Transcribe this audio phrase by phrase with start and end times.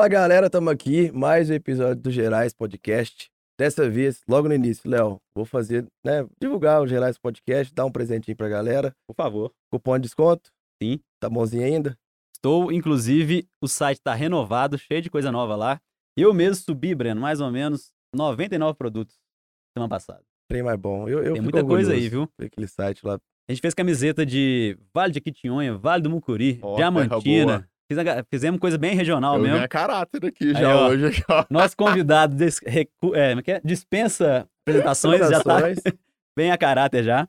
[0.00, 3.30] Fala galera, estamos aqui, mais um episódio do Gerais Podcast.
[3.58, 7.92] Dessa vez, logo no início, Léo, vou fazer, né, divulgar o Gerais Podcast, dar um
[7.92, 8.96] presentinho pra galera.
[9.06, 9.52] Por favor.
[9.70, 10.50] Cupom de desconto?
[10.82, 11.00] Sim.
[11.20, 11.98] Tá bonzinho ainda?
[12.34, 15.78] Estou, inclusive, o site está renovado, cheio de coisa nova lá.
[16.16, 19.18] Eu mesmo subi, Breno, mais ou menos 99 produtos
[19.76, 20.22] semana passada.
[20.48, 21.06] Trem mais bom.
[21.06, 22.26] Eu, eu Tem muita coisa aí, viu?
[22.40, 23.20] Aquele site lá.
[23.46, 27.69] A gente fez camiseta de Vale de Quitinhonha, Vale do Mucuri, terra Diamantina.
[28.30, 29.56] Fizemos coisa bem regional Eu mesmo.
[29.56, 30.88] ganho caráter aqui Aí, já ó.
[30.88, 31.24] hoje.
[31.28, 31.44] ó.
[31.50, 33.60] Nosso convidado des- recu- é, é é?
[33.64, 35.58] dispensa apresentações, já tá
[36.36, 37.26] bem a caráter já.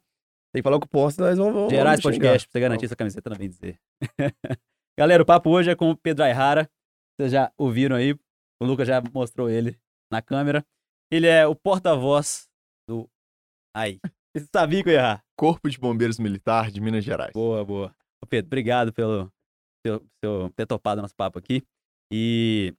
[0.54, 1.54] Tem que falar o cupom, senão nós vamos.
[1.54, 2.12] vamos Gerais xingar.
[2.14, 3.80] Podcast, pra você garantir essa camiseta, não vem dizer.
[5.00, 6.70] Galera, o papo hoje é com o Pedro Ayrara.
[7.18, 8.14] Vocês já ouviram aí,
[8.62, 9.78] o Lucas já mostrou ele
[10.12, 10.66] na câmera.
[11.12, 12.48] Ele é o porta-voz
[12.88, 13.10] do.
[13.76, 14.00] Aí.
[14.36, 15.24] Você sabia que eu ia errar?
[15.38, 17.32] Corpo de Bombeiros Militar de Minas Gerais.
[17.34, 17.94] Boa, boa.
[18.24, 19.32] Ô, Pedro, obrigado pelo,
[19.84, 21.64] pelo, pelo ter topado nosso papo aqui.
[22.12, 22.74] E,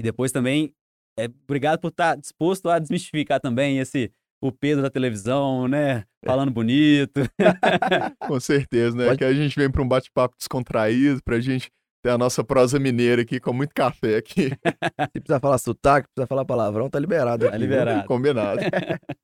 [0.00, 0.72] e depois também,
[1.18, 4.12] é, obrigado por estar disposto a desmistificar também esse
[4.42, 6.06] o Pedro da televisão, né?
[6.24, 7.20] Falando bonito.
[8.26, 9.06] Com certeza, né?
[9.06, 11.70] Pode- Que a gente vem para um bate-papo descontraído, pra gente
[12.02, 14.48] ter a nossa prosa mineira aqui com muito café aqui.
[15.12, 17.42] Se precisar falar sotaque, precisar falar palavrão, tá liberado.
[17.44, 17.66] Tá aqui, viu?
[17.68, 18.06] liberado.
[18.08, 18.60] Combinado.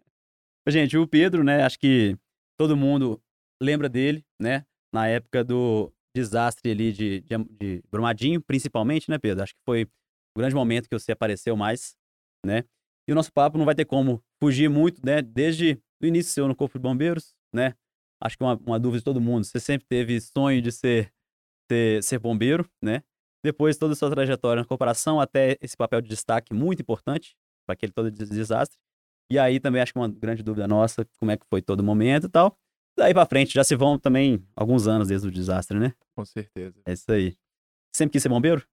[0.69, 1.63] Gente, o Pedro, né?
[1.63, 2.17] Acho que
[2.59, 3.19] todo mundo
[3.63, 4.67] lembra dele, né?
[4.93, 9.43] Na época do desastre ali de, de, de Brumadinho, principalmente, né, Pedro?
[9.43, 11.97] Acho que foi o grande momento que você apareceu mais,
[12.45, 12.65] né?
[13.09, 15.23] E o nosso papo não vai ter como fugir muito, né?
[15.23, 17.75] Desde o início seu no Corpo de Bombeiros, né?
[18.23, 19.45] Acho que uma, uma dúvida de todo mundo.
[19.45, 21.13] Você sempre teve sonho de ser,
[21.71, 23.03] ser, ser bombeiro, né?
[23.45, 27.37] Depois toda a sua trajetória na corporação, até esse papel de destaque muito importante
[27.67, 28.79] para aquele todo des- desastre.
[29.31, 32.27] E aí também acho que uma grande dúvida nossa, como é que foi todo momento
[32.27, 32.57] e tal.
[32.97, 35.95] Daí pra frente já se vão também alguns anos desde o desastre, né?
[36.15, 36.81] Com certeza.
[36.87, 37.37] É isso aí.
[37.95, 38.67] Sempre quis ser bombeiro?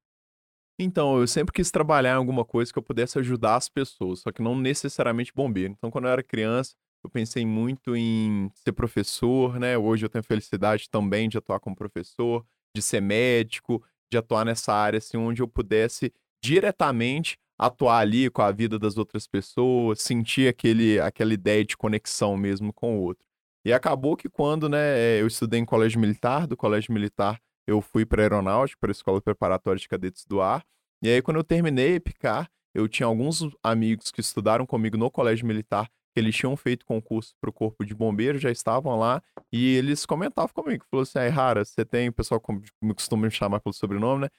[0.80, 4.32] Então, eu sempre quis trabalhar em alguma coisa que eu pudesse ajudar as pessoas, só
[4.32, 5.74] que não necessariamente bombeiro.
[5.78, 6.74] Então, quando eu era criança,
[7.04, 9.78] eu pensei muito em ser professor, né?
[9.78, 12.46] Hoje eu tenho a felicidade também de atuar como professor,
[12.76, 16.12] de ser médico, de atuar nessa área assim onde eu pudesse
[16.44, 22.36] diretamente atuar ali com a vida das outras pessoas, sentir aquele aquela ideia de conexão
[22.36, 23.28] mesmo com o outro.
[23.66, 28.06] E acabou que quando, né, eu estudei em colégio militar, do colégio militar eu fui
[28.06, 30.66] para aeronáutica, para a escola preparatória de cadetes do ar.
[31.02, 35.46] E aí quando eu terminei picar, eu tinha alguns amigos que estudaram comigo no colégio
[35.46, 39.76] militar, que eles tinham feito concurso para o corpo de bombeiros, já estavam lá, e
[39.76, 42.42] eles comentavam comigo, falou assim, aí Rara, você tem, o pessoal
[42.82, 44.30] me costuma me chamar pelo sobrenome, né?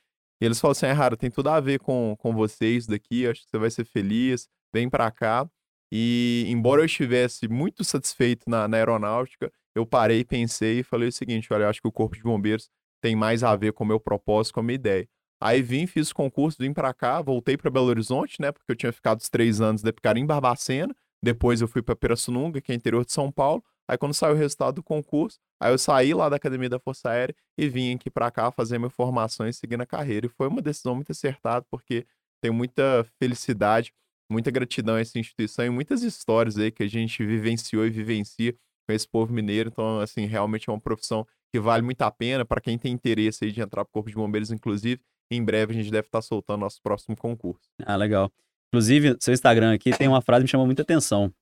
[0.40, 3.42] E eles falaram assim, aí Rara, tem tudo a ver com, com vocês daqui, acho
[3.42, 5.48] que você vai ser feliz, vem para cá.
[5.96, 11.12] E embora eu estivesse muito satisfeito na, na aeronáutica, eu parei, pensei e falei o
[11.12, 12.68] seguinte, olha, eu acho que o corpo de bombeiros
[13.00, 15.08] tem mais a ver com o meu propósito, com a minha ideia.
[15.40, 18.50] Aí vim, fiz o concurso, vim pra cá, voltei pra Belo Horizonte, né?
[18.50, 20.92] Porque eu tinha ficado os três anos de picar em Barbacena.
[21.22, 23.62] Depois eu fui pra Pirassununga, que é interior de São Paulo.
[23.88, 27.10] Aí quando saiu o resultado do concurso, aí eu saí lá da Academia da Força
[27.10, 30.26] Aérea e vim aqui pra cá fazer minha formação e seguir na carreira.
[30.26, 32.04] E foi uma decisão muito acertada, porque
[32.42, 33.92] tenho muita felicidade,
[34.30, 38.54] muita gratidão a essa instituição e muitas histórias aí que a gente vivenciou e vivencia
[38.86, 39.70] com esse povo mineiro.
[39.72, 43.44] Então, assim, realmente é uma profissão que vale muito a pena para quem tem interesse
[43.44, 45.00] aí de entrar pro Corpo de Bombeiros, inclusive.
[45.30, 47.70] Em breve a gente deve estar soltando nosso próximo concurso.
[47.84, 48.30] Ah, legal.
[48.68, 51.32] Inclusive, seu Instagram aqui tem uma frase que me chamou muita atenção.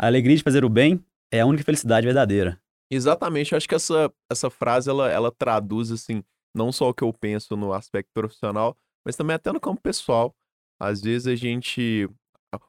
[0.00, 2.60] A alegria de fazer o bem é a única felicidade verdadeira.
[2.90, 6.22] Exatamente, eu acho que essa, essa frase ela, ela traduz assim,
[6.54, 10.34] não só o que eu penso no aspecto profissional, mas também até no campo pessoal.
[10.82, 12.08] Às vezes a gente.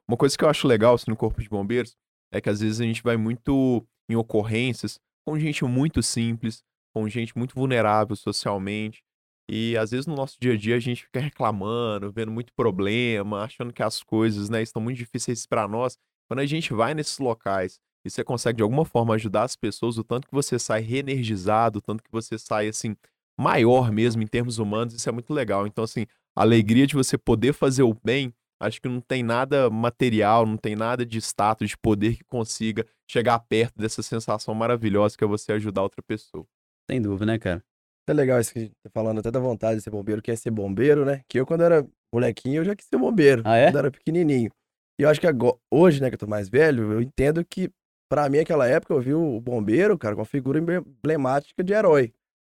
[0.07, 1.95] Uma coisa que eu acho legal assim, no Corpo de Bombeiros
[2.31, 7.07] é que às vezes a gente vai muito em ocorrências com gente muito simples, com
[7.09, 9.03] gente muito vulnerável socialmente.
[9.49, 13.43] E às vezes no nosso dia a dia a gente fica reclamando, vendo muito problema,
[13.43, 15.97] achando que as coisas né, estão muito difíceis para nós.
[16.29, 19.97] Quando a gente vai nesses locais e você consegue de alguma forma ajudar as pessoas,
[19.97, 22.95] o tanto que você sai reenergizado, o tanto que você sai assim
[23.39, 25.65] maior mesmo em termos humanos, isso é muito legal.
[25.65, 26.05] Então assim,
[26.35, 30.75] alegria de você poder fazer o bem, acho que não tem nada material, não tem
[30.75, 35.51] nada de status, de poder que consiga chegar perto dessa sensação maravilhosa que é você
[35.53, 36.45] ajudar outra pessoa.
[36.89, 37.63] Sem dúvida, né, cara?
[38.07, 40.37] É legal isso que a gente tá falando, até da vontade de ser bombeiro, quer
[40.37, 41.21] ser bombeiro, né?
[41.27, 43.41] Que eu, quando era molequinho, eu já quis ser bombeiro.
[43.45, 43.67] Ah, é?
[43.67, 44.51] Quando era pequenininho.
[44.99, 47.71] E eu acho que agora, hoje, né, que eu tô mais velho, eu entendo que,
[48.09, 51.73] pra mim, naquela época, eu vi o bombeiro, cara, com uma figura emble- emblemática de
[51.73, 52.13] herói.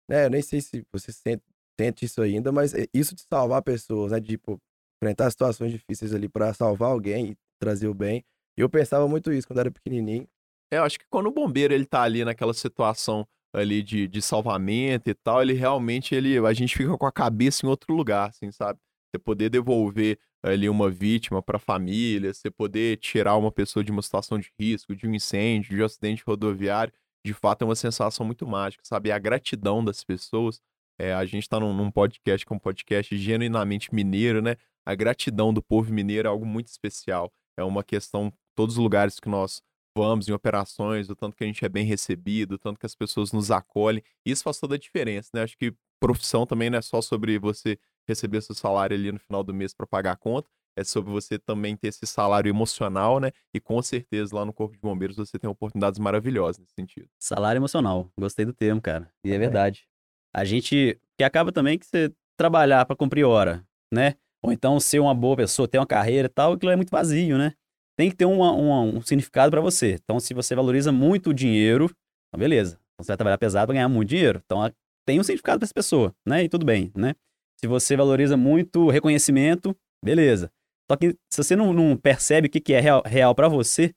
[0.09, 0.25] Né?
[0.25, 1.43] Eu nem sei se você sente,
[1.79, 4.19] sente isso ainda, mas é isso de salvar pessoas, né?
[4.19, 4.59] De, tipo,
[5.01, 8.23] enfrentar situações difíceis ali pra salvar alguém e trazer o bem.
[8.57, 10.27] Eu pensava muito isso quando era pequenininho.
[10.71, 14.21] É, eu acho que quando o bombeiro ele tá ali naquela situação ali de, de
[14.21, 18.29] salvamento e tal, ele realmente, ele, a gente fica com a cabeça em outro lugar,
[18.29, 18.79] assim, sabe?
[19.09, 23.91] Você poder devolver ali uma vítima para a família, você poder tirar uma pessoa de
[23.91, 26.93] uma situação de risco, de um incêndio, de um acidente rodoviário,
[27.25, 29.09] de fato é uma sensação muito mágica, sabe?
[29.09, 30.61] E a gratidão das pessoas.
[30.99, 34.55] É, a gente está num, num, podcast que é um podcast genuinamente mineiro, né?
[34.85, 37.31] A gratidão do povo mineiro é algo muito especial.
[37.57, 39.61] É uma questão, todos os lugares que nós
[39.97, 42.95] vamos em operações, o tanto que a gente é bem recebido, o tanto que as
[42.95, 44.03] pessoas nos acolhem.
[44.25, 45.43] Isso faz toda a diferença, né?
[45.43, 47.77] Acho que profissão também não é só sobre você
[48.07, 51.39] receber seu salário ali no final do mês para pagar a conta, é sobre você
[51.39, 53.31] também ter esse salário emocional, né?
[53.53, 57.09] E com certeza lá no Corpo de Bombeiros você tem oportunidades maravilhosas nesse sentido.
[57.17, 58.11] Salário emocional.
[58.19, 59.09] Gostei do termo, cara.
[59.23, 59.87] E é verdade.
[60.35, 60.99] A gente.
[61.17, 64.15] Que acaba também que você trabalhar para cumprir hora, né?
[64.43, 67.37] Ou então ser uma boa pessoa, ter uma carreira e tal, aquilo é muito vazio,
[67.37, 67.53] né?
[67.97, 69.97] Tem que ter um significado para você.
[70.03, 71.85] Então, se você valoriza muito o dinheiro,
[72.27, 72.77] então beleza.
[72.93, 74.41] Então, você vai trabalhar pesado para ganhar muito dinheiro.
[74.45, 74.69] Então,
[75.07, 76.43] tem um significado para essa pessoa, né?
[76.43, 77.15] E tudo bem, né?
[77.57, 79.73] Se você valoriza muito reconhecimento,
[80.03, 80.51] beleza.
[80.91, 83.93] Só que se você não, não percebe o que, que é real, real para você,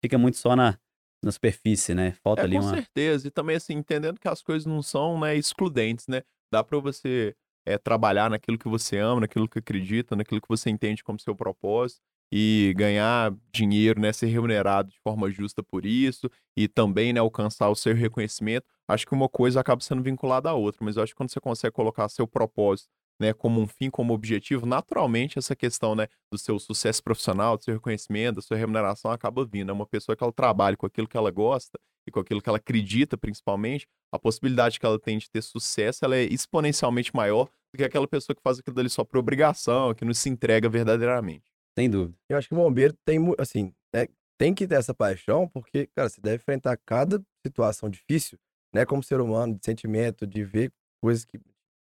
[0.00, 0.78] fica muito só na,
[1.22, 2.12] na superfície, né?
[2.22, 2.70] Falta é, ali com uma.
[2.70, 3.28] Com certeza.
[3.28, 6.22] E também, assim, entendendo que as coisas não são né, excludentes, né?
[6.52, 7.34] Dá para você
[7.66, 11.34] é, trabalhar naquilo que você ama, naquilo que acredita, naquilo que você entende como seu
[11.34, 12.00] propósito
[12.32, 17.68] e ganhar dinheiro, né, ser remunerado de forma justa por isso e também, né, alcançar
[17.68, 18.66] o seu reconhecimento.
[18.86, 21.40] Acho que uma coisa acaba sendo vinculada à outra, mas eu acho que quando você
[21.40, 22.88] consegue colocar seu propósito
[23.20, 27.62] né, como um fim, como objetivo, naturalmente essa questão, né, do seu sucesso profissional, do
[27.62, 29.70] seu reconhecimento, da sua remuneração acaba vindo.
[29.70, 31.78] É uma pessoa que ela trabalha com aquilo que ela gosta
[32.08, 36.04] e com aquilo que ela acredita, principalmente, a possibilidade que ela tem de ter sucesso,
[36.04, 39.94] ela é exponencialmente maior do que aquela pessoa que faz aquilo dali só por obrigação,
[39.94, 41.44] que não se entrega verdadeiramente.
[41.78, 42.16] Sem dúvida.
[42.28, 44.08] Eu acho que o bombeiro tem, assim, né,
[44.38, 48.38] tem que ter essa paixão, porque, cara, você deve enfrentar cada situação difícil,
[48.74, 51.38] né, como ser humano, de sentimento, de ver coisas que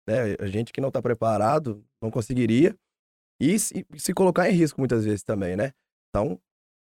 [0.08, 0.36] né?
[0.40, 2.76] A gente que não está preparado não conseguiria.
[3.40, 5.74] E se, se, colocar em risco muitas vezes também, né?
[6.10, 6.40] Então.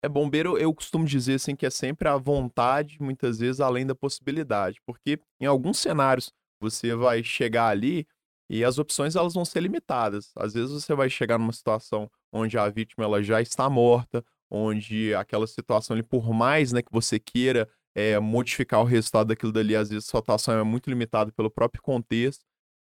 [0.02, 3.94] É, bombeiro, eu costumo dizer assim que é sempre a vontade, muitas vezes, além da
[3.94, 4.80] possibilidade.
[4.86, 8.06] Porque em alguns cenários você vai chegar ali
[8.50, 10.32] e as opções elas vão ser limitadas.
[10.36, 15.14] Às vezes você vai chegar numa situação onde a vítima ela já está morta, onde
[15.14, 19.76] aquela situação ali, por mais né, que você queira é, modificar o resultado daquilo dali,
[19.76, 22.44] às vezes a sua atuação é muito limitada pelo próprio contexto.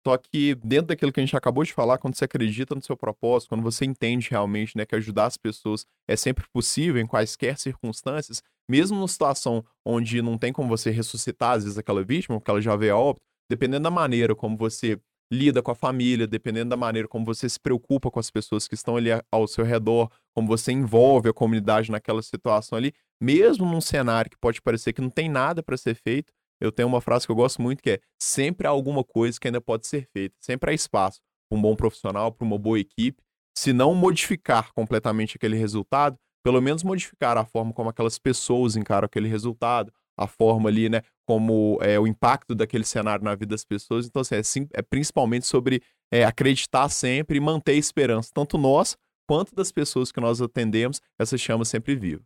[0.07, 2.95] Só que dentro daquilo que a gente acabou de falar, quando você acredita no seu
[2.95, 7.57] propósito, quando você entende realmente né, que ajudar as pessoas é sempre possível em quaisquer
[7.57, 12.49] circunstâncias, mesmo numa situação onde não tem como você ressuscitar, às vezes, aquela vítima, porque
[12.49, 13.21] ela já veio a óbito,
[13.51, 14.97] dependendo da maneira como você
[15.29, 18.75] lida com a família, dependendo da maneira como você se preocupa com as pessoas que
[18.75, 23.81] estão ali ao seu redor, como você envolve a comunidade naquela situação ali, mesmo num
[23.81, 27.25] cenário que pode parecer que não tem nada para ser feito, eu tenho uma frase
[27.25, 30.35] que eu gosto muito que é: sempre há alguma coisa que ainda pode ser feita,
[30.39, 31.19] sempre há espaço
[31.49, 33.21] para um bom profissional, para uma boa equipe.
[33.57, 39.05] Se não modificar completamente aquele resultado, pelo menos modificar a forma como aquelas pessoas encaram
[39.05, 43.63] aquele resultado, a forma ali, né, como é, o impacto daquele cenário na vida das
[43.63, 44.05] pessoas.
[44.05, 48.57] Então, assim, é, sim, é principalmente sobre é, acreditar sempre e manter a esperança, tanto
[48.57, 52.23] nós quanto das pessoas que nós atendemos, essa chama sempre viva.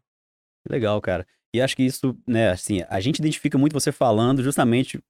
[0.69, 1.25] Legal, cara.
[1.53, 5.01] E acho que isso, né, assim, a gente identifica muito você falando justamente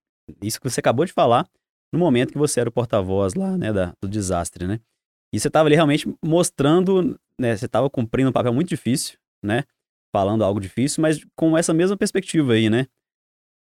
[0.42, 1.48] isso que você acabou de falar
[1.94, 4.80] no momento que você era o porta-voz lá, né, da, do desastre, né?
[5.34, 9.64] E você estava ali realmente mostrando, né, você estava cumprindo um papel muito difícil, né?
[10.14, 12.88] Falando algo difícil, mas com essa mesma perspectiva aí, né?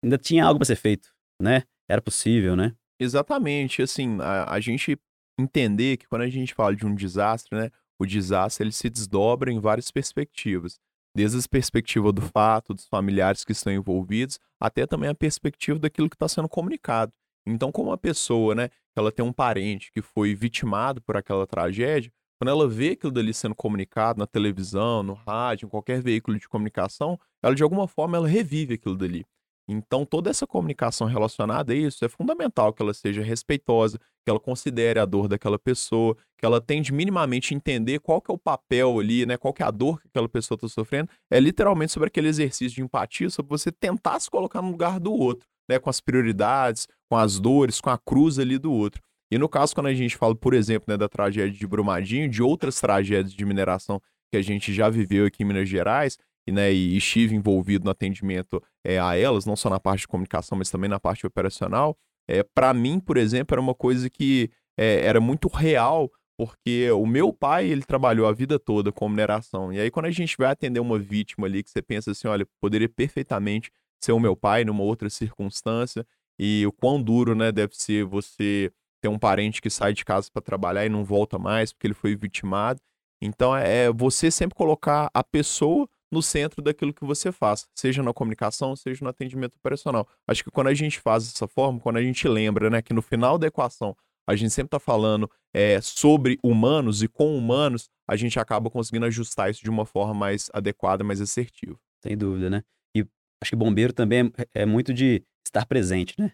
[0.04, 1.62] Ainda tinha algo para ser feito, né?
[1.88, 2.74] Era possível, né?
[3.00, 4.98] Exatamente, assim, a, a gente
[5.38, 9.52] entender que quando a gente fala de um desastre, né, o desastre ele se desdobra
[9.52, 10.78] em várias perspectivas
[11.16, 16.10] desde a perspectiva do fato, dos familiares que estão envolvidos, até também a perspectiva daquilo
[16.10, 17.10] que está sendo comunicado.
[17.46, 22.12] Então, como a pessoa, né, ela tem um parente que foi vitimado por aquela tragédia,
[22.38, 26.46] quando ela vê aquilo dali sendo comunicado na televisão, no rádio, em qualquer veículo de
[26.46, 29.24] comunicação, ela de alguma forma ela revive aquilo dali.
[29.68, 34.38] Então, toda essa comunicação relacionada a isso é fundamental que ela seja respeitosa, que ela
[34.38, 38.98] considere a dor daquela pessoa, que ela tente minimamente entender qual que é o papel
[39.00, 39.36] ali, né?
[39.36, 41.10] Qual que é a dor que aquela pessoa está sofrendo.
[41.30, 45.12] É literalmente sobre aquele exercício de empatia, sobre você tentar se colocar no lugar do
[45.12, 45.78] outro, né?
[45.80, 49.02] Com as prioridades, com as dores, com a cruz ali do outro.
[49.30, 52.42] E no caso, quando a gente fala, por exemplo, né, da tragédia de Brumadinho, de
[52.42, 56.72] outras tragédias de mineração que a gente já viveu aqui em Minas Gerais, e, né,
[56.72, 60.70] e estive envolvido no atendimento é, a elas, não só na parte de comunicação, mas
[60.70, 61.96] também na parte operacional,
[62.28, 67.06] é, para mim, por exemplo, era uma coisa que é, era muito real, porque o
[67.06, 69.72] meu pai, ele trabalhou a vida toda com mineração.
[69.72, 72.46] E aí, quando a gente vai atender uma vítima ali, que você pensa assim, olha,
[72.60, 73.70] poderia perfeitamente
[74.02, 76.06] ser o meu pai numa outra circunstância,
[76.38, 80.28] e o quão duro, né, deve ser você tem um parente que sai de casa
[80.32, 82.80] para trabalhar e não volta mais porque ele foi vitimado.
[83.22, 88.12] Então é você sempre colocar a pessoa no centro daquilo que você faz, seja na
[88.12, 90.08] comunicação, seja no atendimento operacional.
[90.26, 93.02] Acho que quando a gente faz dessa forma, quando a gente lembra, né, que no
[93.02, 93.96] final da equação
[94.28, 99.06] a gente sempre está falando é, sobre humanos e com humanos, a gente acaba conseguindo
[99.06, 101.78] ajustar isso de uma forma mais adequada, mais assertiva.
[102.02, 102.62] Sem dúvida, né?
[102.96, 103.06] E
[103.42, 106.32] acho que bombeiro também é, é muito de estar presente, né?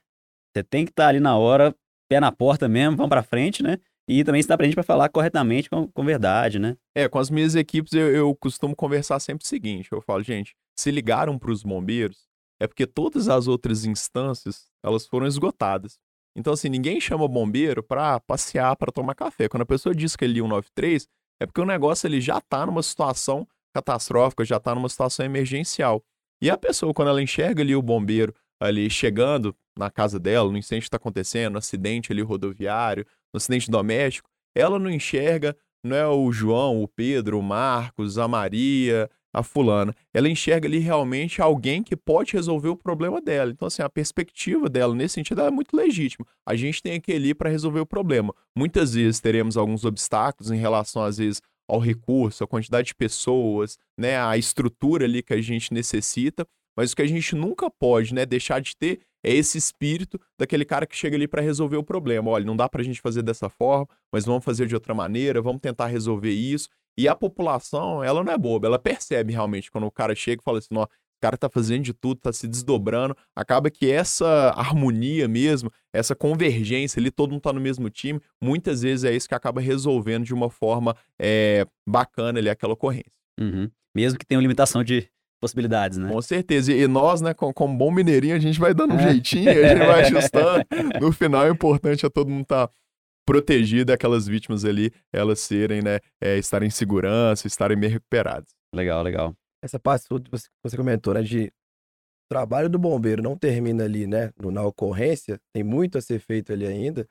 [0.55, 1.75] Você tem que estar tá ali na hora,
[2.09, 3.79] pé na porta mesmo, vamos para frente, né?
[4.09, 6.77] E também está pra gente para falar corretamente, com, com verdade, né?
[6.95, 10.55] É, com as minhas equipes eu, eu costumo conversar sempre o seguinte: eu falo, gente,
[10.77, 12.27] se ligaram para os bombeiros,
[12.61, 15.99] é porque todas as outras instâncias elas foram esgotadas.
[16.37, 19.49] Então, assim, ninguém chama bombeiro para passear, para tomar café.
[19.49, 21.07] Quando a pessoa diz que ele liga 193,
[21.41, 26.03] é porque o negócio ele já está numa situação catastrófica, já está numa situação emergencial.
[26.41, 30.57] E a pessoa, quando ela enxerga ali o bombeiro ali chegando na casa dela, no
[30.57, 35.97] incêndio que está acontecendo, no acidente ali rodoviário, no acidente doméstico, ela não enxerga, não
[35.97, 39.95] é o João, o Pedro, o Marcos, a Maria, a fulana.
[40.13, 43.51] Ela enxerga ali realmente alguém que pode resolver o problema dela.
[43.51, 46.27] Então, assim, a perspectiva dela nesse sentido é muito legítima.
[46.47, 48.35] A gente tem aqui ali para resolver o problema.
[48.57, 53.79] Muitas vezes teremos alguns obstáculos em relação, às vezes, ao recurso, a quantidade de pessoas,
[53.99, 56.47] né, a estrutura ali que a gente necessita,
[56.77, 60.65] mas o que a gente nunca pode, né, deixar de ter é esse espírito daquele
[60.65, 62.31] cara que chega ali para resolver o problema.
[62.31, 65.41] Olha, não dá para a gente fazer dessa forma, mas vamos fazer de outra maneira,
[65.41, 66.69] vamos tentar resolver isso.
[66.97, 70.45] E a população, ela não é boba, ela percebe realmente quando o cara chega e
[70.45, 70.89] fala assim, ó, o
[71.23, 73.17] cara tá fazendo de tudo, tá se desdobrando.
[73.35, 78.83] Acaba que essa harmonia mesmo, essa convergência ali, todo mundo tá no mesmo time, muitas
[78.83, 83.13] vezes é isso que acaba resolvendo de uma forma é, bacana ali aquela ocorrência.
[83.41, 83.71] Uhum.
[83.95, 85.09] Mesmo que tenha uma limitação de
[85.43, 86.09] possibilidades, né?
[86.09, 86.73] Com certeza.
[86.73, 89.11] E nós, né, como, como bom mineirinho, a gente vai dando um é.
[89.11, 90.65] jeitinho, a gente vai ajustando.
[91.01, 92.75] No final, é importante é todo mundo estar tá
[93.27, 98.49] protegido, aquelas vítimas ali, elas serem, né, é, estarem em segurança, estarem bem recuperadas.
[98.75, 99.35] Legal, legal.
[99.63, 100.31] Essa parte que
[100.63, 101.53] você comentou, né, de
[102.31, 106.67] trabalho do bombeiro não termina ali, né, na ocorrência, tem muito a ser feito ali
[106.67, 107.07] ainda.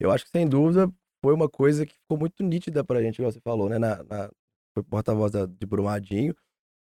[0.00, 0.90] Eu acho que, sem dúvida,
[1.24, 4.30] foi uma coisa que ficou muito nítida pra gente, como você falou, né, na, na
[4.74, 6.34] foi porta-voz de Brumadinho,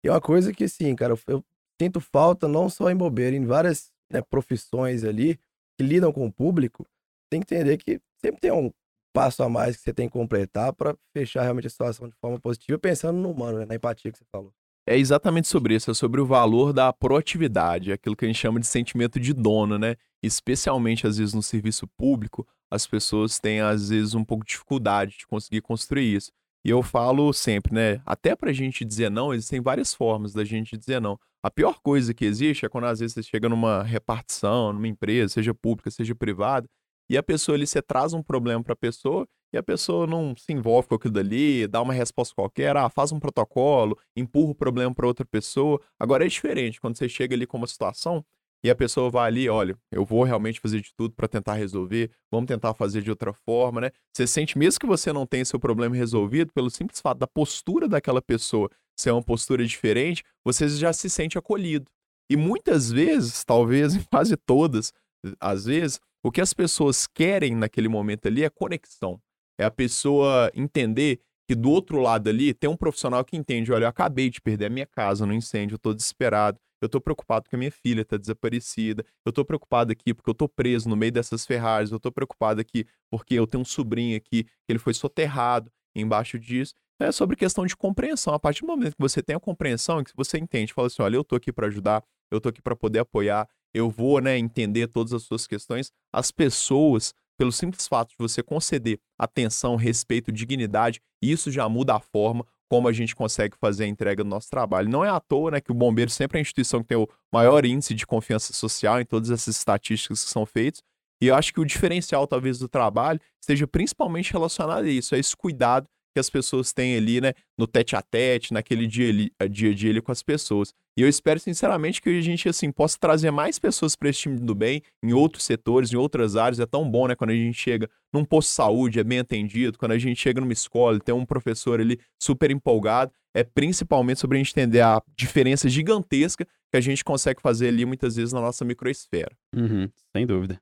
[0.05, 1.43] e é uma coisa que, assim, cara, eu,
[1.81, 5.39] sinto falta não só em bobeira, em várias né, profissões ali
[5.75, 6.85] que lidam com o público,
[7.27, 8.71] tem que entender que sempre tem um
[9.11, 12.39] passo a mais que você tem que completar para fechar realmente a situação de forma
[12.39, 14.53] positiva, pensando no humano, né, na empatia que você falou.
[14.87, 18.59] É exatamente sobre isso, é sobre o valor da proatividade, aquilo que a gente chama
[18.59, 19.95] de sentimento de dono, né?
[20.21, 25.17] Especialmente, às vezes, no serviço público, as pessoas têm, às vezes, um pouco de dificuldade
[25.17, 26.31] de conseguir construir isso.
[26.65, 28.01] E eu falo sempre, né?
[28.03, 31.15] Até pra gente dizer não, existem várias formas da gente dizer não.
[31.43, 35.35] A pior coisa que existe é quando às vezes você chega numa repartição, numa empresa,
[35.35, 36.67] seja pública, seja privada,
[37.07, 40.35] e a pessoa ali, você traz um problema para a pessoa e a pessoa não
[40.35, 44.55] se envolve com aquilo dali, dá uma resposta qualquer, ah, faz um protocolo, empurra o
[44.55, 45.79] problema para outra pessoa.
[45.99, 48.25] Agora é diferente, quando você chega ali com uma situação
[48.65, 52.09] e a pessoa vai ali, olha, eu vou realmente fazer de tudo para tentar resolver,
[52.31, 53.91] vamos tentar fazer de outra forma, né?
[54.11, 57.87] Você sente, mesmo que você não tenha seu problema resolvido, pelo simples fato da postura
[57.87, 58.67] daquela pessoa
[58.99, 61.85] ser uma postura diferente, você já se sente acolhido.
[62.27, 64.91] E muitas vezes, talvez quase todas,
[65.39, 69.21] às vezes, o que as pessoas querem naquele momento ali é conexão.
[69.59, 73.83] É a pessoa entender que do outro lado ali tem um profissional que entende, olha,
[73.83, 77.43] eu acabei de perder a minha casa no incêndio, eu tô desesperado, eu tô preocupado
[77.43, 80.95] porque a minha filha tá desaparecida, eu tô preocupado aqui porque eu tô preso no
[80.95, 84.79] meio dessas ferragens, eu tô preocupado aqui porque eu tenho um sobrinho aqui que ele
[84.79, 86.73] foi soterrado embaixo disso.
[86.99, 88.33] É sobre questão de compreensão.
[88.33, 91.17] A partir do momento que você tem a compreensão, que você entende, fala assim, olha,
[91.17, 94.87] eu tô aqui para ajudar, eu tô aqui para poder apoiar, eu vou, né, entender
[94.87, 101.01] todas as suas questões, as pessoas pelo simples fato de você conceder atenção, respeito, dignidade,
[101.21, 104.89] isso já muda a forma como a gente consegue fazer a entrega do nosso trabalho.
[104.89, 107.07] Não é à toa né, que o bombeiro sempre é a instituição que tem o
[107.31, 110.81] maior índice de confiança social em todas essas estatísticas que são feitas.
[111.21, 115.17] E eu acho que o diferencial, talvez, do trabalho esteja principalmente relacionado a isso, a
[115.17, 119.29] esse cuidado que as pessoas têm ali, né, no tete a tete, naquele dia, ali,
[119.51, 120.73] dia a dia ali com as pessoas.
[120.97, 124.39] E eu espero sinceramente que a gente assim possa trazer mais pessoas para esse time
[124.39, 126.57] do bem em outros setores, em outras áreas.
[126.61, 129.77] É tão bom, né, quando a gente chega num posto de saúde, é bem atendido,
[129.77, 134.37] quando a gente chega numa escola, tem um professor ali super empolgado, é principalmente sobre
[134.37, 138.39] a gente entender a diferença gigantesca que a gente consegue fazer ali muitas vezes na
[138.39, 139.35] nossa microesfera.
[139.53, 140.61] Uhum, sem dúvida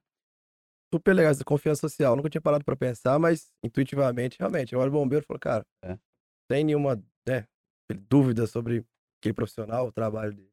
[0.98, 2.16] super legais da confiança social.
[2.16, 4.72] Nunca tinha parado para pensar, mas intuitivamente, realmente.
[4.72, 5.98] Eu olho o bombeiro e falo, cara, é.
[6.48, 7.44] tem nenhuma né,
[8.08, 8.84] dúvida sobre
[9.20, 10.50] aquele profissional, o trabalho dele.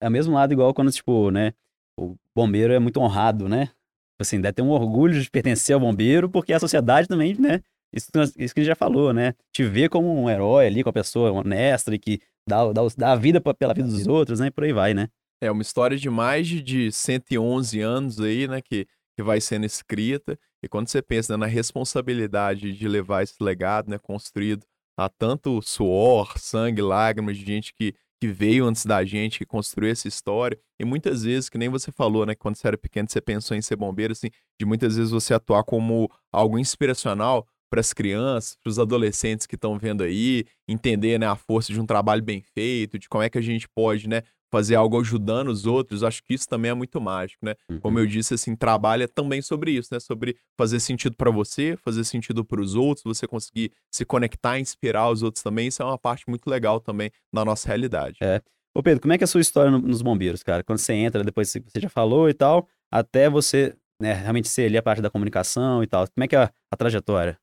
[0.00, 1.52] É o mesmo lado igual quando, tipo, né,
[1.98, 3.70] o bombeiro é muito honrado, né?
[4.18, 7.60] assim, deve ter um orgulho de pertencer ao bombeiro, porque a sociedade também, né?
[7.92, 9.34] Isso, isso que ele já falou, né?
[9.52, 13.12] Te vê como um herói ali, com a pessoa honesta e que dá, dá, dá
[13.12, 14.46] a vida pra, pela vida dos outros, né?
[14.48, 15.08] E por aí vai, né?
[15.40, 18.60] É uma história de mais de, de 111 anos aí, né?
[18.60, 20.38] Que, que vai sendo escrita.
[20.62, 23.98] E quando você pensa né, na responsabilidade de levar esse legado, né?
[23.98, 24.64] Construído
[24.98, 29.90] a tanto suor, sangue, lágrimas de gente que, que veio antes da gente, que construiu
[29.90, 30.58] essa história.
[30.80, 32.34] E muitas vezes, que nem você falou, né?
[32.34, 34.28] Quando você era pequeno, você pensou em ser bombeiro, assim,
[34.60, 39.56] de muitas vezes você atuar como algo inspiracional para as crianças, para os adolescentes que
[39.56, 43.30] estão vendo aí, entender né, a força de um trabalho bem feito, de como é
[43.30, 46.74] que a gente pode né, fazer algo ajudando os outros, acho que isso também é
[46.74, 47.54] muito mágico, né?
[47.70, 47.80] Uhum.
[47.80, 50.00] Como eu disse, assim, trabalha também sobre isso, né?
[50.00, 55.10] Sobre fazer sentido para você, fazer sentido para os outros, você conseguir se conectar, inspirar
[55.10, 58.18] os outros também, isso é uma parte muito legal também na nossa realidade.
[58.20, 58.40] É.
[58.74, 60.62] Ô Pedro, como é que é a sua história no, nos bombeiros, cara?
[60.62, 64.66] Quando você entra, depois que você já falou e tal, até você né, realmente ser
[64.66, 67.38] ali a parte da comunicação e tal, como é que é a, a trajetória?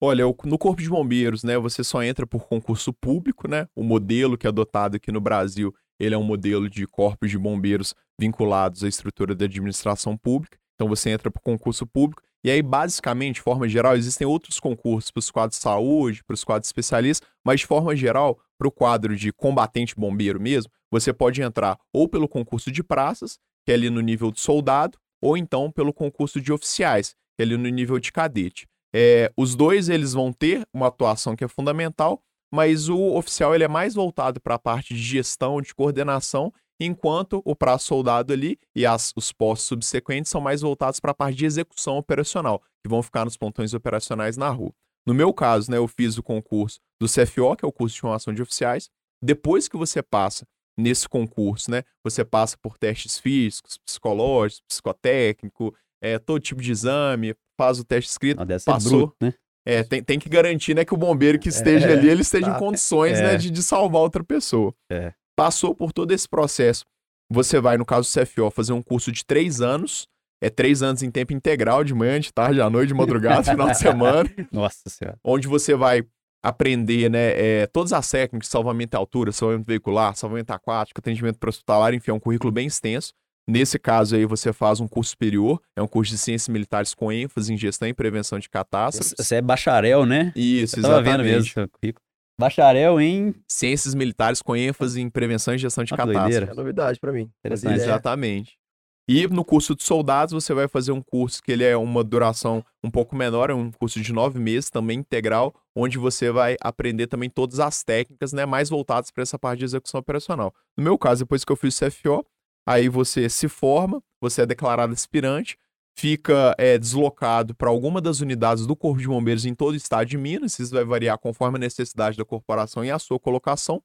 [0.00, 3.66] Olha, no Corpo de Bombeiros, né, você só entra por concurso público, né?
[3.74, 7.38] O modelo que é adotado aqui no Brasil, ele é um modelo de corpos de
[7.38, 10.58] bombeiros vinculados à estrutura da administração pública.
[10.74, 15.10] Então você entra por concurso público e aí basicamente, de forma geral, existem outros concursos
[15.10, 18.70] para os quadros de saúde, para os quadros especialistas, mas de forma geral, para o
[18.70, 23.74] quadro de combatente bombeiro mesmo, você pode entrar ou pelo concurso de praças, que é
[23.74, 27.68] ali no nível de soldado, ou então pelo concurso de oficiais, que é ali no
[27.68, 28.66] nível de cadete.
[28.94, 32.22] É, os dois eles vão ter uma atuação que é fundamental,
[32.54, 37.42] mas o oficial ele é mais voltado para a parte de gestão, de coordenação, enquanto
[37.44, 41.36] o prazo soldado ali e as, os postos subsequentes são mais voltados para a parte
[41.36, 44.72] de execução operacional, que vão ficar nos pontões operacionais na rua.
[45.04, 48.00] No meu caso, né, eu fiz o concurso do CFO, que é o curso de
[48.00, 48.88] formação de oficiais.
[49.20, 50.46] Depois que você passa
[50.78, 57.34] nesse concurso, né, você passa por testes físicos, psicológicos, psicotécnico, é, todo tipo de exame,
[57.58, 59.08] faz o teste escrito, ah, passou.
[59.08, 59.34] Bruto, né?
[59.66, 62.50] É, tem, tem que garantir né, que o bombeiro que esteja é, ali, ele esteja
[62.50, 62.56] tá.
[62.56, 63.32] em condições né, é.
[63.32, 64.74] né, de, de salvar outra pessoa.
[64.90, 65.12] É.
[65.34, 66.84] Passou por todo esse processo.
[67.30, 70.06] Você vai, no caso do CFO, fazer um curso de três anos.
[70.42, 73.70] É três anos em tempo integral, de manhã, de tarde, à noite, de madrugada, final
[73.70, 74.28] de semana.
[74.52, 75.18] Nossa Senhora.
[75.24, 76.04] Onde você vai
[76.42, 81.38] aprender né, é, todas as técnicas de salvamento à altura, salvamento veicular, salvamento aquático, atendimento
[81.38, 83.14] para hospitalar, enfim, é um currículo bem extenso.
[83.46, 87.12] Nesse caso aí, você faz um curso superior, é um curso de ciências militares com
[87.12, 89.14] ênfase em gestão e prevenção de catástrofes.
[89.18, 90.32] Você é bacharel, né?
[90.34, 91.04] Isso, Eu exatamente.
[91.04, 92.02] vendo mesmo seu currículo.
[92.40, 93.34] Bacharel em...
[93.46, 96.50] Ciências militares com ênfase em prevenção e gestão de ah, catástrofes.
[96.50, 97.30] É novidade para mim.
[97.44, 98.58] Exatamente.
[99.06, 102.64] E no curso de soldados, você vai fazer um curso que ele é uma duração
[102.82, 107.06] um pouco menor, é um curso de nove meses, também integral, onde você vai aprender
[107.06, 110.54] também todas as técnicas, né, mais voltadas para essa parte de execução operacional.
[110.74, 112.24] No meu caso, depois que eu fiz o CFO,
[112.66, 115.56] Aí você se forma, você é declarado aspirante,
[115.96, 120.08] fica é, deslocado para alguma das unidades do Corpo de Bombeiros em todo o estado
[120.08, 120.58] de Minas.
[120.58, 123.82] Isso vai variar conforme a necessidade da corporação e a sua colocação.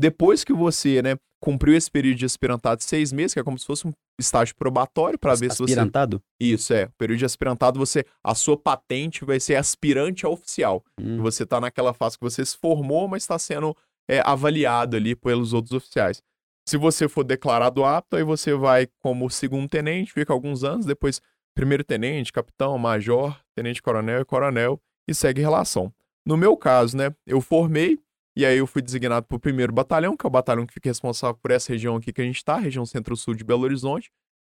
[0.00, 3.58] Depois que você né, cumpriu esse período de aspirantado de seis meses, que é como
[3.58, 5.72] se fosse um estágio probatório para ver se você.
[5.72, 6.22] Aspirantado?
[6.40, 6.84] Isso, é.
[6.84, 8.04] O período de aspirantado, você.
[8.22, 10.84] A sua patente vai ser aspirante a oficial.
[11.00, 11.20] Hum.
[11.22, 13.76] Você está naquela fase que você se formou, mas está sendo
[14.08, 16.22] é, avaliado ali pelos outros oficiais.
[16.68, 21.18] Se você for declarado apto, aí você vai como segundo tenente, fica alguns anos, depois
[21.54, 24.78] primeiro tenente, capitão, major, tenente coronel e coronel
[25.08, 25.90] e segue relação.
[26.26, 27.98] No meu caso, né, eu formei
[28.36, 30.90] e aí eu fui designado para o primeiro batalhão, que é o batalhão que fica
[30.90, 34.10] responsável por essa região aqui que a gente está, região centro-sul de Belo Horizonte.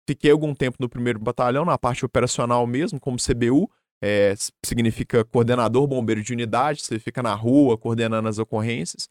[0.08, 3.70] Fiquei algum tempo no primeiro batalhão, na parte operacional mesmo, como CBU,
[4.02, 4.32] é,
[4.64, 9.06] significa coordenador bombeiro de unidade, você fica na rua coordenando as ocorrências.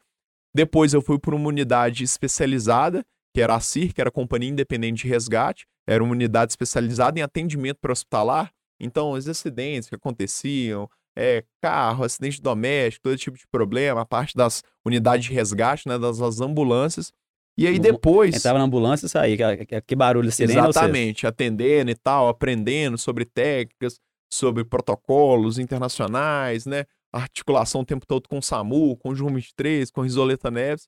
[0.55, 4.49] Depois eu fui para uma unidade especializada, que era a CIR, que era a Companhia
[4.49, 8.49] Independente de Resgate, era uma unidade especializada em atendimento para hospitalar.
[8.79, 14.33] Então, os acidentes que aconteciam, é, carro, acidente doméstico, todo tipo de problema, a parte
[14.33, 17.11] das unidades de resgate, né, das, das ambulâncias.
[17.57, 18.33] E aí depois.
[18.33, 19.57] Entrava na ambulância e saía.
[19.65, 23.99] Que, que barulho seria Exatamente, atendendo e tal, aprendendo sobre técnicas,
[24.31, 26.85] sobre protocolos internacionais, né?
[27.17, 30.87] Articulação o tempo todo com o SAMU, com o João 23, com Risoleta Neves.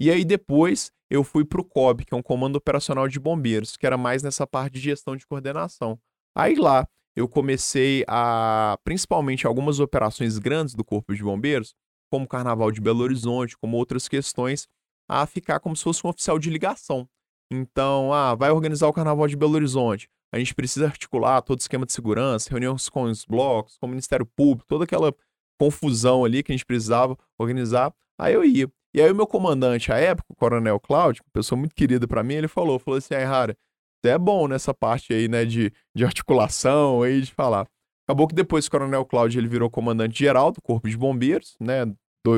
[0.00, 3.76] E aí depois eu fui para o COB, que é um Comando Operacional de Bombeiros,
[3.76, 5.98] que era mais nessa parte de gestão de coordenação.
[6.34, 11.74] Aí lá eu comecei a, principalmente algumas operações grandes do Corpo de Bombeiros,
[12.10, 14.68] como o Carnaval de Belo Horizonte, como outras questões,
[15.08, 17.08] a ficar como se fosse um oficial de ligação.
[17.50, 20.08] Então, ah, vai organizar o Carnaval de Belo Horizonte.
[20.32, 23.90] A gente precisa articular todo o esquema de segurança, reuniões com os blocos, com o
[23.90, 25.12] Ministério Público, toda aquela
[25.60, 27.94] confusão ali que a gente precisava organizar.
[28.18, 28.66] Aí eu ia.
[28.94, 32.34] E aí o meu comandante, à época, o Coronel Cláudio, pessoa muito querida para mim,
[32.34, 33.54] ele falou, falou assim, Rara,
[34.02, 37.68] Você é bom nessa parte aí, né, de, de articulação aí, de falar.
[38.08, 41.84] Acabou que depois o Coronel Cláudio ele virou comandante geral do Corpo de Bombeiros, né,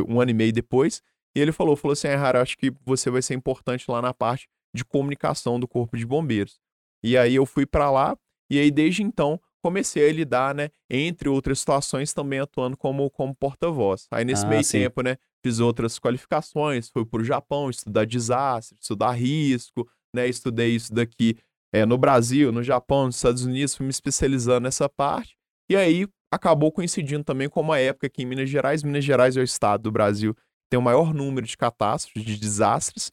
[0.09, 1.01] um ano e meio depois,
[1.35, 4.49] e ele falou, falou assim, Rara, acho que você vai ser importante lá na parte
[4.75, 6.59] de comunicação do Corpo de Bombeiros.
[7.03, 8.17] E aí eu fui para lá,
[8.51, 13.35] e aí desde então comecei a lidar, né, entre outras situações, também atuando como, como
[13.35, 14.07] porta-voz.
[14.11, 14.81] Aí nesse ah, meio sim.
[14.81, 20.75] tempo, né, fiz outras qualificações, fui para o Japão estudar desastre, estudar risco, né, estudei
[20.75, 21.37] isso daqui
[21.73, 25.37] é, no Brasil, no Japão, nos Estados Unidos, fui me especializando nessa parte.
[25.71, 29.41] E aí acabou coincidindo também com uma época que em Minas Gerais, Minas Gerais é
[29.41, 33.11] o estado do Brasil que tem o maior número de catástrofes, de desastres.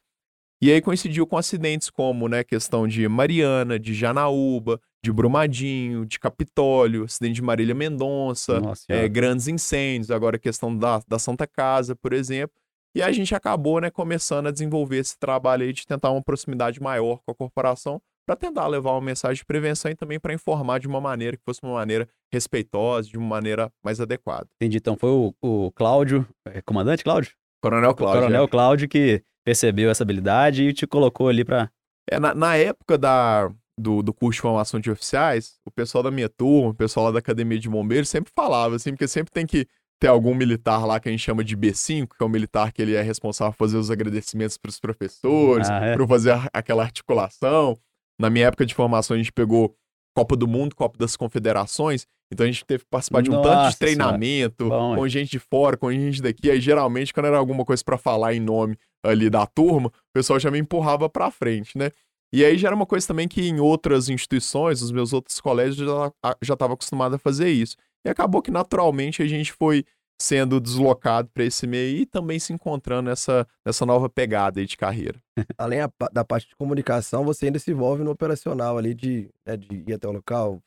[0.61, 6.19] E aí coincidiu com acidentes como, né, questão de Mariana, de Janaúba, de Brumadinho, de
[6.19, 11.95] Capitólio, acidente de Marília Mendonça, é, grandes incêndios, agora a questão da, da Santa Casa,
[11.95, 12.55] por exemplo.
[12.95, 16.81] E a gente acabou, né, começando a desenvolver esse trabalho aí de tentar uma proximidade
[16.81, 20.79] maior com a corporação, para tentar levar uma mensagem de prevenção e também para informar
[20.79, 24.47] de uma maneira que fosse uma maneira respeitosa, de uma maneira mais adequada.
[24.61, 24.77] Entendi.
[24.77, 27.31] Então foi o, o Cláudio, é, comandante Cláudio?
[27.59, 28.19] Coronel Cláudio.
[28.19, 28.47] O Coronel é.
[28.47, 31.71] Cláudio que percebeu essa habilidade e te colocou ali para.
[32.07, 36.11] É, na, na, época da, do, do curso de formação de oficiais, o pessoal da
[36.11, 39.45] minha turma, o pessoal lá da Academia de Bombeiros sempre falava, assim, porque sempre tem
[39.45, 39.65] que
[39.99, 42.81] ter algum militar lá que a gente chama de B5, que é o militar que
[42.81, 45.95] ele é responsável por fazer os agradecimentos para os professores, ah, é?
[45.95, 47.77] para fazer aquela articulação.
[48.19, 49.75] Na minha época de formação, a gente pegou
[50.15, 52.05] Copa do Mundo, Copa das Confederações.
[52.31, 55.31] Então a gente teve que participar de um Nossa, tanto de treinamento, Bom, com gente
[55.31, 56.49] de fora, com gente daqui.
[56.49, 60.39] Aí geralmente, quando era alguma coisa para falar em nome ali da turma, o pessoal
[60.39, 61.91] já me empurrava para frente, né?
[62.31, 65.77] E aí já era uma coisa também que em outras instituições, os meus outros colégios
[65.77, 66.11] já
[66.41, 67.75] já estava acostumado a fazer isso.
[68.05, 69.83] E acabou que naturalmente a gente foi
[70.21, 75.19] sendo deslocado para esse meio e também se encontrando nessa, nessa nova pegada de carreira.
[75.57, 79.55] Além a, da parte de comunicação, você ainda se envolve no operacional ali de, né,
[79.55, 80.61] de ir até o local,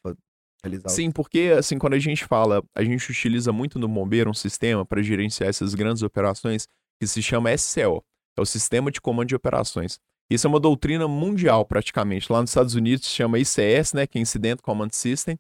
[0.65, 0.89] realizar.
[0.89, 4.87] Sim, porque assim, quando a gente fala, a gente utiliza muito no Bombeiro um sistema
[4.87, 6.67] para gerenciar essas grandes operações
[6.99, 8.03] que se chama SCO,
[8.37, 9.99] é o Sistema de Comando de Operações.
[10.31, 12.33] Isso é uma doutrina mundial praticamente.
[12.33, 15.39] Lá nos Estados Unidos se chama ICS, né, que é Incident Command System,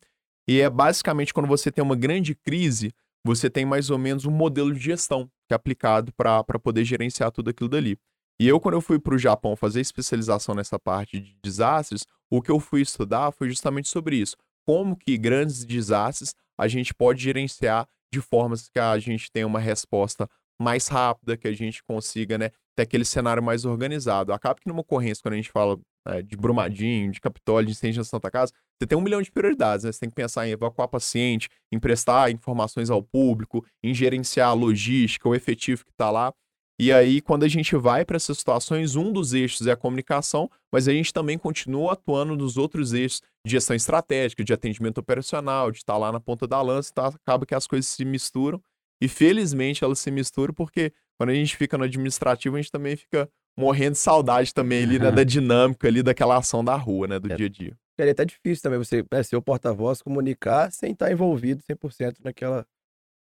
[0.48, 2.92] e é basicamente quando você tem uma grande crise,
[3.24, 7.30] você tem mais ou menos um modelo de gestão que é aplicado para poder gerenciar
[7.30, 7.96] tudo aquilo dali.
[8.40, 12.42] E eu, quando eu fui para o Japão fazer especialização nessa parte de desastres, o
[12.42, 14.36] que eu fui estudar foi justamente sobre isso.
[14.66, 19.60] Como que grandes desastres a gente pode gerenciar de formas que a gente tenha uma
[19.60, 20.28] resposta
[20.60, 24.32] mais rápida, que a gente consiga né, ter aquele cenário mais organizado.
[24.32, 28.00] Acaba que numa ocorrência, quando a gente fala é, de Brumadinho, de Capitólio, de incêndio
[28.00, 29.92] na Santa Casa, você tem um milhão de prioridades, né?
[29.92, 34.52] Você tem que pensar em evacuar paciente, em prestar informações ao público, em gerenciar a
[34.52, 36.32] logística, o efetivo que está lá.
[36.80, 40.50] E aí, quando a gente vai para essas situações, um dos eixos é a comunicação,
[40.72, 45.70] mas a gente também continua atuando nos outros eixos de gestão estratégica, de atendimento operacional,
[45.70, 48.60] de estar tá lá na ponta da lança, então acaba que as coisas se misturam.
[49.02, 52.94] E felizmente elas se misturam porque quando a gente fica no administrativo, a gente também
[52.94, 57.18] fica morrendo de saudade também ali, né, da dinâmica ali daquela ação da rua, né,
[57.18, 57.34] do é.
[57.34, 57.76] dia a dia.
[57.98, 62.64] É até difícil também você é, ser o porta-voz, comunicar sem estar envolvido 100% naquela.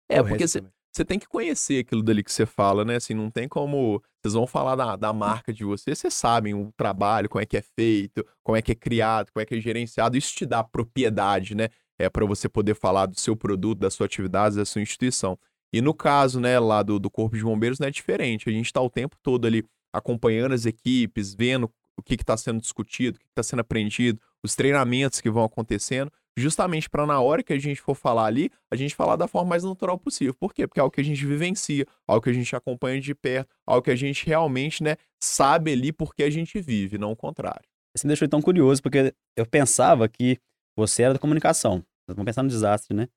[0.07, 2.97] É, porque você tem que conhecer aquilo dali que você fala, né?
[2.97, 4.03] Assim, não tem como.
[4.21, 7.57] Vocês vão falar da, da marca de vocês, vocês sabem o trabalho, como é que
[7.57, 10.15] é feito, como é que é criado, como é que é gerenciado.
[10.15, 11.69] Isso te dá propriedade, né?
[11.99, 15.37] É para você poder falar do seu produto, da sua atividade, da sua instituição.
[15.73, 18.49] E no caso, né, lá do, do Corpo de Bombeiros, não é diferente.
[18.49, 22.59] A gente está o tempo todo ali acompanhando as equipes, vendo o que está sendo
[22.59, 27.43] discutido, o que está sendo aprendido, os treinamentos que vão acontecendo, justamente para na hora
[27.43, 30.33] que a gente for falar ali, a gente falar da forma mais natural possível.
[30.33, 30.67] Por quê?
[30.67, 33.83] Porque é algo que a gente vivencia, algo que a gente acompanha de perto, algo
[33.83, 37.67] que a gente realmente, né, sabe ali porque a gente vive, não o contrário.
[37.95, 40.39] Você me deixou tão curioso, porque eu pensava que
[40.75, 41.83] você era da comunicação.
[42.07, 43.07] Vamos pensar no desastre, né?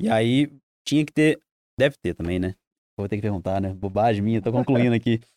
[0.00, 0.50] E aí
[0.86, 1.38] tinha que ter,
[1.78, 2.54] deve ter também, né?
[2.96, 3.72] Vou ter que perguntar, né?
[3.74, 5.20] Bobagem minha, tô concluindo aqui.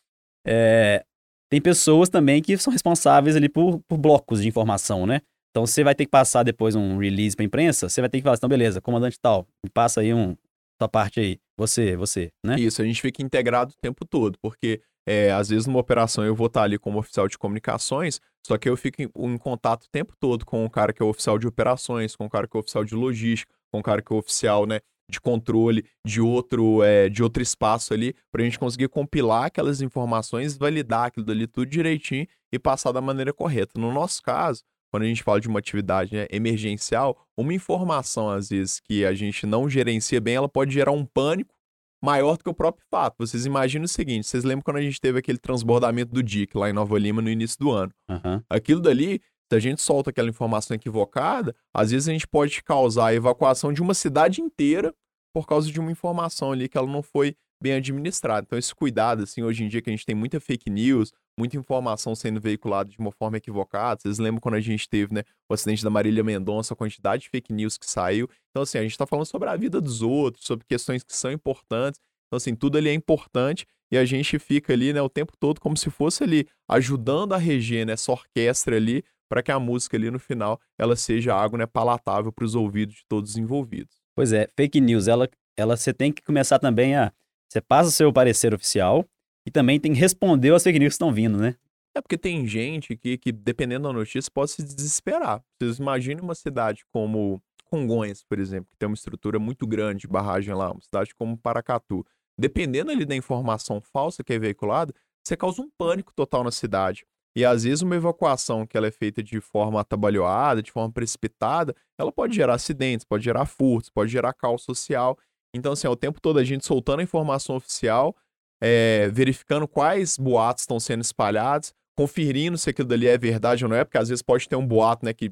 [0.48, 1.04] É,
[1.50, 5.20] tem pessoas também que são responsáveis ali por, por blocos de informação, né?
[5.50, 8.22] Então você vai ter que passar depois um release para imprensa, você vai ter que
[8.22, 10.36] falar, então beleza, comandante tal, me passa aí um
[10.78, 12.60] tua parte aí, você, você, né?
[12.60, 16.34] Isso, a gente fica integrado o tempo todo, porque é, às vezes numa operação eu
[16.34, 19.90] vou estar ali como oficial de comunicações, só que eu fico em, em, contato o
[19.90, 22.56] tempo todo com o cara que é o oficial de operações, com o cara que
[22.56, 25.84] é o oficial de logística, com o cara que é o oficial, né, de controle
[26.04, 31.06] de outro, é, de outro espaço ali, para a gente conseguir compilar aquelas informações, validar
[31.06, 33.80] aquilo ali tudo direitinho e passar da maneira correta.
[33.80, 38.48] No nosso caso, quando a gente fala de uma atividade né, emergencial, uma informação, às
[38.48, 41.54] vezes, que a gente não gerencia bem, ela pode gerar um pânico
[42.02, 43.16] maior do que o próprio fato.
[43.18, 46.70] Vocês imaginam o seguinte: vocês lembram quando a gente teve aquele transbordamento do DIC lá
[46.70, 47.92] em Nova Lima no início do ano?
[48.08, 48.42] Uhum.
[48.48, 53.06] Aquilo dali, Se a gente solta aquela informação equivocada, às vezes a gente pode causar
[53.06, 54.94] a evacuação de uma cidade inteira
[55.32, 58.44] por causa de uma informação ali que ela não foi bem administrada.
[58.46, 61.56] Então, esse cuidado, assim, hoje em dia que a gente tem muita fake news, muita
[61.56, 64.00] informação sendo veiculada de uma forma equivocada.
[64.00, 67.28] Vocês lembram quando a gente teve, né, o acidente da Marília Mendonça, a quantidade de
[67.28, 68.28] fake news que saiu.
[68.50, 71.30] Então, assim, a gente está falando sobre a vida dos outros, sobre questões que são
[71.30, 72.00] importantes.
[72.26, 75.60] Então, assim, tudo ali é importante e a gente fica ali, né, o tempo todo
[75.60, 79.96] como se fosse ali ajudando a reger, né, essa orquestra ali, para que a música
[79.96, 83.96] ali no final ela seja algo, né, palatável para os ouvidos de todos os envolvidos.
[84.14, 87.12] Pois é, fake news, ela, ela você tem que começar também a
[87.48, 89.04] você passa o seu parecer oficial
[89.46, 91.54] e também tem que responder às fake news que estão vindo, né?
[91.94, 95.42] É porque tem gente que, que, dependendo da notícia, pode se desesperar.
[95.58, 100.06] Vocês imaginem uma cidade como Congonhas, por exemplo, que tem uma estrutura muito grande de
[100.06, 102.04] barragem lá, uma cidade como Paracatu.
[102.38, 107.06] Dependendo ali da informação falsa que é veiculada, você causa um pânico total na cidade.
[107.36, 111.76] E às vezes uma evacuação que ela é feita de forma atabalhoada, de forma precipitada,
[111.98, 115.18] ela pode gerar acidentes, pode gerar furtos, pode gerar caos social.
[115.54, 118.16] Então, assim, é o tempo todo a gente soltando a informação oficial,
[118.58, 123.76] é, verificando quais boatos estão sendo espalhados, conferindo se aquilo dali é verdade ou não
[123.76, 125.30] é, porque às vezes pode ter um boato, né, que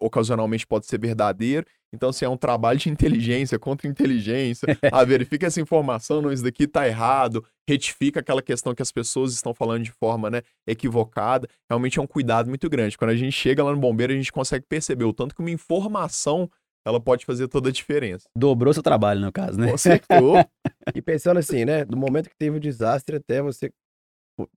[0.00, 1.66] ocasionalmente pode ser verdadeiro.
[1.92, 4.66] Então, assim, é um trabalho de inteligência contra inteligência.
[4.92, 9.32] Ah, verifica essa informação, não, isso daqui está errado, retifica aquela questão que as pessoas
[9.32, 11.48] estão falando de forma né, equivocada.
[11.68, 12.96] Realmente é um cuidado muito grande.
[12.96, 15.50] Quando a gente chega lá no bombeiro, a gente consegue perceber o tanto que uma
[15.50, 16.48] informação
[16.86, 18.28] ela pode fazer toda a diferença.
[18.36, 19.72] Dobrou seu trabalho, no caso, né?
[19.72, 20.36] Acertou.
[20.94, 21.84] e pensando assim, né?
[21.84, 23.72] Do momento que teve o desastre até você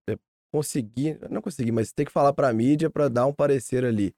[0.07, 0.15] é,
[0.53, 4.13] conseguir, não conseguir, mas ter que falar para a mídia para dar um parecer ali.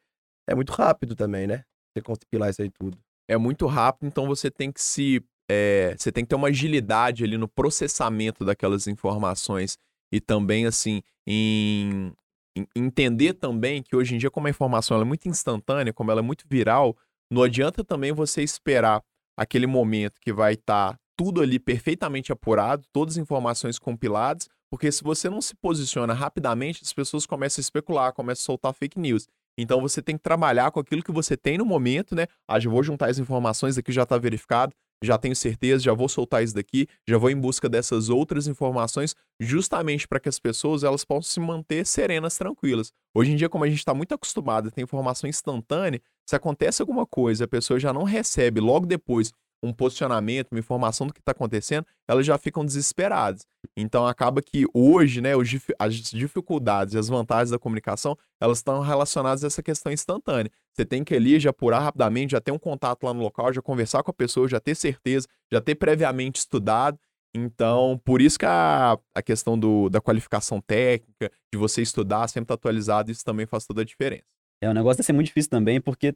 [0.47, 1.63] É muito rápido também, né?
[1.93, 2.97] Você compilar isso aí tudo.
[3.27, 5.23] É muito rápido, então você tem que se.
[5.49, 9.77] É, você tem que ter uma agilidade ali no processamento daquelas informações
[10.11, 12.13] e também, assim, em,
[12.55, 16.21] em entender também que hoje em dia, como a informação é muito instantânea, como ela
[16.21, 16.95] é muito viral,
[17.31, 19.03] não adianta também você esperar
[19.37, 24.91] aquele momento que vai estar tá tudo ali perfeitamente apurado, todas as informações compiladas, porque
[24.91, 28.99] se você não se posiciona rapidamente, as pessoas começam a especular, começam a soltar fake
[28.99, 29.27] news.
[29.57, 32.27] Então você tem que trabalhar com aquilo que você tem no momento, né?
[32.47, 36.43] Ah, vou juntar as informações aqui, já está verificado, já tenho certeza, já vou soltar
[36.43, 41.03] isso daqui, já vou em busca dessas outras informações, justamente para que as pessoas elas
[41.03, 42.91] possam se manter serenas, tranquilas.
[43.15, 46.81] Hoje em dia, como a gente está muito acostumado a ter informação instantânea, se acontece
[46.81, 51.19] alguma coisa, a pessoa já não recebe logo depois um posicionamento, uma informação do que
[51.19, 53.45] está acontecendo, elas já ficam desesperadas.
[53.77, 55.31] Então acaba que hoje, né,
[55.79, 60.51] as dificuldades e as vantagens da comunicação, elas estão relacionadas a essa questão instantânea.
[60.73, 63.61] Você tem que ali já apurar rapidamente, já ter um contato lá no local, já
[63.61, 66.97] conversar com a pessoa, já ter certeza, já ter previamente estudado.
[67.33, 72.45] Então, por isso que a, a questão do, da qualificação técnica, de você estudar, sempre
[72.45, 74.25] estar tá atualizado, isso também faz toda a diferença.
[74.61, 76.13] É, o negócio deve ser muito difícil também, porque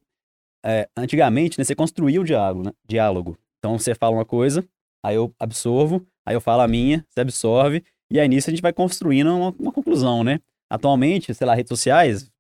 [0.66, 2.72] é, antigamente, né, você construía o diálogo, né?
[2.88, 3.38] diálogo.
[3.60, 4.68] Então, você fala uma coisa,
[5.04, 8.62] aí eu absorvo, aí eu falo a minha, você absorve, e aí nisso a gente
[8.62, 10.40] vai construindo uma, uma conclusão, né?
[10.70, 12.32] Atualmente, sei lá, redes sociais,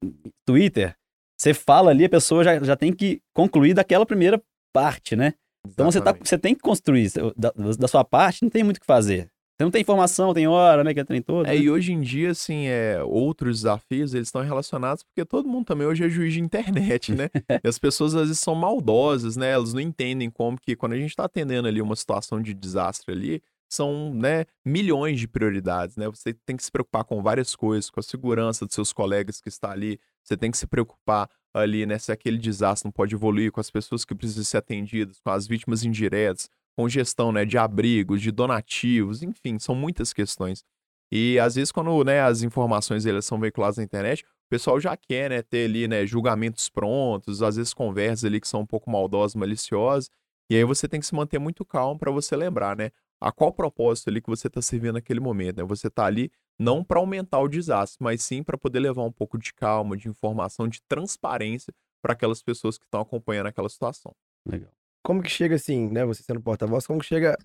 [0.45, 0.95] Twitter,
[1.37, 4.41] você fala ali, a pessoa já, já tem que concluir daquela primeira
[4.73, 5.33] parte, né?
[5.67, 7.11] Então você, tá, você tem que construir.
[7.35, 9.29] Da, da sua parte, não tem muito o que fazer.
[9.57, 10.93] Você não tem informação, tem hora, né?
[10.93, 11.45] Que é trem todo.
[11.45, 11.57] É, né?
[11.57, 15.87] e hoje em dia, assim, é, outros desafios, eles estão relacionados porque todo mundo também
[15.87, 17.29] hoje é juiz de internet, né?
[17.63, 19.51] e as pessoas às vezes são maldosas, né?
[19.51, 23.13] Elas não entendem como que quando a gente está atendendo ali uma situação de desastre
[23.13, 26.07] ali, são, né, milhões de prioridades, né?
[26.09, 29.49] Você tem que se preocupar com várias coisas, com a segurança dos seus colegas que
[29.49, 33.51] está ali, você tem que se preocupar ali, né, se aquele desastre não pode evoluir,
[33.51, 37.57] com as pessoas que precisam ser atendidas, com as vítimas indiretas, com gestão né, de
[37.57, 40.63] abrigos, de donativos, enfim, são muitas questões.
[41.11, 44.97] E às vezes, quando né, as informações elas são veiculadas na internet, o pessoal já
[44.97, 48.89] quer né, ter ali né, julgamentos prontos, às vezes conversas ali que são um pouco
[48.89, 50.09] maldosas, maliciosas.
[50.49, 52.91] E aí você tem que se manter muito calmo para você lembrar, né?
[53.19, 55.63] A qual propósito ali que você está servindo naquele momento, né?
[55.63, 59.39] Você está ali não para aumentar o desastre, mas sim para poder levar um pouco
[59.39, 64.13] de calma, de informação, de transparência para aquelas pessoas que estão acompanhando aquela situação.
[64.45, 64.71] Legal
[65.05, 66.03] como que chega assim, né?
[66.03, 67.37] Você sendo porta-voz, como que chega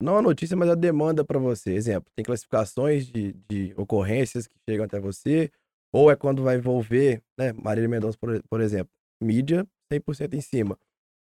[0.00, 1.74] não a notícia, mas a demanda para você?
[1.74, 5.50] Exemplo, tem classificações de, de ocorrências que chegam até você,
[5.92, 7.52] ou é quando vai envolver, né?
[7.52, 8.90] Marília Mendonça, por, por exemplo,
[9.22, 10.78] mídia 100% em cima.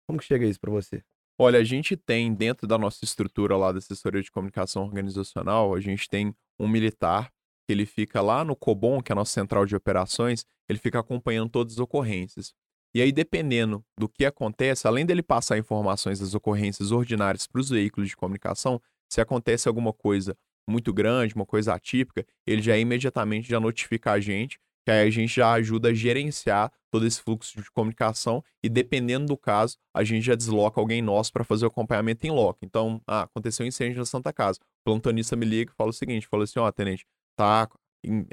[0.07, 1.03] Como que chega isso para você?
[1.39, 5.79] Olha, a gente tem dentro da nossa estrutura lá da assessoria de comunicação organizacional, a
[5.79, 7.31] gente tem um militar
[7.67, 10.99] que ele fica lá no Cobom, que é a nossa central de operações, ele fica
[10.99, 12.53] acompanhando todas as ocorrências.
[12.93, 17.69] E aí, dependendo do que acontece, além dele passar informações das ocorrências ordinárias para os
[17.69, 20.35] veículos de comunicação, se acontece alguma coisa
[20.69, 25.09] muito grande, uma coisa atípica, ele já imediatamente já notifica a gente, que aí a
[25.09, 30.03] gente já ajuda a gerenciar todo esse fluxo de comunicação e dependendo do caso, a
[30.03, 32.59] gente já desloca alguém nosso para fazer o acompanhamento em loco.
[32.63, 34.59] Então, ah, aconteceu um incêndio na Santa Casa.
[34.81, 37.05] O plantonista me liga e fala o seguinte, fala assim, ó, oh, tenente,
[37.37, 37.69] tá,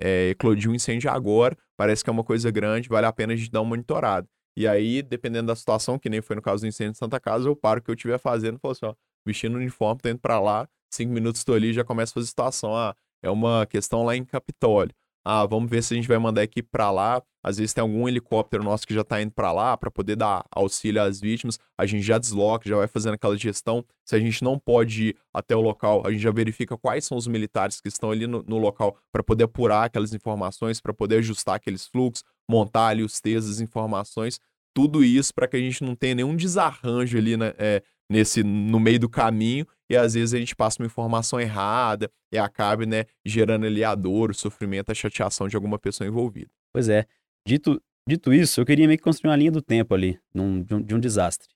[0.01, 3.37] é, eclodiu um incêndio agora, parece que é uma coisa grande, vale a pena a
[3.37, 4.27] gente dar uma monitorada.
[4.59, 7.49] E aí, dependendo da situação, que nem foi no caso do incêndio de Santa Casa,
[7.49, 8.95] eu paro o que eu estiver fazendo falo assim, ó,
[9.25, 12.27] vestindo o uniforme, tô indo pra lá, cinco minutos estou ali já começa a fazer
[12.27, 12.77] situação.
[12.77, 12.93] Ah,
[13.23, 14.93] é uma questão lá em Capitólio.
[15.25, 17.23] Ah, vamos ver se a gente vai mandar a equipe para lá.
[17.41, 20.45] Às vezes tem algum helicóptero nosso que já está indo para lá para poder dar
[20.51, 21.59] auxílio às vítimas.
[21.77, 23.85] A gente já desloca, já vai fazendo aquela gestão.
[24.05, 27.17] Se a gente não pode ir até o local, a gente já verifica quais são
[27.17, 31.19] os militares que estão ali no, no local para poder apurar aquelas informações, para poder
[31.19, 34.41] ajustar aqueles fluxos, montar ali os textos, as informações.
[34.75, 38.79] Tudo isso para que a gente não tenha nenhum desarranjo ali né, é, nesse no
[38.79, 43.05] meio do caminho e às vezes a gente passa uma informação errada e acabe, né,
[43.25, 46.51] gerando ali a dor, o sofrimento, a chateação de alguma pessoa envolvida.
[46.73, 47.07] Pois é.
[47.47, 50.75] Dito, dito isso, eu queria meio que construir uma linha do tempo ali, num, de,
[50.75, 51.49] um, de um desastre.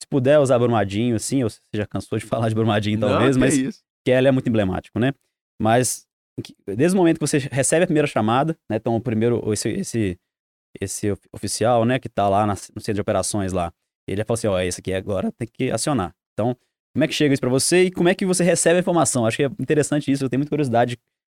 [0.00, 3.40] Se puder usar Brumadinho, assim, ou você já cansou de falar de Brumadinho talvez, Não,
[3.40, 3.70] mas é
[4.04, 5.12] que ela é muito emblemático, né?
[5.60, 6.06] Mas
[6.66, 8.76] desde o momento que você recebe a primeira chamada, né?
[8.76, 10.18] Então, o primeiro, esse, esse,
[10.80, 13.72] esse oficial, né, que tá lá na, no centro de operações lá,
[14.06, 16.14] ele fala assim, ó, esse aqui agora tem que acionar.
[16.32, 16.56] Então,
[16.94, 19.24] como é que chega isso para você e como é que você recebe a informação?
[19.26, 20.98] Acho que é interessante isso, eu tenho muita curiosidade.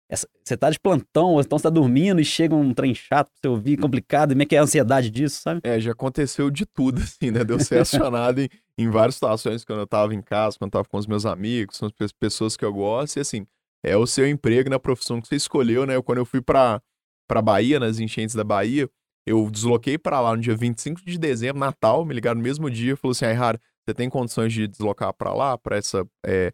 [0.09, 3.27] Essa, você tá de plantão, ou então você tá dormindo e chega um trem chato
[3.27, 5.61] pra você ouvir, complicado, e como é que é a ansiedade disso, sabe?
[5.63, 7.43] É, já aconteceu de tudo, assim, né?
[7.43, 10.87] Deu ser acionado em, em várias situações, quando eu tava em casa, quando eu tava
[10.87, 13.45] com os meus amigos, com as pessoas que eu gosto, e assim,
[13.83, 16.01] é o seu emprego na profissão que você escolheu, né?
[16.01, 16.81] Quando eu fui pra,
[17.27, 18.89] pra Bahia, nas enchentes da Bahia,
[19.25, 22.95] eu desloquei para lá no dia 25 de dezembro, Natal, me ligaram no mesmo dia,
[22.97, 26.51] falou assim, Ayrara, você tem condições de deslocar para lá, para essa, é,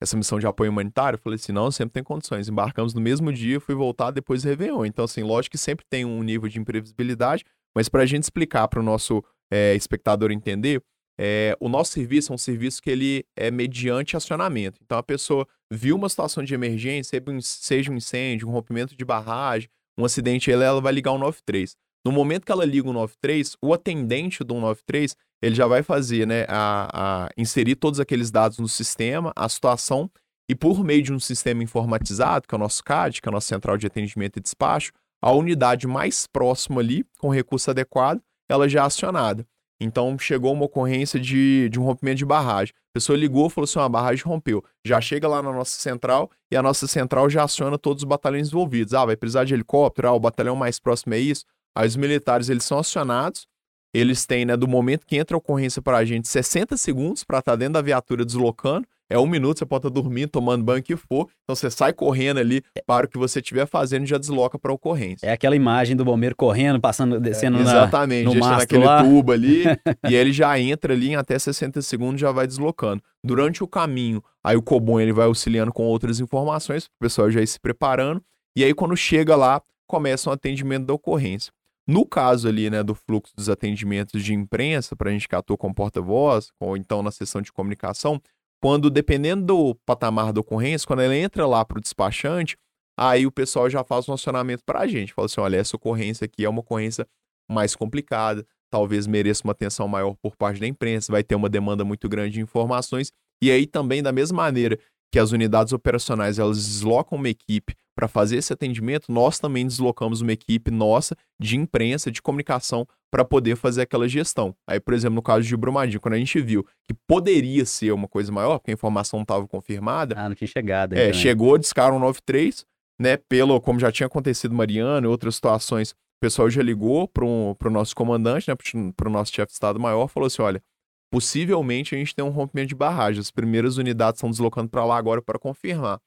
[0.00, 1.16] essa missão de apoio humanitário?
[1.16, 2.48] Eu falei assim, não, sempre tem condições.
[2.48, 4.84] Embarcamos no mesmo dia, fui voltar depois do Réveillon.
[4.84, 8.68] Então, assim, lógico que sempre tem um nível de imprevisibilidade, mas para a gente explicar
[8.68, 10.82] para o nosso é, espectador entender,
[11.18, 14.80] é, o nosso serviço é um serviço que ele é mediante acionamento.
[14.82, 19.68] Então, a pessoa viu uma situação de emergência, seja um incêndio, um rompimento de barragem,
[19.98, 21.76] um acidente, ela, ela vai ligar o 93.
[22.04, 26.26] No momento que ela liga o 93, o atendente do 193, ele já vai fazer,
[26.26, 30.10] né, a, a inserir todos aqueles dados no sistema, a situação,
[30.48, 33.32] e por meio de um sistema informatizado, que é o nosso CAD, que é a
[33.32, 38.68] nossa central de atendimento e despacho, a unidade mais próxima ali, com recurso adequado, ela
[38.68, 39.46] já é acionada.
[39.80, 42.74] Então, chegou uma ocorrência de, de um rompimento de barragem.
[42.90, 44.62] A pessoa ligou falou assim: uma barragem rompeu.
[44.84, 48.48] Já chega lá na nossa central e a nossa central já aciona todos os batalhões
[48.48, 48.92] envolvidos.
[48.92, 50.08] Ah, vai precisar de helicóptero?
[50.08, 51.44] Ah, o batalhão mais próximo é isso.
[51.74, 53.46] Aí os militares eles são acionados,
[53.92, 57.40] eles têm, né, do momento que entra a ocorrência para a gente, 60 segundos para
[57.40, 58.86] estar tá dentro da viatura deslocando.
[59.12, 61.28] É um minuto, você pode estar tá dormindo, tomando banho que for.
[61.42, 64.70] Então você sai correndo ali para o que você estiver fazendo e já desloca para
[64.70, 65.26] a ocorrência.
[65.26, 69.02] É aquela imagem do bombeiro correndo, passando, descendo é, exatamente, na, no deixando aquele lá.
[69.02, 69.64] tubo ali.
[70.08, 73.02] e ele já entra ali em até 60 segundos já vai deslocando.
[73.24, 77.40] Durante o caminho, aí o Cobon ele vai auxiliando com outras informações, o pessoal já
[77.40, 78.22] ir se preparando.
[78.56, 81.52] E aí quando chega lá, começa o um atendimento da ocorrência.
[81.90, 85.56] No caso ali, né, do fluxo dos atendimentos de imprensa, para a gente que atua
[85.56, 88.22] com porta-voz, ou então na sessão de comunicação,
[88.62, 92.56] quando, dependendo do patamar da ocorrência, quando ela entra lá para o despachante,
[92.96, 95.12] aí o pessoal já faz um acionamento para a gente.
[95.12, 97.04] Fala assim, olha, essa ocorrência aqui é uma ocorrência
[97.50, 101.84] mais complicada, talvez mereça uma atenção maior por parte da imprensa, vai ter uma demanda
[101.84, 103.10] muito grande de informações.
[103.42, 104.78] E aí também, da mesma maneira
[105.10, 110.20] que as unidades operacionais elas deslocam uma equipe para fazer esse atendimento, nós também deslocamos
[110.20, 114.54] uma equipe nossa de imprensa, de comunicação, para poder fazer aquela gestão.
[114.66, 118.06] Aí, por exemplo, no caso de Brumadinho, quando a gente viu que poderia ser uma
[118.06, 120.14] coisa maior, porque a informação não estava confirmada.
[120.16, 120.94] Ah, não tinha chegado.
[120.94, 122.64] É, chegou, discaram 93,
[123.00, 123.16] né?
[123.16, 127.56] Pelo, como já tinha acontecido Mariana e outras situações, o pessoal já ligou para o
[127.70, 128.54] nosso comandante, né?
[128.96, 130.62] Para o nosso chefe de Estado-Maior, falou assim: olha,
[131.10, 133.20] possivelmente a gente tem um rompimento de barragem.
[133.20, 136.00] As primeiras unidades estão deslocando para lá agora para confirmar.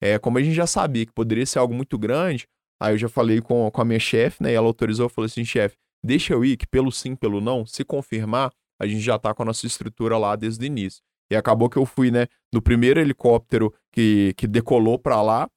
[0.00, 2.46] É, como a gente já sabia que poderia ser algo muito grande,
[2.80, 4.52] aí eu já falei com, com a minha chefe, né?
[4.52, 7.84] E ela autorizou, falou assim, chefe, deixa eu ir, que pelo sim, pelo não, se
[7.84, 8.50] confirmar,
[8.80, 11.02] a gente já tá com a nossa estrutura lá desde o início.
[11.30, 15.48] E acabou que eu fui, né, no primeiro helicóptero que, que decolou para lá,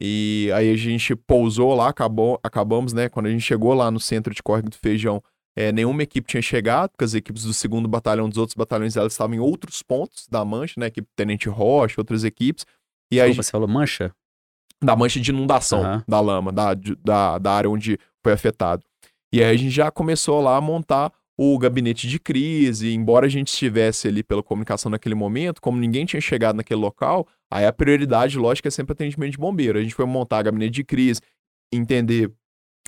[0.00, 3.98] e aí a gente pousou lá, acabou, acabamos, né, quando a gente chegou lá no
[3.98, 5.22] centro de córrego do Feijão,
[5.58, 9.12] é, nenhuma equipe tinha chegado, porque as equipes do segundo batalhão, dos outros batalhões, elas
[9.12, 12.64] estavam em outros pontos da mancha, né, equipe Tenente Rocha, outras equipes,
[13.10, 14.14] e aí, você falou mancha?
[14.80, 16.02] Da mancha de inundação uhum.
[16.06, 18.84] da lama, da, da, da área onde foi afetado.
[19.32, 23.28] E aí a gente já começou lá a montar o gabinete de crise, embora a
[23.28, 27.72] gente estivesse ali pela comunicação naquele momento, como ninguém tinha chegado naquele local, aí a
[27.72, 29.76] prioridade, lógico, é sempre atendimento de bombeiro.
[29.76, 31.20] A gente foi montar gabinete de crise,
[31.72, 32.32] entender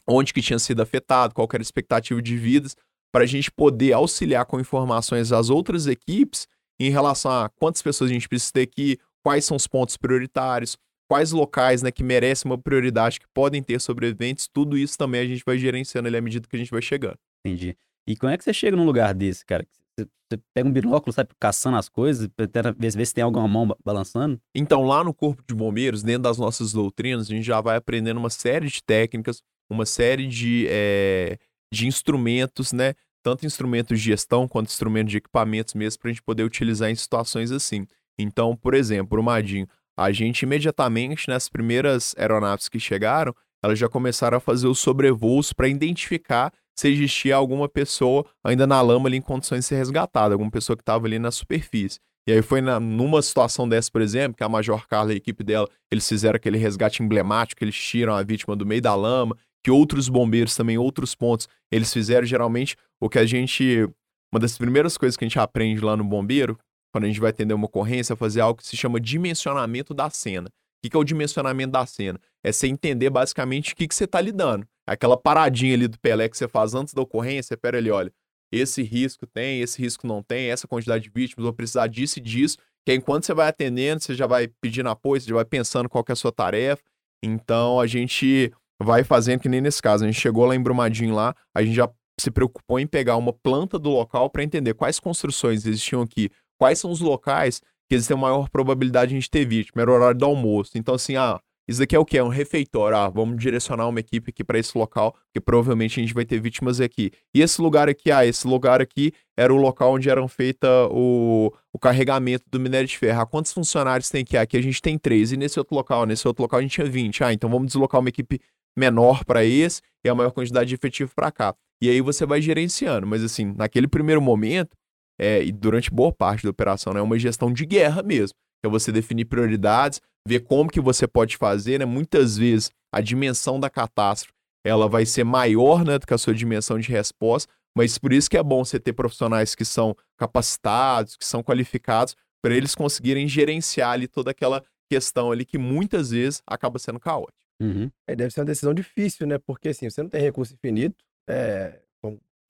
[0.06, 2.76] onde que tinha sido afetado, qual era a expectativa de vidas,
[3.12, 6.46] para a gente poder auxiliar com informações às outras equipes
[6.78, 10.78] em relação a quantas pessoas a gente precisa ter aqui, quais são os pontos prioritários,
[11.08, 15.26] quais locais né, que merecem uma prioridade, que podem ter sobreviventes, tudo isso também a
[15.26, 17.18] gente vai gerenciando ali à medida que a gente vai chegando.
[17.44, 17.76] Entendi.
[18.06, 19.66] E como é que você chega num lugar desse, cara?
[19.98, 23.76] Você, pega um binóculo, sai caçando as coisas, tenta ver, ver se tem alguma mão
[23.84, 24.40] balançando?
[24.54, 28.18] Então, lá no Corpo de Bombeiros, dentro das nossas doutrinas, a gente já vai aprendendo
[28.18, 31.38] uma série de técnicas, uma série de, é,
[31.72, 32.94] de instrumentos, né?
[33.22, 36.94] Tanto instrumentos de gestão quanto instrumentos de equipamentos mesmo, para a gente poder utilizar em
[36.94, 37.86] situações assim.
[38.18, 39.66] Então, por exemplo, o Madinho,
[39.96, 45.52] a gente imediatamente, nas primeiras aeronaves que chegaram, elas já começaram a fazer os sobrevoos
[45.52, 50.34] para identificar se existia alguma pessoa ainda na lama ali em condições de ser resgatada,
[50.34, 52.00] alguma pessoa que estava ali na superfície.
[52.26, 55.16] E aí foi na, numa situação dessa, por exemplo, que a Major Carla e a
[55.16, 59.36] equipe dela, eles fizeram aquele resgate emblemático, eles tiram a vítima do meio da lama,
[59.62, 63.88] que outros bombeiros também, outros pontos, eles fizeram geralmente o que a gente...
[64.32, 66.58] Uma das primeiras coisas que a gente aprende lá no bombeiro,
[66.92, 70.08] quando a gente vai atender uma ocorrência, é fazer algo que se chama dimensionamento da
[70.08, 70.48] cena.
[70.48, 72.18] O que é o dimensionamento da cena?
[72.42, 74.66] É você entender basicamente o que, que você está lidando.
[74.86, 78.12] Aquela paradinha ali do Pelé que você faz antes da ocorrência, pera ali, olha,
[78.52, 82.22] esse risco tem, esse risco não tem, essa quantidade de vítimas, vou precisar disso e
[82.22, 82.56] disso.
[82.84, 86.04] Que enquanto você vai atendendo, você já vai pedindo apoio, você já vai pensando qual
[86.08, 86.82] é a sua tarefa.
[87.22, 88.52] Então a gente
[88.82, 90.04] vai fazendo que nem nesse caso.
[90.04, 93.32] A gente chegou lá em Brumadinho lá, a gente já se preocupou em pegar uma
[93.32, 98.06] planta do local para entender quais construções existiam aqui, quais são os locais que eles
[98.06, 99.82] têm maior probabilidade de a gente ter vítima.
[99.82, 100.72] Era o horário do almoço.
[100.76, 102.18] Então, assim, ah, isso aqui é o que?
[102.18, 102.96] É um refeitório.
[102.96, 106.40] Ah, vamos direcionar uma equipe aqui para esse local, porque provavelmente a gente vai ter
[106.40, 107.10] vítimas aqui.
[107.34, 111.52] E esse lugar aqui, ah, esse lugar aqui era o local onde eram feita o,
[111.72, 113.20] o carregamento do minério de ferro.
[113.20, 114.36] Ah, quantos funcionários tem aqui?
[114.36, 115.32] Aqui a gente tem três.
[115.32, 116.06] E nesse outro local?
[116.06, 117.24] Nesse outro local a gente tinha 20.
[117.24, 118.40] Ah, então vamos deslocar uma equipe
[118.76, 121.54] menor para esse e a maior quantidade de efetivo para cá.
[121.82, 123.06] E aí você vai gerenciando.
[123.06, 124.76] Mas assim, naquele primeiro momento,
[125.18, 128.34] é, e durante boa parte da operação, né, é uma gestão de guerra mesmo.
[128.62, 131.86] Que é você definir prioridades, ver como que você pode fazer, né?
[131.86, 136.34] Muitas vezes a dimensão da catástrofe ela vai ser maior né, do que a sua
[136.34, 141.16] dimensão de resposta, mas por isso que é bom você ter profissionais que são capacitados,
[141.16, 146.42] que são qualificados, para eles conseguirem gerenciar ali toda aquela questão ali que muitas vezes
[146.46, 147.38] acaba sendo caótica.
[147.60, 147.90] Uhum.
[148.06, 149.38] É, deve ser uma decisão difícil, né?
[149.38, 151.80] Porque assim, você não tem recurso infinito, é,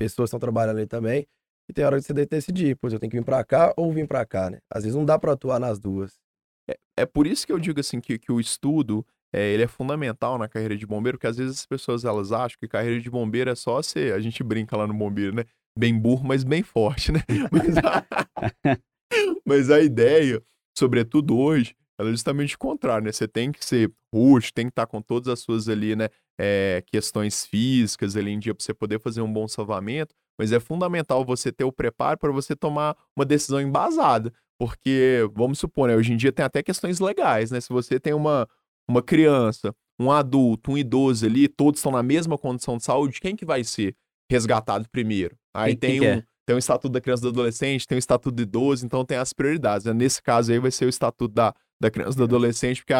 [0.00, 1.26] pessoas estão trabalhando ali também,
[1.68, 3.92] e tem hora que você deve decidir, pois eu tenho que vir para cá ou
[3.92, 4.58] vir para cá, né?
[4.70, 6.18] Às vezes não dá para atuar nas duas.
[6.68, 9.68] É, é, por isso que eu digo assim que, que o estudo é, ele é
[9.68, 13.10] fundamental na carreira de bombeiro, porque às vezes as pessoas elas acham que carreira de
[13.10, 15.44] bombeiro é só ser, a gente brinca lá no bombeiro, né?
[15.78, 17.20] Bem burro, mas bem forte, né?
[17.52, 18.80] Mas a,
[19.46, 20.42] mas a ideia,
[20.76, 23.12] sobretudo hoje, ela é justamente o contrário, né?
[23.12, 26.08] Você tem que ser rústico, tem que estar com todas as suas ali, né?
[26.38, 30.58] É, questões físicas ali em dia para você poder fazer um bom salvamento, mas é
[30.58, 35.96] fundamental você ter o preparo para você tomar uma decisão embasada, porque, vamos supor, né,
[35.96, 37.60] hoje em dia tem até questões legais, né?
[37.60, 38.48] Se você tem uma,
[38.88, 43.36] uma criança, um adulto, um idoso ali, todos estão na mesma condição de saúde, quem
[43.36, 43.94] que vai ser
[44.30, 45.36] resgatado primeiro?
[45.54, 46.04] Aí quem, tem um...
[46.04, 46.24] É?
[46.50, 49.16] Tem o Estatuto da Criança e do Adolescente, tem o Estatuto do Idoso, então tem
[49.16, 49.86] as prioridades.
[49.86, 49.92] Né?
[49.92, 52.98] Nesse caso aí vai ser o Estatuto da, da Criança e do Adolescente, porque a,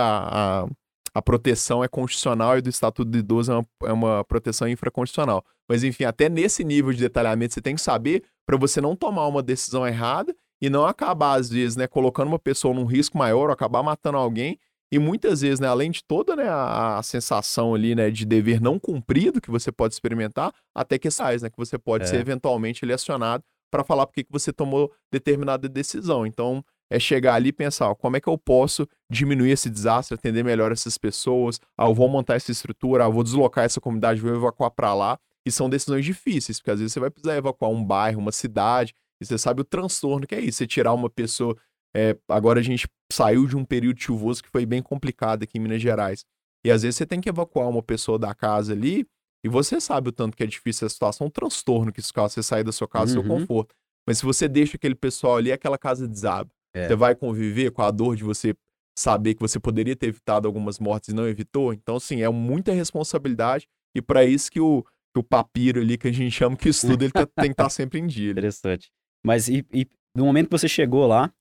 [0.63, 0.69] a
[1.13, 5.45] a proteção é constitucional e do Estatuto de Idoso é uma, é uma proteção infraconstitucional.
[5.69, 9.27] Mas, enfim, até nesse nível de detalhamento você tem que saber para você não tomar
[9.27, 10.33] uma decisão errada
[10.63, 14.19] e não acabar, às vezes, né, colocando uma pessoa num risco maior ou acabar matando
[14.19, 14.57] alguém.
[14.93, 18.61] E muitas vezes, né, além de toda né, a, a sensação ali, né, de dever
[18.61, 22.07] não cumprido que você pode experimentar, até que sais, né, que você pode é.
[22.07, 26.27] ser eventualmente lecionado para falar por que você tomou determinada decisão.
[26.27, 30.17] Então, é chegar ali e pensar, ó, como é que eu posso diminuir esse desastre,
[30.17, 33.81] atender melhor essas pessoas, ah, eu vou montar essa estrutura, ah, eu vou deslocar essa
[33.81, 35.19] comunidade, vou evacuar para lá.
[35.47, 38.93] E são decisões difíceis, porque às vezes você vai precisar evacuar um bairro, uma cidade,
[39.21, 41.57] e você sabe o transtorno que é isso, você tirar uma pessoa.
[41.95, 45.61] É, agora a gente saiu de um período chuvoso que foi bem complicado aqui em
[45.61, 46.25] Minas Gerais.
[46.65, 49.07] E às vezes você tem que evacuar uma pessoa da casa ali,
[49.45, 52.35] e você sabe o tanto que é difícil a situação, um transtorno que isso causa
[52.35, 53.23] você sair da sua casa, uhum.
[53.23, 53.75] do seu conforto.
[54.07, 56.51] Mas se você deixa aquele pessoal ali, aquela casa desaba.
[56.75, 56.87] É.
[56.87, 58.55] Você vai conviver com a dor de você
[58.97, 61.73] saber que você poderia ter evitado algumas mortes e não evitou.
[61.73, 66.09] Então, assim, é muita responsabilidade e para isso que o, que o papiro ali, que
[66.09, 68.33] a gente chama que estuda, ele tá, tem que estar tá sempre em dia.
[68.33, 68.91] Interessante.
[69.25, 71.33] Mas e, e no momento que você chegou lá,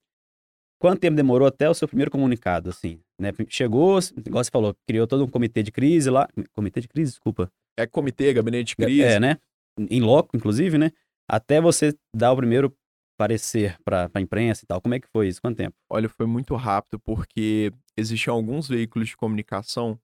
[0.80, 3.00] quanto tempo demorou até o seu primeiro comunicado, assim?
[3.20, 3.32] Né?
[3.48, 6.28] Chegou, igual você falou, criou todo um comitê de crise lá.
[6.54, 7.52] Comitê de crise, desculpa.
[7.78, 9.02] É comitê, gabinete de crise.
[9.02, 9.38] É, né?
[9.78, 10.92] Em loco, inclusive, né?
[11.30, 12.74] Até você dar o primeiro
[13.18, 14.82] parecer para a imprensa e tal.
[14.82, 15.42] Como é que foi isso?
[15.42, 15.76] Quanto tempo?
[15.90, 20.00] Olha, foi muito rápido porque existiam alguns veículos de comunicação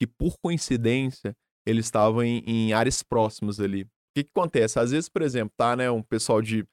[0.00, 3.82] que, por coincidência, eles estavam em, em áreas próximas ali.
[3.82, 4.78] O que, que acontece?
[4.78, 6.64] Às vezes, por exemplo, tá, né, um pessoal de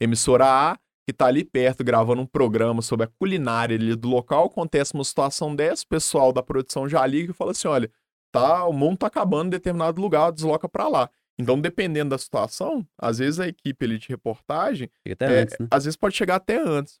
[0.00, 0.78] emissora A
[1.08, 5.02] que tá ali perto gravando um programa sobre a culinária ali do local, acontece uma
[5.02, 7.90] situação dessa, o pessoal da produção já liga e fala assim, olha,
[8.30, 11.10] tá, o mundo tá acabando em determinado lugar, desloca para lá.
[11.38, 15.66] Então, dependendo da situação, às vezes a equipe ali de reportagem, é, antes, né?
[15.70, 17.00] às vezes pode chegar até antes.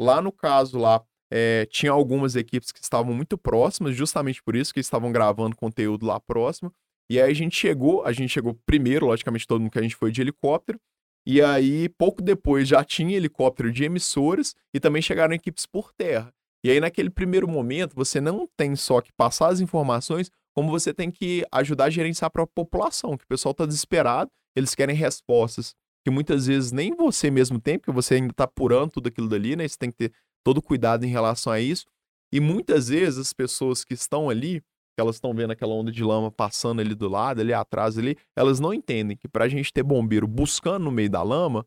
[0.00, 4.72] Lá no caso lá, é, tinha algumas equipes que estavam muito próximas, justamente por isso
[4.72, 6.72] que estavam gravando conteúdo lá próximo.
[7.10, 9.96] E aí a gente chegou, a gente chegou primeiro, logicamente todo mundo que a gente
[9.96, 10.78] foi de helicóptero,
[11.26, 16.32] e aí, pouco depois, já tinha helicóptero de emissoras e também chegaram equipes por terra.
[16.64, 20.92] E aí, naquele primeiro momento, você não tem só que passar as informações, como você
[20.92, 25.74] tem que ajudar a gerenciar a população, que o pessoal está desesperado, eles querem respostas
[26.04, 29.54] que muitas vezes nem você mesmo tem, porque você ainda está apurando tudo aquilo dali,
[29.54, 29.66] né?
[29.66, 30.12] Você tem que ter
[30.44, 31.86] todo cuidado em relação a isso.
[32.32, 34.62] E muitas vezes as pessoas que estão ali,
[34.94, 38.16] que elas estão vendo aquela onda de lama passando ali do lado, ali atrás ali,
[38.36, 41.66] elas não entendem que para a gente ter bombeiro buscando no meio da lama,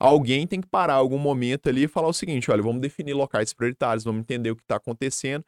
[0.00, 3.52] alguém tem que parar algum momento ali e falar o seguinte, olha, vamos definir locais
[3.52, 5.44] prioritários, vamos entender o que está acontecendo.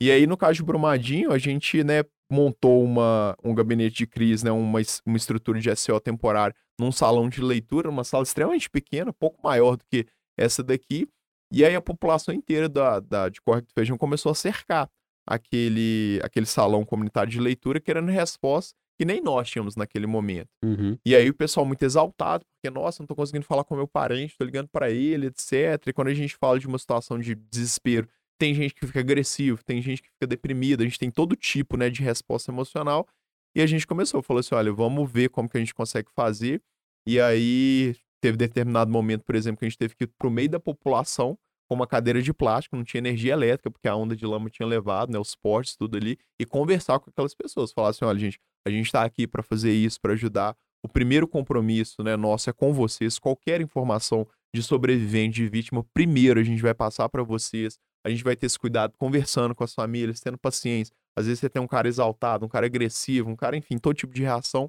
[0.00, 4.44] E aí, no caso de Brumadinho, a gente, né, montou uma, um gabinete de crise,
[4.44, 9.12] né, uma, uma estrutura de SO temporário num salão de leitura, uma sala extremamente pequena,
[9.12, 10.06] pouco maior do que
[10.38, 11.06] essa daqui.
[11.52, 14.88] E aí a população inteira da, da, de Córrego do Feijão começou a cercar
[15.26, 20.50] aquele, aquele salão comunitário de leitura querendo resposta que nem nós tínhamos naquele momento.
[20.62, 20.94] Uhum.
[21.06, 24.36] E aí o pessoal muito exaltado, porque, nossa, não tô conseguindo falar com meu parente,
[24.36, 25.86] tô ligando para ele, etc.
[25.86, 28.06] E quando a gente fala de uma situação de desespero,
[28.38, 31.78] tem gente que fica agressivo, tem gente que fica deprimida, a gente tem todo tipo,
[31.78, 33.08] né, de resposta emocional.
[33.56, 36.60] E a gente começou, falou assim, olha, vamos ver como que a gente consegue fazer.
[37.08, 40.50] E aí teve determinado momento, por exemplo, que a gente teve que ir pro meio
[40.50, 41.38] da população
[41.70, 44.66] com uma cadeira de plástico, não tinha energia elétrica, porque a onda de lama tinha
[44.66, 47.70] levado, né, os portes, tudo ali, e conversar com aquelas pessoas.
[47.70, 50.56] Falar assim, olha, gente, a gente está aqui para fazer isso, para ajudar.
[50.82, 53.20] O primeiro compromisso, né, nosso é com vocês.
[53.20, 57.78] Qualquer informação de sobrevivente, de vítima, primeiro a gente vai passar para vocês.
[58.04, 60.92] A gente vai ter esse cuidado conversando com as famílias, tendo paciência.
[61.16, 64.12] Às vezes você tem um cara exaltado, um cara agressivo, um cara, enfim, todo tipo
[64.12, 64.68] de reação.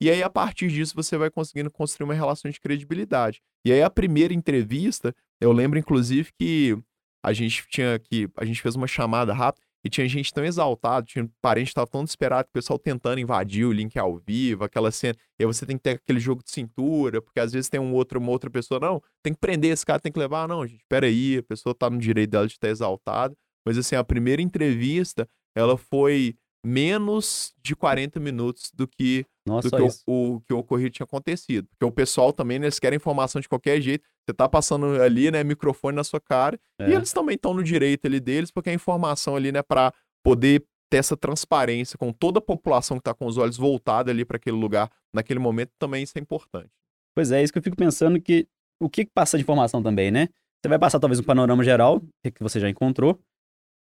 [0.00, 3.42] E aí, a partir disso, você vai conseguindo construir uma relação de credibilidade.
[3.66, 6.76] E aí, a primeira entrevista, eu lembro, inclusive, que
[7.24, 8.28] a gente tinha que.
[8.36, 11.86] A gente fez uma chamada rápida e tinha gente tão exaltada, tinha parente que estava
[11.86, 15.14] tão desesperado, o pessoal tentando invadir o link ao vivo, aquela cena.
[15.38, 17.92] E aí você tem que ter aquele jogo de cintura, porque às vezes tem um
[17.94, 20.48] outro, uma outra pessoa, não, tem que prender esse cara, tem que levar.
[20.48, 23.36] Não, gente, peraí, a pessoa tá no direito dela de estar exaltada.
[23.64, 26.34] Mas assim, a primeira entrevista, ela foi
[26.64, 31.04] menos de 40 minutos do que, Nossa, do que o, o, que o ocorrido tinha
[31.04, 31.66] acontecido.
[31.68, 34.04] Porque o pessoal também, eles querem informação de qualquer jeito.
[34.26, 36.90] Você tá passando ali, né, microfone na sua cara, É.
[36.90, 39.92] e eles também estão no direito ali deles, porque a informação ali, né, para
[40.22, 44.24] poder ter essa transparência com toda a população que tá com os olhos voltados ali
[44.24, 46.70] para aquele lugar, naquele momento, também isso é importante.
[47.14, 48.46] Pois é, isso que eu fico pensando que
[48.80, 50.28] o que que passa de informação também, né?
[50.62, 53.22] Você vai passar talvez um panorama geral, que você já encontrou, que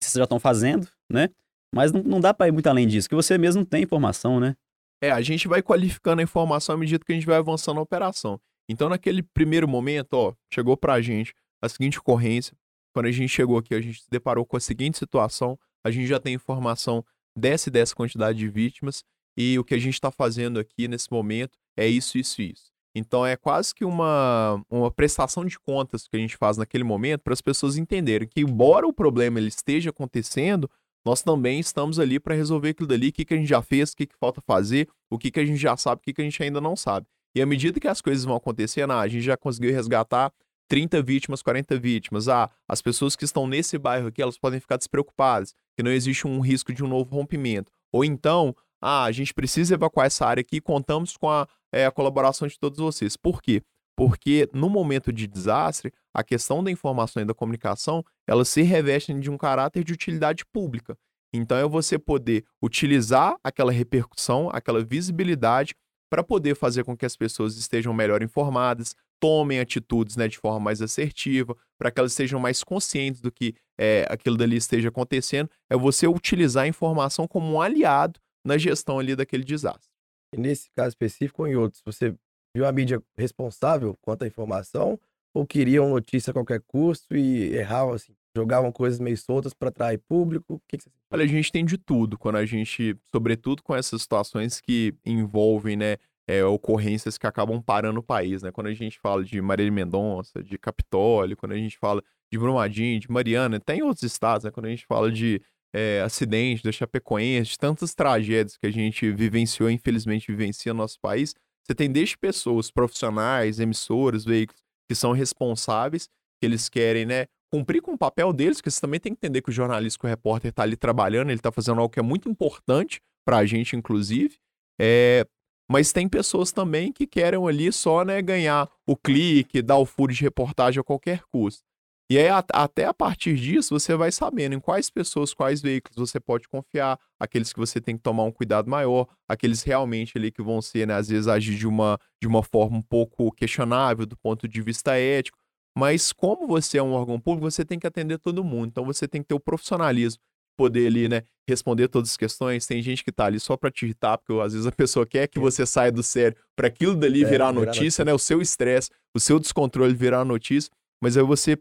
[0.03, 1.29] vocês já estão fazendo, né?
[1.73, 4.55] Mas não, não dá pra ir muito além disso, que você mesmo tem informação, né?
[5.01, 7.81] É, a gente vai qualificando a informação à medida que a gente vai avançando na
[7.81, 8.39] operação.
[8.69, 12.57] Então, naquele primeiro momento, ó, chegou pra gente a seguinte ocorrência.
[12.93, 15.59] Quando a gente chegou aqui, a gente se deparou com a seguinte situação.
[15.83, 17.05] A gente já tem informação
[17.37, 19.03] dessa e dessa quantidade de vítimas.
[19.37, 22.71] E o que a gente está fazendo aqui nesse momento é isso, isso e isso.
[22.95, 27.21] Então, é quase que uma, uma prestação de contas que a gente faz naquele momento
[27.21, 30.71] para as pessoas entenderem que, embora o problema ele esteja acontecendo,
[31.05, 33.91] nós também estamos ali para resolver aquilo dali, o que, que a gente já fez,
[33.91, 36.21] o que, que falta fazer, o que, que a gente já sabe, o que, que
[36.21, 37.05] a gente ainda não sabe.
[37.35, 40.31] E à medida que as coisas vão acontecendo, ah, a gente já conseguiu resgatar
[40.67, 42.27] 30 vítimas, 40 vítimas.
[42.27, 46.25] Ah, as pessoas que estão nesse bairro aqui, elas podem ficar despreocupadas, que não existe
[46.25, 47.71] um risco de um novo rompimento.
[47.91, 51.91] Ou então, ah, a gente precisa evacuar essa área aqui, contamos com a, é, a
[51.91, 53.15] colaboração de todos vocês.
[53.15, 53.61] Por quê?
[53.95, 59.19] Porque no momento de desastre, a questão da informação e da comunicação, elas se revestem
[59.19, 60.97] de um caráter de utilidade pública.
[61.33, 65.75] Então é você poder utilizar aquela repercussão, aquela visibilidade
[66.09, 70.59] para poder fazer com que as pessoas estejam melhor informadas, tomem atitudes né, de forma
[70.59, 75.49] mais assertiva, para que elas estejam mais conscientes do que é, aquilo dali esteja acontecendo.
[75.69, 79.89] É você utilizar a informação como um aliado na gestão ali daquele desastre.
[80.33, 82.15] E nesse caso específico ou em outros, você
[82.55, 84.97] viu a mídia responsável quanto à informação
[85.33, 89.97] ou queriam notícia a qualquer custo e erravam, assim, jogavam coisas meio soltas para atrair
[90.07, 90.61] público?
[90.65, 94.61] Que, que Olha, a gente tem de tudo quando a gente, sobretudo com essas situações
[94.61, 98.51] que envolvem, né, é, ocorrências que acabam parando o país, né?
[98.51, 102.01] Quando a gente fala de Marília Mendonça, de Capitólio, quando a gente fala
[102.31, 104.51] de Brumadinho, de Mariana, tem outros estados, né?
[104.51, 105.41] Quando a gente fala de
[105.73, 110.99] é, acidente da Chapecoense, de tantas tragédias que a gente vivenciou, infelizmente vivencia no nosso
[110.99, 111.35] país,
[111.65, 116.07] você tem desde pessoas profissionais, emissoras, veículos, que são responsáveis,
[116.39, 119.41] que eles querem, né, cumprir com o papel deles, porque você também tem que entender
[119.41, 122.03] que o jornalista, que o repórter está ali trabalhando, ele está fazendo algo que é
[122.03, 124.37] muito importante para a gente, inclusive,
[124.79, 125.25] é,
[125.69, 130.13] mas tem pessoas também que querem ali só né, ganhar o clique, dar o furo
[130.13, 131.63] de reportagem a qualquer custo.
[132.09, 136.19] E aí, até a partir disso, você vai sabendo em quais pessoas, quais veículos você
[136.19, 140.43] pode confiar, aqueles que você tem que tomar um cuidado maior, aqueles realmente ali que
[140.43, 144.15] vão ser, né, às vezes, agir de uma, de uma forma um pouco questionável do
[144.15, 145.37] ponto de vista ético.
[145.75, 148.67] Mas como você é um órgão público, você tem que atender todo mundo.
[148.67, 150.21] Então você tem que ter o profissionalismo
[150.55, 152.65] poder ali, né, responder todas as questões.
[152.65, 155.27] Tem gente que tá ali só para te irritar, porque às vezes a pessoa quer
[155.27, 158.13] que você saia do sério para aquilo dali é, virar notícia, notícia, né?
[158.13, 160.71] O seu estresse, o seu descontrole virar notícia.
[161.01, 161.57] Mas aí você,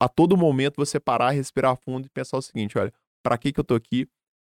[0.00, 2.92] a todo momento, você parar, respirar fundo e pensar o seguinte: olha,
[3.22, 4.06] para que que eu tô aqui?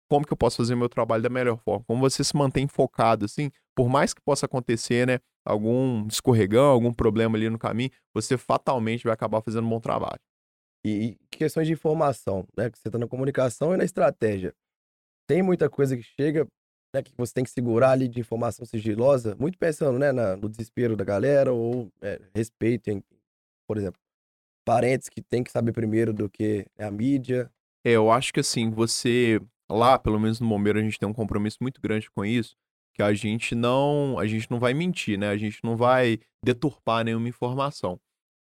[0.10, 1.86] Como que eu posso fazer meu trabalho da melhor forma?
[1.86, 5.20] Como você se mantém focado, assim, por mais que possa acontecer, né?
[5.45, 10.20] Algum escorregão, algum problema ali no caminho, você fatalmente vai acabar fazendo um bom trabalho.
[10.86, 12.70] E, questões de informação, né?
[12.70, 14.54] Que você está na comunicação e na estratégia.
[15.28, 16.45] Tem muita coisa que chega,
[16.93, 17.02] né?
[17.02, 20.12] Que você tem que segurar ali de informação sigilosa, muito pensando, né?
[20.12, 23.02] Na, no desespero da galera ou é, respeito, em,
[23.66, 23.99] por exemplo,
[24.66, 27.51] parentes que tem que saber primeiro do que a mídia.
[27.84, 29.39] É, eu acho que assim, você
[29.70, 32.55] lá, pelo menos no Bombeiro, a gente tem um compromisso muito grande com isso,
[32.93, 35.30] que a gente não, a gente não vai mentir, né?
[35.30, 37.99] A gente não vai deturpar nenhuma informação.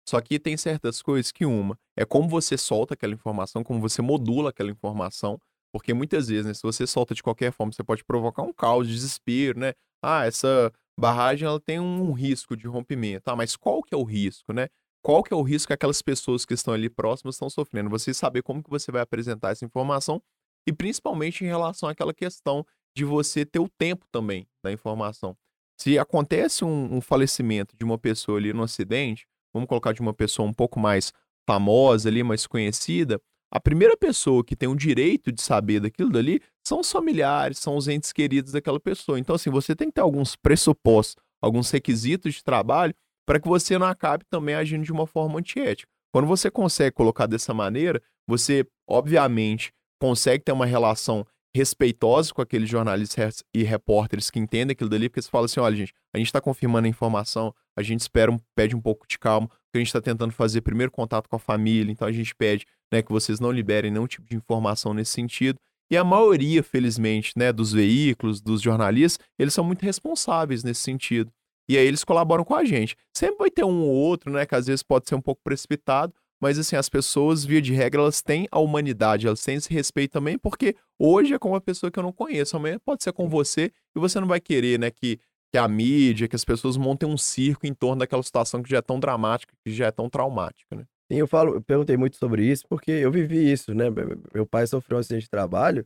[0.08, 4.02] Só que tem certas coisas que uma é como você solta aquela informação, como você
[4.02, 5.40] modula aquela informação,
[5.72, 8.88] porque muitas vezes, né, se você solta de qualquer forma, você pode provocar um caos,
[8.88, 9.74] desespero, né?
[10.02, 13.30] Ah, essa barragem ela tem um risco de rompimento.
[13.30, 14.68] Ah, mas qual que é o risco, né?
[15.02, 17.90] Qual que é o risco que aquelas pessoas que estão ali próximas estão sofrendo?
[17.90, 20.22] Você saber como que você vai apresentar essa informação
[20.68, 25.36] e principalmente em relação àquela questão de você ter o tempo também da informação.
[25.80, 30.14] Se acontece um, um falecimento de uma pessoa ali no acidente, vamos colocar de uma
[30.14, 31.14] pessoa um pouco mais
[31.48, 33.22] famosa ali, mais conhecida,
[33.52, 37.76] a primeira pessoa que tem o direito de saber daquilo dali são os familiares, são
[37.76, 39.18] os entes queridos daquela pessoa.
[39.18, 42.94] Então, assim, você tem que ter alguns pressupostos, alguns requisitos de trabalho
[43.30, 45.88] para que você não acabe também agindo de uma forma antiética.
[46.12, 49.72] Quando você consegue colocar dessa maneira, você, obviamente,
[50.02, 51.24] consegue ter uma relação
[51.56, 55.76] respeitosa com aqueles jornalistas e repórteres que entendem aquilo dali, porque você fala assim, olha,
[55.76, 59.20] gente, a gente está confirmando a informação, a gente espera, um, pede um pouco de
[59.20, 62.34] calma, porque a gente está tentando fazer primeiro contato com a família, então a gente
[62.34, 65.60] pede né, que vocês não liberem nenhum tipo de informação nesse sentido.
[65.92, 71.32] E a maioria, felizmente, né, dos veículos, dos jornalistas, eles são muito responsáveis nesse sentido.
[71.70, 72.96] E aí eles colaboram com a gente.
[73.16, 76.12] Sempre vai ter um ou outro, né, que às vezes pode ser um pouco precipitado,
[76.42, 80.14] mas assim, as pessoas, via de regra, elas têm a humanidade, elas têm esse respeito
[80.14, 83.30] também, porque hoje é com uma pessoa que eu não conheço, amanhã pode ser com
[83.30, 85.20] você, e você não vai querer, né, que,
[85.52, 88.78] que a mídia, que as pessoas montem um circo em torno daquela situação que já
[88.78, 90.86] é tão dramática, que já é tão traumática, né?
[91.12, 93.86] Sim, eu falo, eu perguntei muito sobre isso, porque eu vivi isso, né?
[94.34, 95.86] Meu pai sofreu um acidente de trabalho,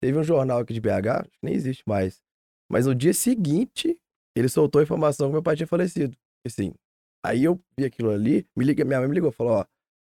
[0.00, 2.20] teve um jornal aqui de BH, que nem existe mais,
[2.68, 3.96] mas no dia seguinte,
[4.34, 6.16] ele soltou a informação que meu pai tinha falecido.
[6.46, 6.72] Assim,
[7.24, 9.64] aí eu vi aquilo ali, me liga, minha mãe me ligou, falou, ó,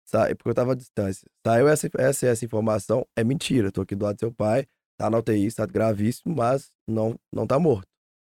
[0.09, 0.27] Sa...
[0.35, 1.29] Porque eu tava à distância.
[1.45, 3.71] Saiu essa, essa, essa informação, é mentira.
[3.71, 4.65] Tô aqui do lado do seu pai,
[4.97, 7.87] tá na UTI, está gravíssimo, mas não, não tá morto.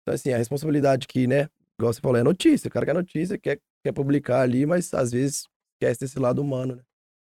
[0.01, 2.67] Então, assim, a responsabilidade que, né, igual você falou, é notícia.
[2.67, 6.75] O cara quer notícia, quer, quer publicar ali, mas às vezes esquece desse lado humano,
[6.75, 6.83] né?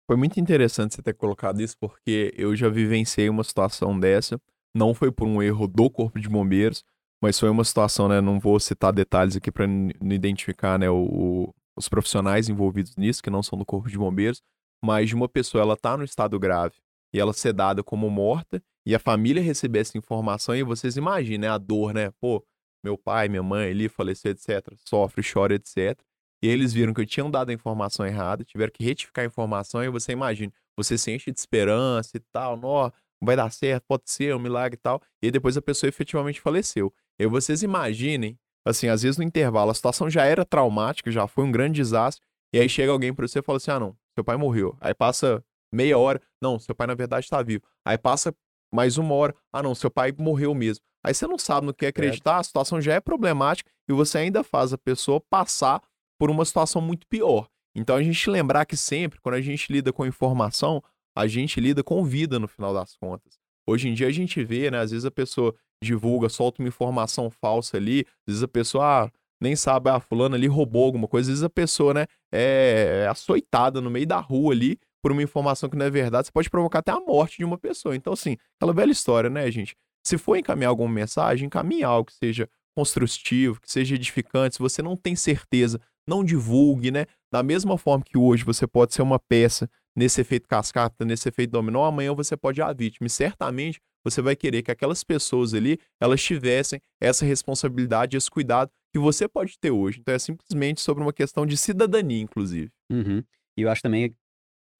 [0.07, 4.39] Foi muito interessante você ter colocado isso, porque eu já vivenciei uma situação dessa.
[4.75, 6.83] Não foi por um erro do Corpo de Bombeiros,
[7.21, 8.21] mas foi uma situação, né?
[8.21, 13.29] Não vou citar detalhes aqui para não identificar, né, o, os profissionais envolvidos nisso, que
[13.29, 14.41] não são do Corpo de Bombeiros,
[14.83, 16.75] mas de uma pessoa, ela tá no estado grave
[17.13, 21.39] e ela ser dada como morta e a família receber essa informação e vocês imaginem
[21.39, 22.11] né, a dor, né?
[22.19, 22.45] Pô,
[22.83, 24.73] meu pai, minha mãe ali faleceu, etc.
[24.87, 25.99] Sofre, chora, etc.
[26.43, 29.83] E eles viram que eu tinha dado a informação errada, tiveram que retificar a informação
[29.83, 32.91] e você imagina, você se enche de esperança e tal, nó,
[33.25, 35.01] vai dar certo, pode ser um milagre e tal.
[35.21, 36.93] E depois a pessoa efetivamente faleceu.
[37.19, 41.43] E vocês imaginem assim, às vezes no intervalo a situação já era traumática, já foi
[41.43, 44.23] um grande desastre, e aí chega alguém para você e fala assim: ah, não, seu
[44.23, 44.75] pai morreu.
[44.81, 47.63] Aí passa meia hora, não, seu pai na verdade está vivo.
[47.85, 48.33] Aí passa
[48.73, 50.83] mais uma hora, ah, não, seu pai morreu mesmo.
[51.03, 54.43] Aí você não sabe no que acreditar, a situação já é problemática e você ainda
[54.43, 55.81] faz a pessoa passar
[56.17, 57.47] por uma situação muito pior.
[57.75, 60.81] Então a gente lembrar que sempre, quando a gente lida com informação,
[61.15, 63.39] a gente lida com vida no final das contas.
[63.67, 67.29] Hoje em dia a gente vê, né, às vezes a pessoa divulga, solta uma informação
[67.29, 69.11] falsa ali, às vezes a pessoa ah,
[69.41, 73.07] nem sabe, ah, fulano ali roubou alguma coisa, às vezes a pessoa, né, é, é
[73.07, 76.49] açoitada no meio da rua ali por uma informação que não é verdade, você pode
[76.49, 77.95] provocar até a morte de uma pessoa.
[77.95, 79.75] Então, assim, aquela velha história, né, gente?
[80.03, 84.55] Se for encaminhar alguma mensagem, encaminhe algo que seja construtivo, que seja edificante.
[84.55, 87.05] Se você não tem certeza, não divulgue, né?
[87.31, 91.51] Da mesma forma que hoje você pode ser uma peça nesse efeito cascata, nesse efeito
[91.51, 93.07] dominó, amanhã você pode ir a vítima.
[93.07, 98.71] E certamente você vai querer que aquelas pessoas ali, elas tivessem essa responsabilidade, esse cuidado
[98.93, 99.99] que você pode ter hoje.
[99.99, 102.71] Então é simplesmente sobre uma questão de cidadania, inclusive.
[102.91, 103.23] Uhum.
[103.57, 104.15] E eu acho também,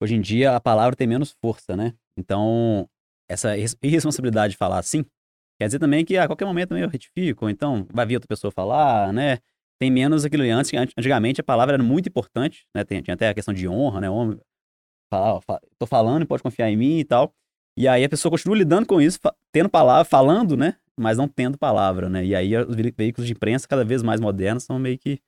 [0.00, 1.94] hoje em dia, a palavra tem menos força, né?
[2.16, 2.88] Então,
[3.28, 5.04] essa irresponsabilidade de falar assim,
[5.58, 9.12] quer dizer também que a qualquer momento eu retifico, então vai vir outra pessoa falar,
[9.12, 9.38] né?
[9.78, 12.84] Tem menos aquilo antes, antigamente a palavra era muito importante, né?
[12.84, 14.08] Tinha até a questão de honra, né?
[14.08, 14.38] Homem,
[15.10, 15.40] falar,
[15.78, 17.32] tô falando, pode confiar em mim e tal.
[17.78, 19.18] E aí a pessoa continua lidando com isso,
[19.52, 20.76] tendo palavra, falando, né?
[20.98, 22.24] Mas não tendo palavra, né?
[22.24, 25.20] E aí os veículos de imprensa cada vez mais modernos são meio que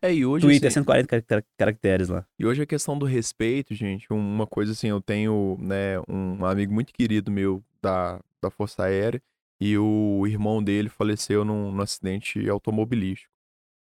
[0.00, 2.26] é, e hoje, Twitter, assim, 140 caracteres lá.
[2.38, 6.72] E hoje a questão do respeito, gente, uma coisa assim, eu tenho, né, um amigo
[6.72, 9.22] muito querido meu da, da Força Aérea
[9.60, 13.32] e o irmão dele faleceu num, num acidente automobilístico.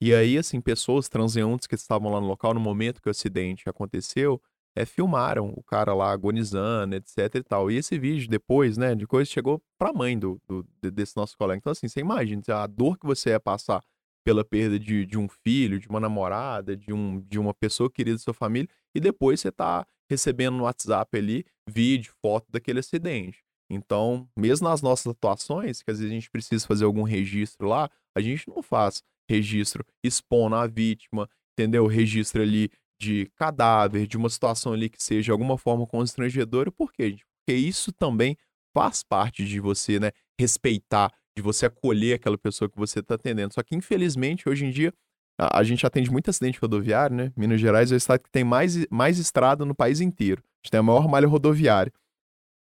[0.01, 3.69] E aí, assim, pessoas transeuntes que estavam lá no local no momento que o acidente
[3.69, 4.41] aconteceu,
[4.77, 7.71] é, filmaram o cara lá agonizando, etc e tal.
[7.71, 11.59] E esse vídeo depois, né, de coisa, chegou pra mãe do, do, desse nosso colega.
[11.59, 13.83] Então, assim, você imagina a dor que você ia passar
[14.25, 18.17] pela perda de, de um filho, de uma namorada, de, um, de uma pessoa querida
[18.17, 23.43] da sua família, e depois você tá recebendo no WhatsApp ali vídeo, foto daquele acidente.
[23.71, 27.89] Então, mesmo nas nossas atuações, que às vezes a gente precisa fazer algum registro lá,
[28.17, 31.87] a gente não faz registro expondo a vítima, entendeu?
[31.87, 36.71] Registro ali de cadáver, de uma situação ali que seja de alguma forma constrangedora.
[36.71, 37.17] Por quê?
[37.39, 38.37] Porque isso também
[38.75, 43.55] faz parte de você, né, respeitar, de você acolher aquela pessoa que você está atendendo.
[43.55, 44.93] Só que, infelizmente, hoje em dia,
[45.39, 47.33] a, a, gente atende muito acidente rodoviário, né?
[47.37, 50.43] Minas Gerais é o estado que tem mais, mais estrada no país inteiro.
[50.43, 51.93] A gente tem a maior malha rodoviária.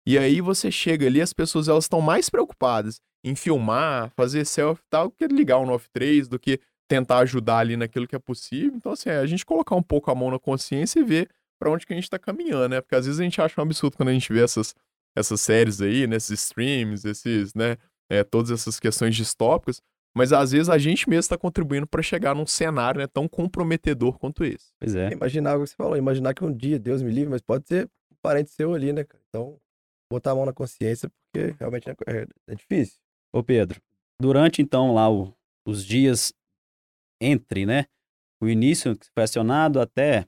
[0.06, 4.82] E aí você chega ali, as pessoas elas estão mais preocupadas em filmar, fazer selfie
[4.84, 6.58] e tal, que ligar o 93, do que
[6.92, 8.74] tentar ajudar ali naquilo que é possível.
[8.76, 11.70] Então, assim, é a gente colocar um pouco a mão na consciência e ver para
[11.70, 12.80] onde que a gente tá caminhando, né?
[12.82, 14.74] Porque às vezes a gente acha um absurdo quando a gente vê essas,
[15.16, 16.34] essas séries aí, nesses né?
[16.34, 17.78] streams, esses, né?
[18.10, 19.80] É, todas essas questões distópicas,
[20.14, 24.18] mas às vezes a gente mesmo está contribuindo para chegar num cenário né, tão comprometedor
[24.18, 24.70] quanto esse.
[24.78, 25.12] Pois é.
[25.12, 27.86] Imaginar o que você falou, imaginar que um dia, Deus me livre, mas pode ser
[27.86, 29.06] um parente seu ali, né?
[29.30, 29.58] Então,
[30.10, 32.98] botar a mão na consciência, porque realmente é, é, é difícil.
[33.32, 33.80] Ô Pedro,
[34.20, 35.32] durante então lá o,
[35.66, 36.34] os dias
[37.22, 37.86] entre, né?
[38.40, 40.26] O início que foi acionado até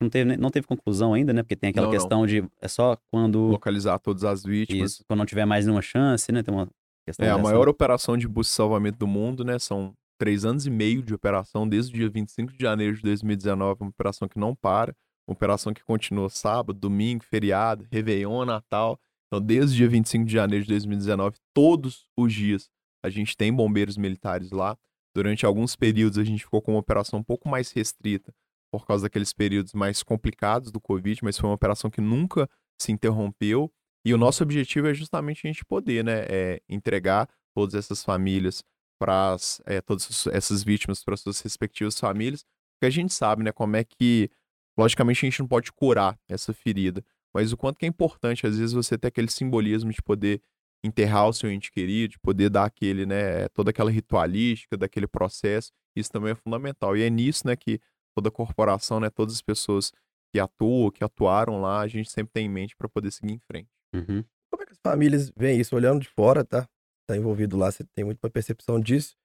[0.00, 1.42] não teve, não teve conclusão ainda, né?
[1.42, 2.26] Porque tem aquela não, questão não.
[2.26, 4.92] de é só quando localizar todas as vítimas.
[4.92, 6.42] Isso, quando não tiver mais nenhuma chance, né?
[6.42, 6.68] Tem uma
[7.06, 9.58] questão É a maior operação de busca e salvamento do mundo, né?
[9.58, 13.82] São três anos e meio de operação desde o dia 25 de janeiro de 2019,
[13.82, 14.94] uma operação que não para,
[15.26, 18.98] uma operação que continua sábado, domingo, feriado, Réveillon, Natal.
[19.26, 22.70] Então, desde o dia 25 de janeiro de 2019, todos os dias
[23.04, 24.76] a gente tem bombeiros militares lá.
[25.18, 28.32] Durante alguns períodos a gente ficou com uma operação um pouco mais restrita
[28.70, 32.48] por causa daqueles períodos mais complicados do Covid, mas foi uma operação que nunca
[32.80, 33.68] se interrompeu.
[34.04, 38.62] E o nosso objetivo é justamente a gente poder né, é, entregar todas essas famílias
[38.96, 39.34] para
[39.66, 42.44] é, todas essas vítimas para suas respectivas famílias,
[42.76, 44.30] porque a gente sabe né, como é que,
[44.78, 47.04] logicamente, a gente não pode curar essa ferida,
[47.34, 50.40] mas o quanto que é importante, às vezes, você ter aquele simbolismo de poder
[50.84, 55.72] enterrar o seu ente querido, de poder dar aquele, né, toda aquela ritualística daquele processo,
[55.96, 56.96] isso também é fundamental.
[56.96, 57.80] E é nisso, né, que
[58.16, 59.92] toda corporação, né, todas as pessoas
[60.32, 63.40] que atuam, que atuaram lá, a gente sempre tem em mente para poder seguir em
[63.40, 63.70] frente.
[63.94, 64.24] Uhum.
[64.50, 66.68] Como é que as famílias veem isso olhando de fora, tá?
[67.08, 69.16] Tá envolvido lá, você tem muita percepção disso.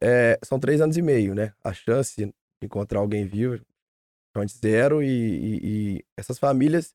[0.00, 1.54] É, são três anos e meio, né?
[1.64, 2.32] A chance de
[2.62, 3.54] encontrar alguém vivo
[4.36, 6.94] é zero e, e, e essas famílias,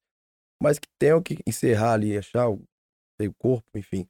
[0.62, 2.64] mas que tenham que encerrar ali, achar o
[3.28, 4.08] o corpo, enfim.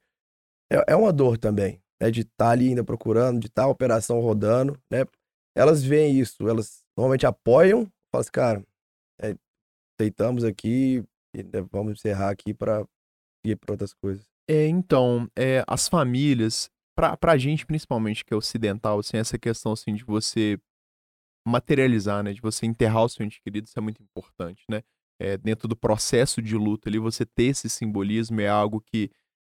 [0.72, 2.10] É, é uma dor também, né?
[2.10, 5.06] De estar tá ali ainda procurando, de estar tá a operação rodando, né?
[5.56, 8.66] Elas veem isso, elas normalmente apoiam, falam assim, cara,
[9.22, 9.36] é,
[10.00, 11.04] deitamos aqui
[11.36, 12.86] e né, vamos encerrar aqui para
[13.46, 14.26] ir para outras coisas.
[14.50, 19.74] É, então, é, as famílias, pra, pra gente principalmente que é ocidental, assim, essa questão
[19.74, 20.60] assim de você
[21.46, 24.84] materializar, né, de você enterrar o seu ente querido, isso é muito importante, né?
[25.22, 29.12] É, dentro do processo de luta ali, você ter esse simbolismo é algo que,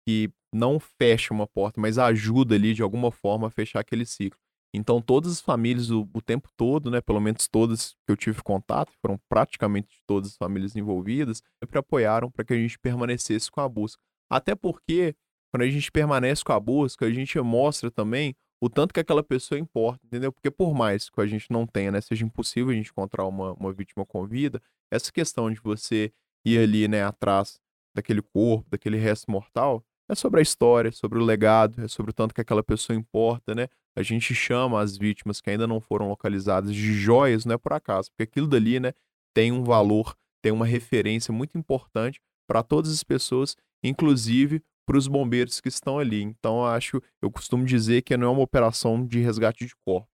[0.06, 4.38] que não fecha uma porta, mas ajuda ali de alguma forma a fechar aquele ciclo.
[4.76, 8.42] Então, todas as famílias, o, o, tempo todo, né, pelo menos todas que eu tive
[8.44, 13.62] contato, foram praticamente todas as famílias envolvidas, sempre apoiaram para que a gente permanecesse com
[13.62, 14.02] a busca.
[14.30, 15.16] Até porque,
[15.54, 19.22] quando a gente permanece com a busca, a gente mostra também o tanto que aquela
[19.22, 20.32] pessoa importa, entendeu?
[20.32, 23.52] Porque por mais que a gente não tenha, né, seja impossível a gente encontrar uma,
[23.56, 26.14] uma vítima com vida, essa questão de você
[26.46, 27.60] ir ali, né, atrás
[27.94, 32.14] daquele corpo, daquele resto mortal, é sobre a história, sobre o legado, é sobre o
[32.14, 33.68] tanto que aquela pessoa importa, né?
[33.98, 37.74] A gente chama as vítimas que ainda não foram localizadas de joias, não é por
[37.74, 38.94] acaso, porque aquilo dali, né,
[39.36, 45.08] tem um valor, tem uma referência muito importante para todas as pessoas, inclusive para os
[45.08, 46.22] bombeiros que estão ali.
[46.22, 50.10] Então, eu acho, eu costumo dizer que não é uma operação de resgate de corpos,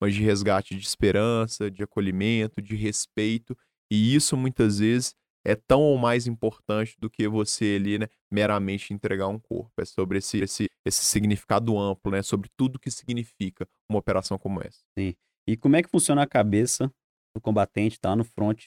[0.00, 3.56] mas de resgate de esperança, de acolhimento, de respeito,
[3.90, 5.14] e isso muitas vezes
[5.46, 9.72] é tão ou mais importante do que você ali, né, meramente entregar um corpo.
[9.78, 14.62] É sobre esse, esse, esse significado amplo, né, sobre tudo que significa uma operação como
[14.62, 14.80] essa.
[14.98, 15.14] Sim.
[15.46, 16.90] E como é que funciona a cabeça
[17.34, 18.64] do combatente, tá no front,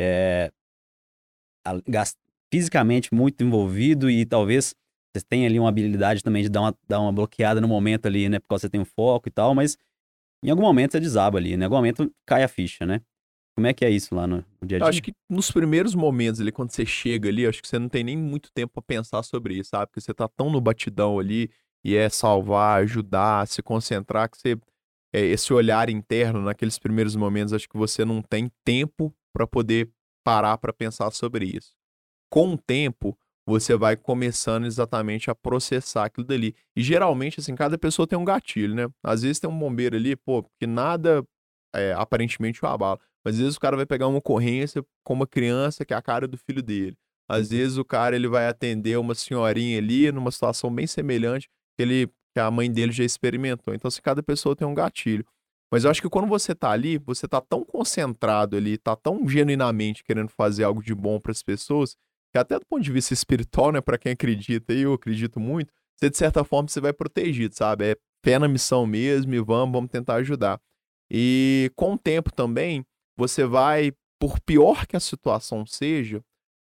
[0.00, 0.50] é,
[2.52, 4.74] fisicamente muito envolvido e talvez
[5.14, 8.28] você tenha ali uma habilidade também de dar uma, dar uma bloqueada no momento ali,
[8.28, 9.76] né, porque você tem um foco e tal, mas
[10.44, 13.00] em algum momento você desaba ali, né, em algum momento cai a ficha, né?
[13.56, 14.84] Como é que é isso lá no, no dia a dia?
[14.84, 17.88] Eu acho que nos primeiros momentos ali, quando você chega ali, acho que você não
[17.88, 19.86] tem nem muito tempo pra pensar sobre isso, sabe?
[19.86, 21.50] Porque você tá tão no batidão ali
[21.82, 24.58] e é salvar, ajudar, se concentrar, que você.
[25.14, 29.88] É, esse olhar interno naqueles primeiros momentos, acho que você não tem tempo para poder
[30.22, 31.72] parar para pensar sobre isso.
[32.30, 33.16] Com o tempo,
[33.46, 36.54] você vai começando exatamente a processar aquilo dali.
[36.74, 38.88] E geralmente, assim, cada pessoa tem um gatilho, né?
[39.02, 41.24] Às vezes tem um bombeiro ali, pô, que nada
[41.74, 42.98] é, aparentemente o abala.
[43.24, 46.02] Mas às vezes o cara vai pegar uma ocorrência com uma criança que é a
[46.02, 46.96] cara do filho dele.
[47.28, 47.56] Às uhum.
[47.56, 52.10] vezes o cara ele vai atender uma senhorinha ali numa situação bem semelhante que ele
[52.36, 53.72] que a mãe dele já experimentou.
[53.72, 55.24] Então, se cada pessoa tem um gatilho.
[55.72, 59.26] Mas eu acho que quando você tá ali, você tá tão concentrado ali, tá tão
[59.26, 61.96] genuinamente querendo fazer algo de bom para as pessoas,
[62.36, 65.72] que até do ponto de vista espiritual, né, para quem acredita, e eu acredito muito,
[65.98, 67.92] você de certa forma você vai protegido, sabe?
[67.92, 70.60] É pé na missão mesmo e vamos, vamos tentar ajudar.
[71.10, 72.84] E com o tempo também,
[73.16, 76.22] você vai, por pior que a situação seja,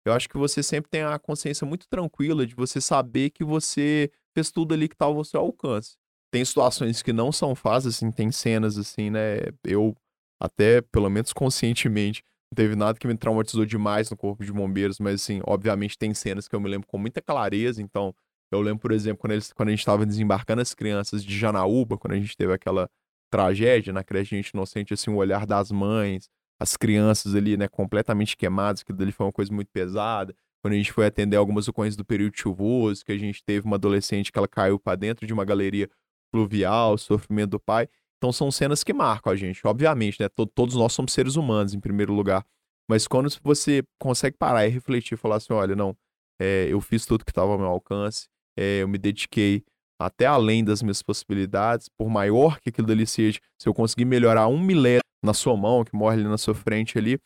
[0.03, 4.09] eu acho que você sempre tem a consciência muito tranquila de você saber que você
[4.33, 5.95] fez tudo ali que estava ao seu alcance.
[6.31, 9.37] Tem situações que não são fáceis, assim, tem cenas assim, né?
[9.63, 9.95] Eu,
[10.41, 14.99] até pelo menos conscientemente, não teve nada que me traumatizou demais no Corpo de Bombeiros,
[14.99, 17.81] mas assim, obviamente tem cenas que eu me lembro com muita clareza.
[17.81, 18.13] Então,
[18.51, 21.97] eu lembro, por exemplo, quando, eles, quando a gente estava desembarcando as crianças de Janaúba,
[21.97, 22.89] quando a gente teve aquela
[23.31, 26.29] tragédia na creche Gente Inocente, assim, o olhar das mães,
[26.59, 30.35] as crianças ali, né, completamente queimadas, que dali foi uma coisa muito pesada.
[30.61, 33.77] Quando a gente foi atender algumas ocorrências do período chuvoso, que a gente teve uma
[33.77, 35.89] adolescente que ela caiu para dentro de uma galeria
[36.29, 37.87] fluvial, sofrimento do pai.
[38.21, 40.29] Então são cenas que marcam a gente, obviamente, né?
[40.53, 42.45] Todos nós somos seres humanos, em primeiro lugar.
[42.87, 45.97] Mas quando você consegue parar e refletir, falar assim, olha, não,
[46.39, 49.63] é, eu fiz tudo que estava ao meu alcance, é, eu me dediquei
[49.99, 54.47] até além das minhas possibilidades, por maior que aquilo dali seja, se eu conseguir melhorar
[54.47, 57.17] um milésimo na sua mão, que morre ali na sua frente ali,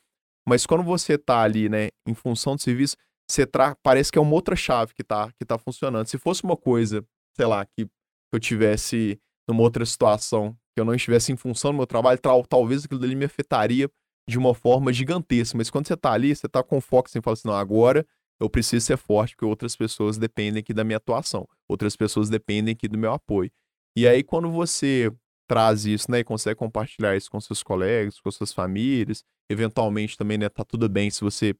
[0.48, 2.96] mas quando você tá ali, né, em função do serviço,
[3.30, 3.76] você tra...
[3.84, 6.08] parece que é uma outra chave que tá, que tá funcionando.
[6.08, 7.86] Se fosse uma coisa, sei lá, que
[8.34, 12.46] eu tivesse numa outra situação, que eu não estivesse em função do meu trabalho, tal,
[12.46, 13.90] talvez aquilo dali me afetaria
[14.30, 15.58] de uma forma gigantesca.
[15.58, 18.06] Mas quando você tá ali, você tá com foco, você fala assim, não, agora
[18.40, 22.74] eu preciso ser forte, porque outras pessoas dependem aqui da minha atuação, outras pessoas dependem
[22.74, 23.50] aqui do meu apoio.
[23.98, 25.10] E aí, quando você
[25.48, 30.38] traz isso, né, e consegue compartilhar isso com seus colegas, com suas famílias, eventualmente também,
[30.38, 31.56] né, tá tudo bem se você,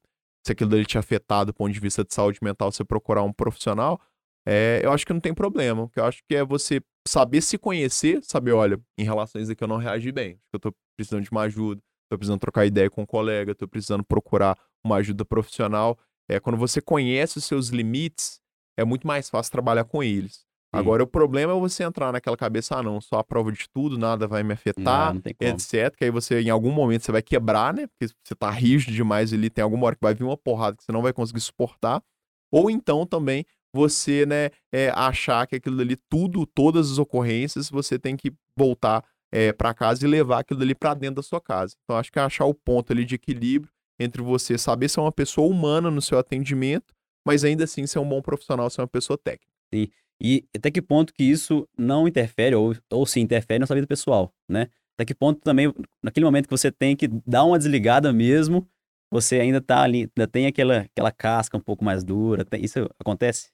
[0.46, 3.32] se aquilo dele te afetar do ponto de vista de saúde mental, você procurar um
[3.32, 4.02] profissional,
[4.46, 5.90] é, eu acho que não tem problema.
[5.90, 9.52] Que eu acho que é você saber se conhecer, saber, olha, em relação a isso
[9.52, 12.40] aqui eu não reagi bem, acho que eu tô precisando de uma ajuda, tô precisando
[12.40, 15.98] trocar ideia com um colega, tô precisando procurar uma ajuda profissional,
[16.30, 18.40] é, quando você conhece os seus limites,
[18.78, 20.46] é muito mais fácil trabalhar com eles.
[20.76, 20.80] Sim.
[20.80, 23.98] Agora, o problema é você entrar naquela cabeça, ah, não, só a prova de tudo,
[23.98, 25.96] nada vai me afetar, não, não etc.
[25.96, 27.88] Que aí você, em algum momento, você vai quebrar, né?
[27.88, 30.84] Porque você tá rígido demais ali, tem alguma hora que vai vir uma porrada que
[30.84, 32.04] você não vai conseguir suportar.
[32.52, 33.46] Ou então também
[33.76, 39.04] você, né, é, achar que aquilo ali, tudo, todas as ocorrências, você tem que voltar
[39.34, 41.76] é, para casa e levar aquilo ali para dentro da sua casa.
[41.84, 43.70] Então, acho que é achar o ponto ali de equilíbrio
[44.00, 46.94] entre você saber ser uma pessoa humana no seu atendimento,
[47.28, 49.52] mas ainda assim ser um bom profissional, ser uma pessoa técnica.
[49.74, 49.90] Sim.
[50.22, 53.88] E até que ponto que isso não interfere, ou, ou se interfere na sua vida
[53.88, 54.68] pessoal, né?
[54.96, 58.66] Até que ponto também, naquele momento que você tem que dar uma desligada mesmo,
[59.12, 62.46] você ainda tá ali, ainda tem aquela, aquela casca um pouco mais dura.
[62.46, 63.50] Tem, isso acontece?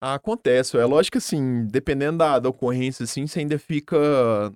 [0.00, 3.96] Acontece, é lógico que assim, dependendo da, da ocorrência, assim, você ainda fica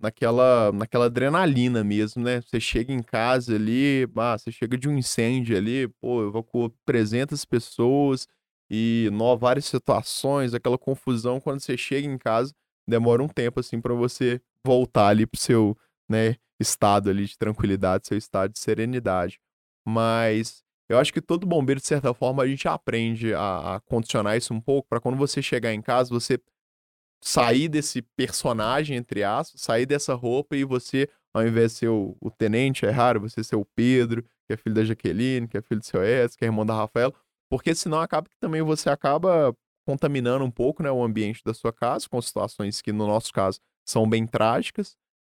[0.00, 2.40] naquela, naquela adrenalina mesmo, né?
[2.42, 7.44] Você chega em casa ali, ah, você chega de um incêndio ali, pô, evacuou 300
[7.44, 8.28] pessoas
[8.70, 12.54] e nó, várias situações, aquela confusão, quando você chega em casa,
[12.88, 15.76] demora um tempo, assim, para você voltar ali pro seu,
[16.08, 19.40] né, estado ali de tranquilidade, seu estado de serenidade.
[19.84, 24.36] Mas eu acho que todo bombeiro, de certa forma, a gente aprende a, a condicionar
[24.36, 26.38] isso um pouco para quando você chegar em casa, você
[27.22, 32.16] sair desse personagem, entre aspas, sair dessa roupa e você, ao invés de ser o,
[32.20, 35.62] o tenente, é raro, você ser o Pedro, que é filho da Jaqueline, que é
[35.62, 37.14] filho do seu Edson, que é irmão da Rafaela,
[37.48, 39.56] porque senão acaba que também você acaba
[39.86, 43.60] contaminando um pouco né, o ambiente da sua casa, com situações que, no nosso caso,
[43.84, 44.96] são bem trágicas,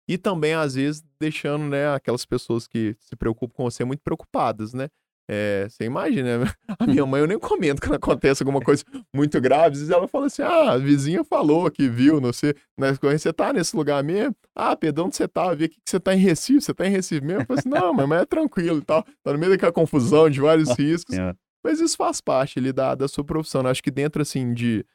[0.07, 4.73] e também, às vezes, deixando né, aquelas pessoas que se preocupam com você muito preocupadas,
[4.73, 4.89] né?
[5.29, 6.53] É, você imagina, né?
[6.79, 8.83] A minha mãe eu nem comento quando acontece alguma coisa
[9.15, 9.73] muito grave.
[9.73, 12.93] Às vezes ela fala assim: ah, a vizinha falou que viu, não sei, né?
[13.01, 14.35] Você tá nesse lugar mesmo?
[14.55, 15.53] Ah, Pedro, onde você tá?
[15.53, 17.41] Vi aqui que você tá em Recife, você tá em Recife mesmo?
[17.41, 19.03] Eu falei assim: não, mas é tranquilo e tal.
[19.23, 21.15] Tá no meio daquela confusão de vários riscos.
[21.63, 23.63] Mas isso faz parte ali da, da sua profissão.
[23.63, 23.69] Né?
[23.69, 24.85] Acho que dentro, assim, de,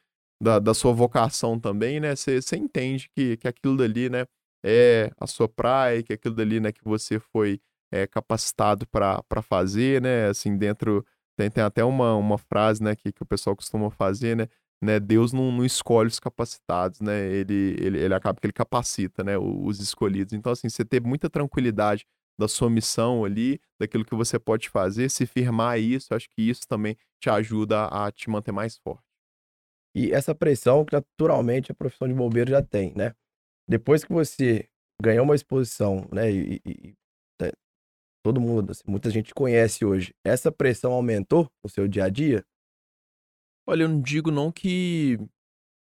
[0.41, 2.15] da, da sua vocação também, né?
[2.15, 4.25] Você, você entende que, que aquilo dali, né?
[4.63, 6.71] É a sua praia, que aquilo dali, né?
[6.71, 7.59] Que você foi
[7.91, 10.27] é, capacitado para fazer, né?
[10.27, 11.05] Assim, dentro.
[11.37, 12.95] Tem, tem até uma, uma frase, né?
[12.95, 14.47] Que, que o pessoal costuma fazer, né?
[14.81, 14.99] né?
[14.99, 17.27] Deus não, não escolhe os capacitados, né?
[17.27, 19.37] Ele, ele, ele acaba que ele capacita, né?
[19.37, 20.33] Os escolhidos.
[20.33, 22.05] Então, assim, você ter muita tranquilidade
[22.39, 26.61] da sua missão ali, daquilo que você pode fazer, se firmar isso, acho que isso
[26.67, 29.03] também te ajuda a te manter mais forte.
[29.93, 33.13] E essa pressão que naturalmente a profissão de bombeiro já tem, né?
[33.67, 34.69] Depois que você
[35.01, 36.95] ganhou uma exposição, né, e, e,
[38.29, 42.45] todo mundo, assim, muita gente conhece hoje, essa pressão aumentou no seu dia a dia?
[43.67, 45.17] Olha, eu não digo não que,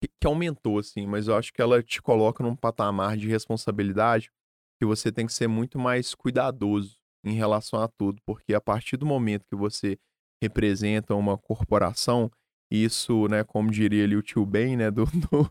[0.01, 4.29] que, que aumentou, assim, mas eu acho que ela te coloca num patamar de responsabilidade
[4.77, 8.97] que você tem que ser muito mais cuidadoso em relação a tudo, porque a partir
[8.97, 9.97] do momento que você
[10.43, 12.29] representa uma corporação,
[12.69, 15.47] isso, né, como diria ali o tio Ben, né, do, do,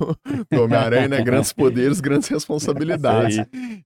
[0.51, 3.39] do Homem-Aranha, né, grandes poderes, grandes responsabilidades.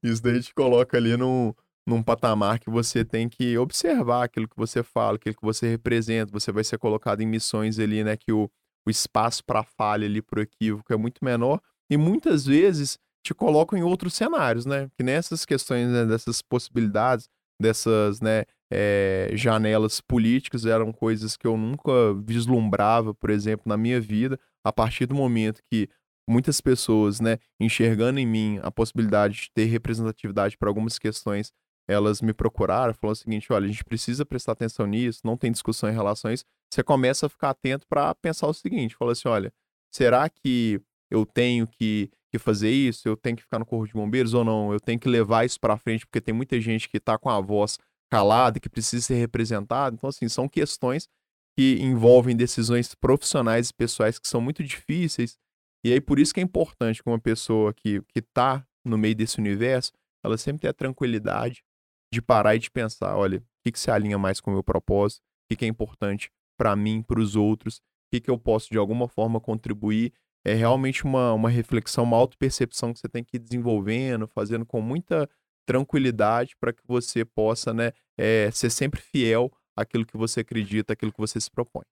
[0.03, 1.53] Isso daí te coloca ali num,
[1.89, 6.31] num patamar que você tem que observar aquilo que você fala, aquilo que você representa,
[6.31, 8.49] você vai ser colocado em missões ali, né, que o,
[8.87, 11.59] o espaço para falha ali, pro equívoco é muito menor,
[11.89, 14.89] e muitas vezes te colocam em outros cenários, né?
[14.97, 17.27] Que nessas questões, né, dessas possibilidades,
[17.61, 21.91] dessas, né, é, janelas políticas eram coisas que eu nunca
[22.23, 25.89] vislumbrava, por exemplo, na minha vida, a partir do momento que
[26.29, 31.51] muitas pessoas, né, enxergando em mim a possibilidade de ter representatividade para algumas questões,
[31.89, 35.51] elas me procuraram, falando o seguinte, olha, a gente precisa prestar atenção nisso, não tem
[35.51, 36.45] discussão em relação a isso.
[36.71, 39.51] Você começa a ficar atento para pensar o seguinte, fala assim, olha,
[39.91, 40.79] será que
[41.09, 44.43] eu tenho que que fazer isso, eu tenho que ficar no corpo de bombeiros ou
[44.43, 47.27] não, eu tenho que levar isso para frente porque tem muita gente que está com
[47.27, 49.95] a voz calada, que precisa ser representada.
[49.95, 51.09] Então, assim, são questões
[51.57, 55.39] que envolvem decisões profissionais e pessoais que são muito difíceis.
[55.83, 59.39] E aí, por isso que é importante que uma pessoa que está no meio desse
[59.39, 59.91] universo,
[60.23, 61.63] ela sempre tenha tranquilidade
[62.11, 64.63] de parar e de pensar, olha, o que, que se alinha mais com o meu
[64.63, 67.81] propósito, o que, que é importante para mim, para os outros, o
[68.11, 70.11] que, que eu posso de alguma forma contribuir?
[70.45, 74.81] É realmente uma, uma reflexão, uma autopercepção que você tem que ir desenvolvendo, fazendo com
[74.81, 75.29] muita
[75.67, 81.11] tranquilidade para que você possa né, é, ser sempre fiel àquilo que você acredita, àquilo
[81.11, 81.83] que você se propõe.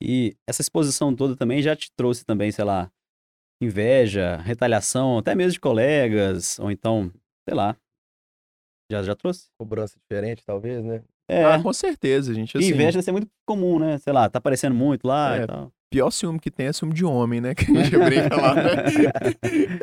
[0.00, 2.90] E essa exposição toda também já te trouxe também, sei lá,
[3.60, 7.10] inveja, retaliação, até mesmo de colegas, ou então,
[7.48, 7.76] sei lá,
[8.90, 9.48] já, já trouxe?
[9.58, 11.02] Cobrança diferente, talvez, né?
[11.28, 11.44] É.
[11.44, 12.56] Ah, com certeza, gente.
[12.56, 12.68] Assim...
[12.68, 13.98] inveja deve ser muito comum, né?
[13.98, 16.92] Sei lá, tá aparecendo muito lá é, e tal pior ciúme que tem é ciúme
[16.92, 17.54] de homem, né?
[17.56, 18.62] Que a gente brinca lá, né?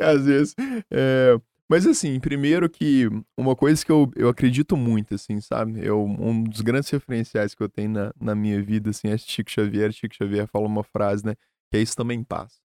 [0.00, 0.54] Às vezes.
[0.90, 1.36] É...
[1.68, 5.84] Mas assim, primeiro que uma coisa que eu, eu acredito muito, assim, sabe?
[5.84, 9.50] Eu, um dos grandes referenciais que eu tenho na, na minha vida, assim, é Chico
[9.50, 9.90] Xavier.
[9.90, 11.34] Chico Xavier fala uma frase, né?
[11.72, 12.58] Que é isso também passa.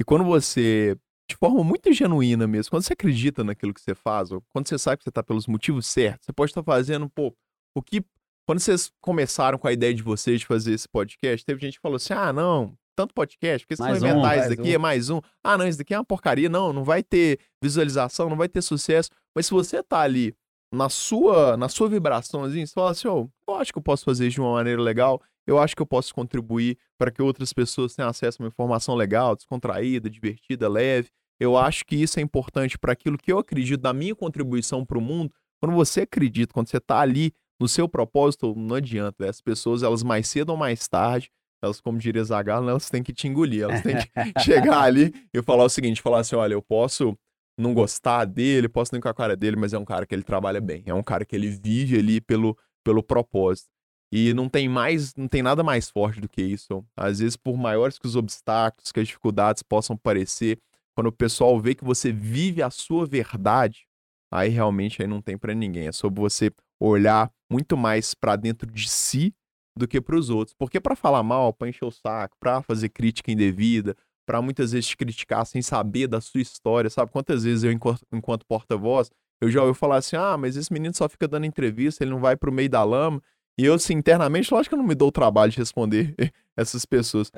[0.00, 0.96] E quando você,
[1.28, 4.78] de forma muito genuína mesmo, quando você acredita naquilo que você faz, ou quando você
[4.78, 7.34] sabe que você tá pelos motivos certos, você pode estar tá fazendo, pô,
[7.74, 8.04] o que
[8.46, 11.80] quando vocês começaram com a ideia de vocês de fazer esse podcast, teve gente que
[11.80, 14.74] falou assim: ah, não, tanto podcast, porque se não inventar um, isso daqui, um.
[14.74, 15.20] é mais um.
[15.42, 16.48] Ah, não, isso daqui é uma porcaria.
[16.48, 19.10] Não, não vai ter visualização, não vai ter sucesso.
[19.34, 20.34] Mas se você tá ali
[20.72, 24.26] na sua, na sua vibraçãozinha, você fala assim: oh, eu acho que eu posso fazer
[24.26, 27.94] isso de uma maneira legal, eu acho que eu posso contribuir para que outras pessoas
[27.94, 31.10] tenham acesso a uma informação legal, descontraída, divertida, leve.
[31.38, 34.98] Eu acho que isso é importante para aquilo que eu acredito da minha contribuição para
[34.98, 35.32] o mundo.
[35.60, 39.24] Quando você acredita, quando você está ali no seu propósito, não adianta.
[39.24, 39.28] Né?
[39.28, 41.30] As pessoas, elas mais cedo ou mais tarde,
[41.62, 43.62] elas, como diria Zagallo, né, elas têm que te engolir.
[43.62, 44.10] Elas têm que
[44.44, 47.16] chegar ali e falar o seguinte, falar assim, olha, eu posso
[47.58, 50.14] não gostar dele, posso não ir com a cara dele, mas é um cara que
[50.14, 50.82] ele trabalha bem.
[50.86, 53.68] É um cara que ele vive ali pelo, pelo propósito.
[54.16, 56.86] E não tem mais, não tem nada mais forte do que isso.
[56.96, 60.60] Às vezes, por maiores que os obstáculos, que as dificuldades possam parecer,
[60.94, 63.88] quando o pessoal vê que você vive a sua verdade,
[64.32, 65.88] aí realmente aí não tem para ninguém.
[65.88, 69.34] É sobre você olhar muito mais para dentro de si
[69.76, 70.54] do que para os outros.
[70.56, 74.86] Porque para falar mal, para encher o saco, para fazer crítica indevida, para muitas vezes
[74.86, 77.10] te criticar sem saber da sua história, sabe?
[77.10, 79.10] Quantas vezes eu, enquanto, porta-voz,
[79.40, 82.20] eu já ouvi falar assim: ah, mas esse menino só fica dando entrevista, ele não
[82.20, 83.20] vai pro meio da lama.
[83.58, 86.14] E eu, assim, internamente, lógico que eu não me dou o trabalho de responder
[86.56, 87.30] essas pessoas.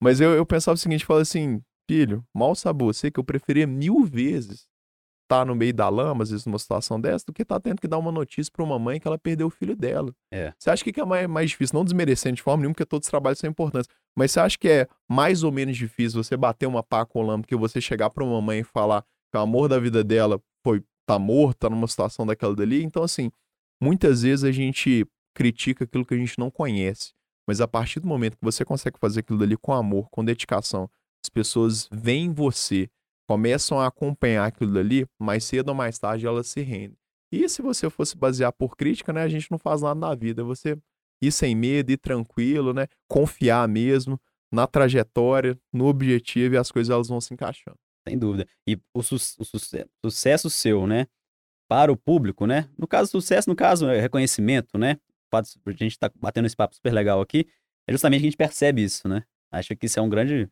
[0.00, 3.66] Mas eu, eu pensava o seguinte: falava assim, filho, mal sabe você que eu preferia
[3.66, 4.68] mil vezes
[5.24, 7.60] estar tá no meio da lama, às vezes numa situação dessa, do que estar tá
[7.60, 10.14] tendo que dar uma notícia para uma mãe que ela perdeu o filho dela.
[10.30, 10.52] É.
[10.58, 11.74] Você acha que é mais, mais difícil?
[11.74, 13.88] Não desmerecendo de forma nenhuma, porque todos os trabalhos são importantes.
[14.16, 17.26] Mas você acha que é mais ou menos difícil você bater uma pá com o
[17.26, 19.02] lama do que você chegar para uma mãe e falar
[19.32, 22.82] que o amor da vida dela foi tá morto, tá numa situação daquela dali?
[22.82, 23.30] Então, assim,
[23.80, 27.12] muitas vezes a gente critica aquilo que a gente não conhece.
[27.46, 30.88] Mas a partir do momento que você consegue fazer aquilo dali com amor, com dedicação,
[31.22, 32.88] as pessoas veem você,
[33.28, 36.96] começam a acompanhar aquilo dali, mais cedo ou mais tarde elas se rendem.
[37.32, 40.44] E se você fosse basear por crítica, né, a gente não faz nada na vida.
[40.44, 40.78] Você
[41.20, 44.20] ir sem medo, ir tranquilo, né, confiar mesmo
[44.52, 47.76] na trajetória, no objetivo e as coisas elas vão se encaixando.
[48.06, 48.46] Sem dúvida.
[48.68, 51.06] E o, su o sucesso, sucesso seu, né,
[51.68, 52.68] para o público, né?
[52.78, 54.98] No caso, sucesso, no caso, é reconhecimento, né?
[55.36, 57.46] A gente tá batendo esse papo super legal aqui,
[57.88, 59.24] é justamente que a gente percebe isso, né?
[59.52, 60.48] Acho que isso é um grande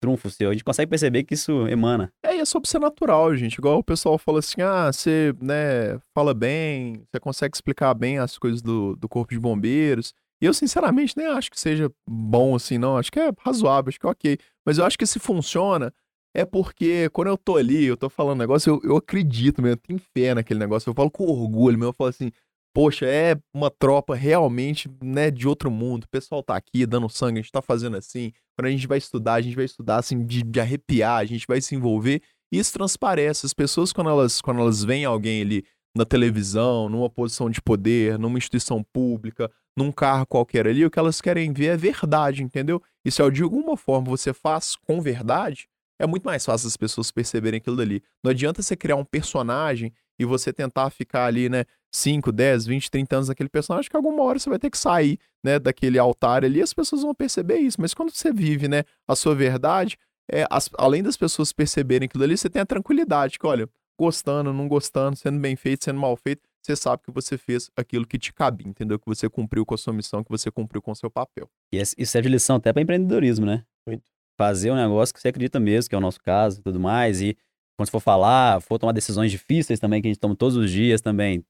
[0.00, 0.48] trunfo seu.
[0.48, 2.12] A gente consegue perceber que isso emana.
[2.24, 3.54] É, e é sobre ser natural, gente.
[3.56, 8.38] Igual o pessoal fala assim, ah, você, né, fala bem, você consegue explicar bem as
[8.38, 10.14] coisas do, do corpo de bombeiros.
[10.42, 12.96] E eu, sinceramente, nem acho que seja bom assim, não.
[12.96, 14.38] Acho que é razoável, acho que é ok.
[14.64, 15.92] Mas eu acho que se funciona,
[16.34, 19.76] é porque quando eu tô ali, eu tô falando negócio, eu, eu acredito mesmo, eu
[19.76, 20.88] tenho fé naquele negócio.
[20.88, 22.32] Eu falo com orgulho mesmo, eu falo assim,
[22.72, 26.04] poxa, é uma tropa realmente, né, de outro mundo.
[26.04, 28.32] O pessoal tá aqui dando sangue, a gente tá fazendo assim.
[28.56, 31.46] Quando a gente vai estudar, a gente vai estudar assim de, de arrepiar, a gente
[31.46, 32.22] vai se envolver.
[32.52, 33.46] E isso transparece.
[33.46, 35.64] As pessoas, quando elas, quando elas veem alguém ali
[35.96, 40.98] na televisão, numa posição de poder, numa instituição pública, num carro qualquer ali, o que
[40.98, 42.82] elas querem ver é verdade, entendeu?
[43.04, 45.68] E se de alguma forma você faz com verdade,
[45.98, 48.02] é muito mais fácil as pessoas perceberem aquilo dali.
[48.22, 52.90] Não adianta você criar um personagem e você tentar ficar ali, né, 5, 10, 20,
[52.90, 56.44] 30 anos naquele personagem, que alguma hora você vai ter que sair, né, daquele altar
[56.44, 57.80] ali, as pessoas vão perceber isso.
[57.80, 59.98] Mas quando você vive, né, a sua verdade,
[60.30, 63.68] é, as, além das pessoas perceberem aquilo ali, você tem a tranquilidade que, olha,
[63.98, 68.06] gostando, não gostando, sendo bem feito, sendo mal feito, você sabe que você fez aquilo
[68.06, 68.98] que te cabia, entendeu?
[68.98, 71.48] Que você cumpriu com a sua missão, que você cumpriu com o seu papel.
[71.72, 73.64] E isso é de lição até para empreendedorismo, né?
[73.86, 74.04] Muito.
[74.38, 77.20] Fazer um negócio que você acredita mesmo, que é o nosso caso e tudo mais,
[77.20, 77.36] e
[77.76, 80.70] quando você for falar, for tomar decisões difíceis também, que a gente toma todos os
[80.70, 81.44] dias também,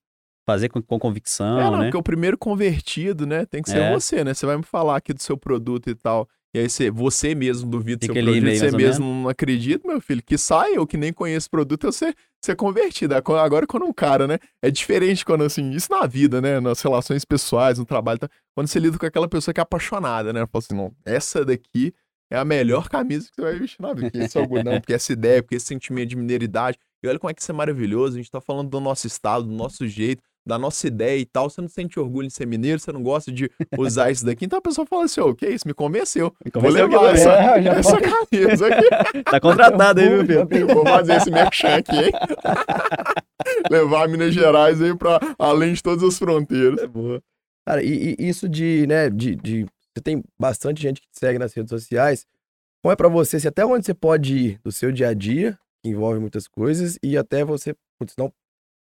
[0.51, 1.84] fazer com, com convicção, é, não, né?
[1.84, 3.92] porque o primeiro convertido, né, tem que ser é.
[3.92, 4.34] você, né?
[4.34, 6.28] Você vai me falar aqui do seu produto e tal.
[6.53, 10.20] E aí você, você mesmo duvida do seu produto, você mesmo não acredita, meu filho,
[10.20, 12.12] que sai, eu que nem conheço o produto, eu ser,
[12.44, 13.14] ser convertido.
[13.14, 17.24] Agora, quando um cara, né, é diferente quando, assim, isso na vida, né, nas relações
[17.24, 18.28] pessoais, no trabalho, tá?
[18.53, 21.94] quando você lida com aquela pessoa que é apaixonada, né, fala assim, não, essa daqui
[22.30, 24.11] é a melhor camisa que você vai vestir na vida.
[24.11, 26.78] Porque esse algodão, porque essa ideia, porque esse sentimento de mineridade.
[27.03, 28.14] E olha como é que isso é maravilhoso.
[28.14, 31.49] A gente tá falando do nosso estado, do nosso jeito, da nossa ideia e tal.
[31.49, 34.45] Você não sente orgulho em ser mineiro, você não gosta de usar isso daqui.
[34.45, 35.67] Então a pessoa fala assim: ô, oh, que isso?
[35.67, 36.34] Me convenceu.
[36.45, 39.22] Me convenceu Vou levar essa, é, essa camisa aqui.
[39.25, 40.67] tá contratado aí, meu filho.
[40.67, 42.12] Vou fazer esse merchan aqui, hein?
[43.71, 46.80] levar Minas Gerais aí pra além de todas as fronteiras.
[46.80, 47.22] É boa.
[47.67, 51.38] Cara, e, e isso de, né, de, de você tem bastante gente que te segue
[51.38, 52.26] nas redes sociais.
[52.83, 55.58] Como é para você, se até onde você pode ir do seu dia a dia,
[55.83, 58.33] que envolve muitas coisas, e até você, putz, não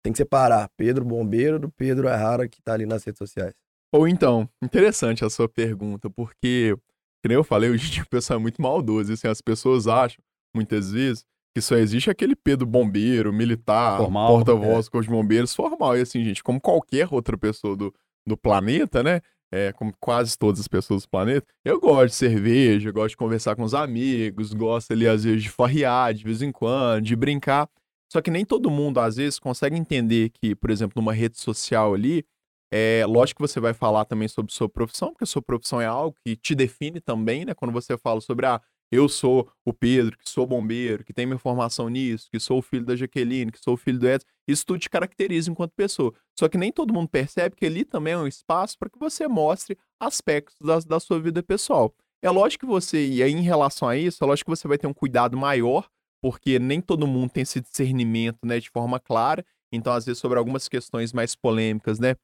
[0.04, 3.54] tem que separar Pedro Bombeiro do Pedro Errara que tá ali nas redes sociais.
[3.94, 6.78] Ou então, interessante a sua pergunta, porque,
[7.24, 10.24] como eu falei, hoje o pessoal é muito maldoso, assim, as pessoas acham,
[10.56, 15.02] muitas vezes, que só existe aquele Pedro bombeiro, militar, porta-voz, é.
[15.02, 15.98] de bombeiros, formal.
[15.98, 17.94] E assim, gente, como qualquer outra pessoa do,
[18.28, 19.22] do planeta, né?
[19.52, 23.56] é, como quase todas as pessoas do planeta, eu gosto de cerveja, gosto de conversar
[23.56, 27.68] com os amigos, gosto ali às vezes de farrear de vez em quando, de brincar.
[28.12, 31.94] Só que nem todo mundo às vezes consegue entender que, por exemplo, numa rede social
[31.94, 32.26] ali,
[32.72, 36.16] é lógico que você vai falar também sobre sua profissão, porque sua profissão é algo
[36.24, 37.54] que te define também, né?
[37.54, 38.62] Quando você fala sobre ah,
[38.92, 42.62] eu sou o Pedro, que sou bombeiro, que tem minha formação nisso, que sou o
[42.62, 44.28] filho da Jaqueline, que sou o filho do Edson.
[44.48, 46.14] Isso tudo te caracteriza enquanto pessoa.
[46.38, 49.28] Só que nem todo mundo percebe que ali também é um espaço para que você
[49.28, 51.94] mostre aspectos da, da sua vida pessoal.
[52.22, 54.78] É lógico que você, e aí em relação a isso, é lógico que você vai
[54.78, 55.88] ter um cuidado maior,
[56.22, 59.46] porque nem todo mundo tem esse discernimento né, de forma clara.
[59.72, 62.16] Então, às vezes, sobre algumas questões mais polêmicas, né?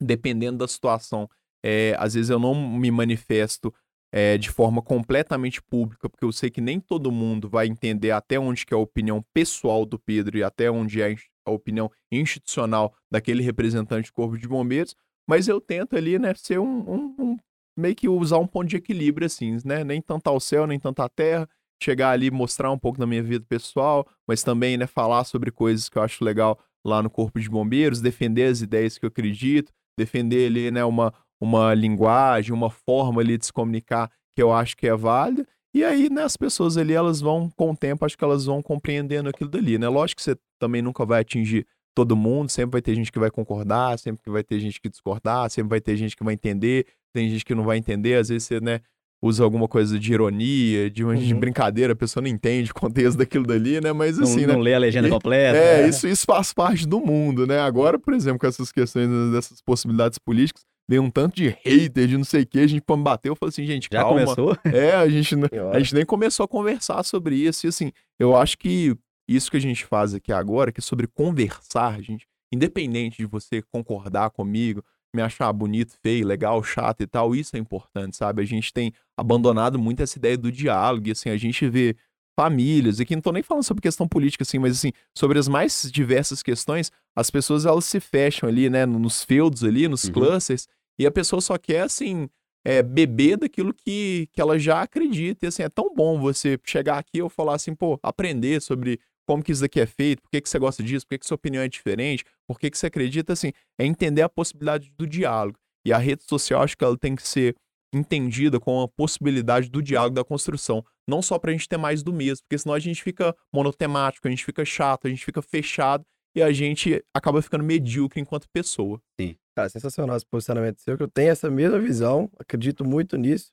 [0.00, 1.28] Dependendo da situação,
[1.64, 3.72] é, às vezes eu não me manifesto
[4.12, 8.38] é, de forma completamente pública, porque eu sei que nem todo mundo vai entender até
[8.38, 11.14] onde que é a opinião pessoal do Pedro e até onde é
[11.46, 14.94] a opinião institucional daquele representante do Corpo de Bombeiros,
[15.26, 17.36] mas eu tento ali, né, ser um, um, um
[17.76, 21.00] meio que usar um ponto de equilíbrio, assim, né, nem tanto ao céu, nem tanto
[21.00, 21.48] à terra,
[21.82, 25.88] chegar ali mostrar um pouco da minha vida pessoal, mas também, né, falar sobre coisas
[25.88, 29.72] que eu acho legal lá no Corpo de Bombeiros, defender as ideias que eu acredito,
[29.98, 34.76] defender ali, né, uma, uma linguagem, uma forma ali de se comunicar que eu acho
[34.76, 35.46] que é válida.
[35.74, 38.62] E aí, né, as pessoas ali, elas vão, com o tempo, acho que elas vão
[38.62, 39.88] compreendendo aquilo dali, né?
[39.88, 43.30] Lógico que você também nunca vai atingir todo mundo, sempre vai ter gente que vai
[43.30, 46.86] concordar, sempre que vai ter gente que discordar, sempre vai ter gente que vai entender,
[47.12, 48.80] tem gente que não vai entender, às vezes você, né,
[49.22, 51.20] usa alguma coisa de ironia, de, uma, uhum.
[51.20, 53.92] de brincadeira, a pessoa não entende o contexto daquilo dali, né?
[53.92, 54.52] Mas assim, não, né?
[54.54, 55.56] Não lê a legenda e, completa.
[55.56, 57.60] É, é, Isso, isso faz parte do mundo, né?
[57.60, 62.16] Agora, por exemplo, com essas questões dessas possibilidades políticas, vem um tanto de hater, de
[62.16, 64.20] não sei o que, a gente me bateu, falou assim, gente, Já calma.
[64.20, 64.56] começou?
[64.64, 65.36] É, a gente,
[65.72, 68.96] a gente nem começou a conversar sobre isso, e assim, eu acho que
[69.28, 73.62] isso que a gente faz aqui agora, que é sobre conversar, gente, independente de você
[73.62, 78.42] concordar comigo, me achar bonito, feio, legal, chato e tal, isso é importante, sabe?
[78.42, 81.94] A gente tem abandonado muito essa ideia do diálogo, e assim, a gente vê
[82.38, 85.48] famílias, e aqui não tô nem falando sobre questão política, assim, mas assim, sobre as
[85.48, 90.12] mais diversas questões, as pessoas elas se fecham ali, né, nos feudos ali, nos uhum.
[90.12, 90.66] clusters,
[90.98, 92.28] e a pessoa só quer, assim,
[92.64, 96.98] é, beber daquilo que, que ela já acredita, e assim, é tão bom você chegar
[96.98, 100.40] aqui e falar assim, pô, aprender sobre como que isso daqui é feito, por que,
[100.40, 102.86] que você gosta disso, por que, que sua opinião é diferente, por que, que você
[102.86, 105.58] acredita, assim, é entender a possibilidade do diálogo.
[105.84, 107.56] E a rede social, acho que ela tem que ser
[107.92, 110.84] entendida com a possibilidade do diálogo da construção.
[111.06, 114.26] Não só para a gente ter mais do mesmo, porque senão a gente fica monotemático,
[114.26, 116.04] a gente fica chato, a gente fica fechado
[116.34, 119.00] e a gente acaba ficando medíocre enquanto pessoa.
[119.20, 119.36] Sim.
[119.54, 123.52] Cara, sensacional esse posicionamento seu, que eu tenho essa mesma visão, acredito muito nisso.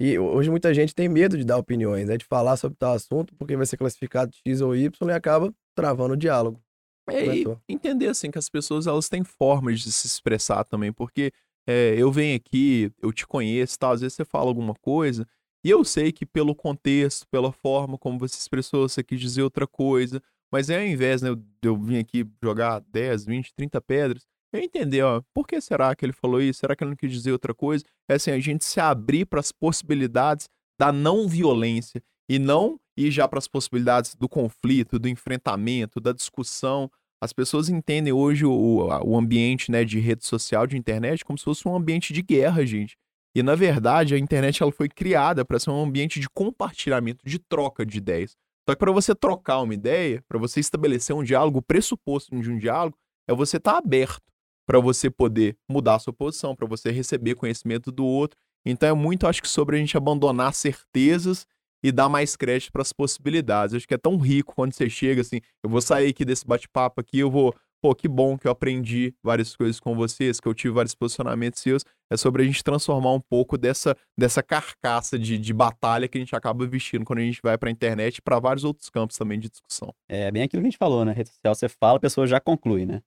[0.00, 2.16] E hoje muita gente tem medo de dar opiniões, né?
[2.16, 6.14] De falar sobre tal assunto, porque vai ser classificado X ou Y e acaba travando
[6.14, 6.60] o diálogo.
[7.08, 11.30] É, e entender, assim, que as pessoas, elas têm formas de se expressar também, porque
[11.66, 15.26] é, eu venho aqui, eu te conheço, tal, às vezes você fala alguma coisa,
[15.62, 19.66] e eu sei que pelo contexto, pela forma como você expressou, você quis dizer outra
[19.66, 24.26] coisa, mas é ao invés né, de eu vir aqui jogar 10, 20, 30 pedras,
[24.56, 26.60] eu entender, ó, por que será que ele falou isso?
[26.60, 27.84] Será que ele não quis dizer outra coisa?
[28.08, 30.48] É assim, a gente se abrir para as possibilidades
[30.78, 36.12] da não violência e não ir já para as possibilidades do conflito, do enfrentamento, da
[36.12, 36.90] discussão.
[37.22, 41.44] As pessoas entendem hoje o, o ambiente né, de rede social, de internet, como se
[41.44, 42.96] fosse um ambiente de guerra, gente.
[43.36, 47.38] E na verdade, a internet ela foi criada para ser um ambiente de compartilhamento, de
[47.38, 48.36] troca de ideias.
[48.68, 52.50] Só que para você trocar uma ideia, para você estabelecer um diálogo, o pressuposto de
[52.50, 52.96] um diálogo
[53.28, 54.22] é você estar tá aberto
[54.66, 58.38] para você poder mudar a sua posição, para você receber conhecimento do outro.
[58.64, 61.46] Então é muito, acho que, sobre a gente abandonar certezas
[61.82, 63.74] e dar mais crédito para as possibilidades.
[63.74, 66.98] acho que é tão rico quando você chega assim, eu vou sair aqui desse bate-papo
[66.98, 70.54] aqui, eu vou, pô, que bom que eu aprendi várias coisas com vocês, que eu
[70.54, 71.84] tive vários posicionamentos seus.
[72.10, 76.20] É sobre a gente transformar um pouco dessa, dessa carcaça de, de batalha que a
[76.20, 79.18] gente acaba vestindo quando a gente vai para a internet e para vários outros campos
[79.18, 79.92] também de discussão.
[80.08, 81.12] É bem aquilo que a gente falou, né?
[81.12, 83.02] Rede social, você fala, a pessoa já conclui, né?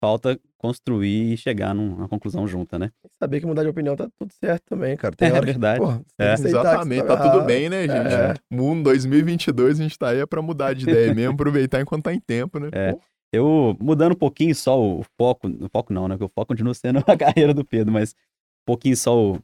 [0.00, 2.90] Falta construir e chegar numa conclusão junta, né?
[3.18, 5.14] Saber que mudar de opinião tá tudo certo também, cara.
[5.14, 5.80] Tem é verdade.
[5.80, 6.32] Que, é.
[6.32, 8.12] Exatamente, tá, tá tudo bem, né, gente?
[8.12, 8.34] É.
[8.50, 12.20] Mundo 2022, a gente tá aí pra mudar de ideia mesmo, aproveitar enquanto tá em
[12.20, 12.70] tempo, né?
[12.72, 12.96] É.
[13.32, 16.16] Eu, mudando um pouquinho só o foco, o foco não, né?
[16.16, 19.38] Porque o foco continua sendo a carreira do Pedro, mas um pouquinho só o,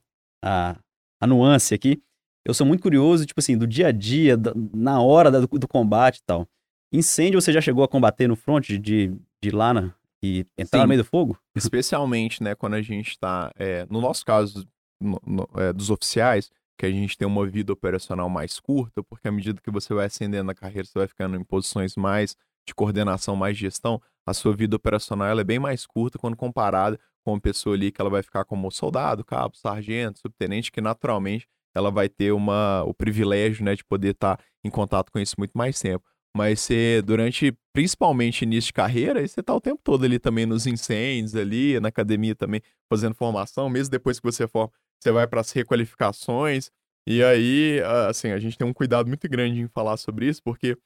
[0.45, 0.77] a,
[1.21, 2.03] a nuance aqui.
[2.45, 5.69] Eu sou muito curioso, tipo assim, do dia a dia, da, na hora do, do,
[5.69, 6.47] combate e tal.
[6.93, 9.13] Incêndio você já chegou a combater no front de, de,
[9.43, 9.93] de lá na,
[10.27, 10.83] e entrar Sim.
[10.83, 11.39] no meio do fogo?
[11.55, 14.67] Especialmente, né, quando a gente está, é, no nosso caso,
[15.01, 19.29] no, no, é, dos oficiais, que a gente tem uma vida operacional mais curta, porque
[19.29, 22.37] à medida que você vai ascendendo na carreira, você vai ficando em posições mais
[22.67, 27.33] de coordenação, mais gestão, a sua vida operacional é bem mais curta quando comparada com
[27.33, 31.91] uma pessoa ali que ela vai ficar como soldado, cabo, sargento, subtenente, que naturalmente ela
[31.91, 35.53] vai ter uma, o privilégio né, de poder estar tá em contato com isso muito
[35.57, 36.05] mais tempo.
[36.37, 40.67] Mas você, durante, principalmente início de carreira, você tá o tempo todo ali também nos
[40.67, 42.61] incêndios, ali, na academia também,
[42.93, 43.71] fazendo formação.
[43.71, 44.71] Mesmo depois que você forma,
[45.03, 46.71] você vai para as requalificações.
[47.09, 50.77] E aí, assim, a gente tem um cuidado muito grande em falar sobre isso, porque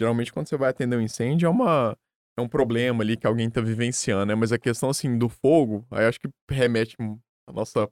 [0.00, 1.96] geralmente quando você vai atender um incêndio é uma
[2.36, 4.34] é um problema ali que alguém tá vivenciando, né?
[4.34, 6.96] Mas a questão, assim, do fogo, aí acho que remete
[7.48, 7.88] a nossa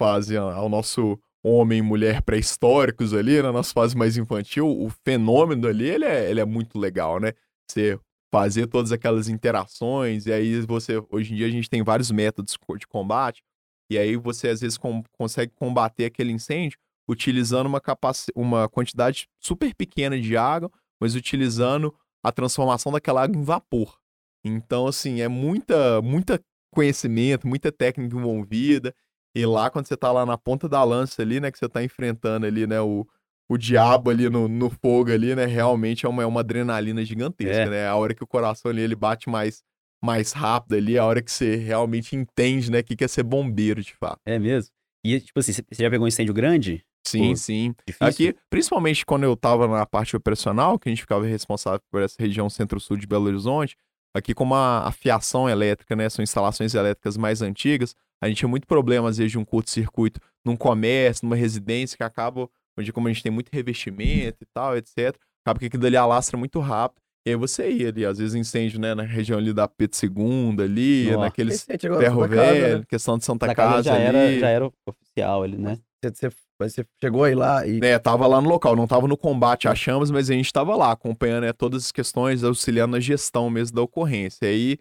[0.00, 5.66] fase, ao nosso homem e mulher pré-históricos ali, na nossa fase mais infantil, o fenômeno
[5.66, 7.32] ali, ele é, ele é muito legal, né?
[7.70, 7.98] Você
[8.32, 12.56] fazer todas aquelas interações, e aí você, hoje em dia a gente tem vários métodos
[12.78, 13.42] de combate,
[13.90, 19.26] e aí você às vezes com, consegue combater aquele incêndio utilizando uma, capaci uma quantidade
[19.40, 21.92] super pequena de água, mas utilizando
[22.22, 23.98] a transformação daquela água em vapor.
[24.44, 26.40] Então, assim, é muita, muita
[26.72, 28.94] conhecimento, muita técnica envolvida.
[29.34, 31.82] E lá, quando você tá lá na ponta da lança ali, né, que você tá
[31.84, 33.06] enfrentando ali, né, o,
[33.48, 37.62] o diabo ali no, no fogo ali, né, realmente é uma, é uma adrenalina gigantesca,
[37.62, 37.68] É.
[37.70, 37.86] né?
[37.86, 39.62] A hora que o coração ali, ele bate mais,
[40.02, 43.22] mais rápido ali, a hora que você realmente entende, né, o que que é ser
[43.22, 44.18] bombeiro, de fato.
[44.26, 44.72] É mesmo?
[45.04, 46.84] E, tipo assim, você já pegou um incêndio grande?
[47.06, 47.74] Sim, Pô, sim.
[47.86, 48.06] Difícil?
[48.06, 52.16] Aqui, principalmente quando eu tava na parte operacional, que a gente ficava responsável por essa
[52.18, 53.74] região centro-sul de Belo Horizonte,
[54.14, 58.48] aqui como a, a fiação elétrica, né, são instalações elétricas mais antigas, a gente tinha
[58.48, 63.08] muito problema, às vezes, de um curto-circuito num comércio, numa residência, que acaba, onde como
[63.08, 67.00] a gente tem muito revestimento e tal, etc., acaba que aquilo ali alastra muito rápido.
[67.26, 70.62] E aí você ia ali, às vezes incêndio, né, na região ali da Pedro II,
[70.64, 71.18] ali, Nossa.
[71.18, 72.84] naqueles ferro casa, velho, né?
[72.88, 74.04] questão de Santa casa Casa já ali.
[74.04, 75.78] era, já era oficial ali, né?
[76.02, 79.08] Você, você- mas você chegou aí lá e né, tava lá no local, não tava
[79.08, 82.92] no combate às chamas, mas a gente tava lá acompanhando né, todas as questões, auxiliando
[82.92, 84.44] na gestão mesmo da ocorrência.
[84.44, 84.78] E aí,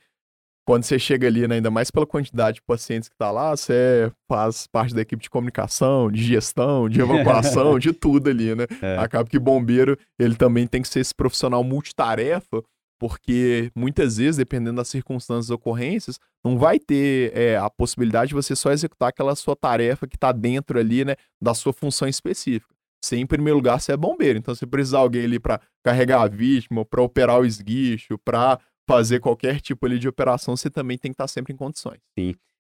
[0.68, 4.12] quando você chega ali, né, ainda mais pela quantidade de pacientes que tá lá, você
[4.28, 8.66] faz parte da equipe de comunicação, de gestão, de evacuação, de tudo ali, né?
[8.82, 8.98] É.
[8.98, 12.62] Acaba que bombeiro, ele também tem que ser esse profissional multitarefa,
[13.00, 18.36] porque muitas vezes, dependendo das circunstâncias das ocorrências, não vai ter é, a possibilidade de
[18.36, 22.76] você só executar aquela sua tarefa que está dentro ali, né, da sua função específica.
[23.04, 24.38] Você, em primeiro lugar, você é bombeiro.
[24.38, 28.60] Então, se precisar de alguém ali para carregar a vítima, para operar o esguicho, para
[28.88, 32.00] fazer qualquer tipo ali de operação, você também tem que estar sempre em condições.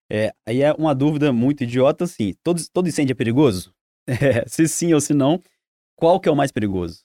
[0.10, 2.34] É, aí é uma dúvida muito idiota, assim.
[2.42, 3.74] Todo, todo incêndio é perigoso?
[4.10, 5.40] É, se sim ou se não,
[5.96, 7.04] qual que é o mais perigoso?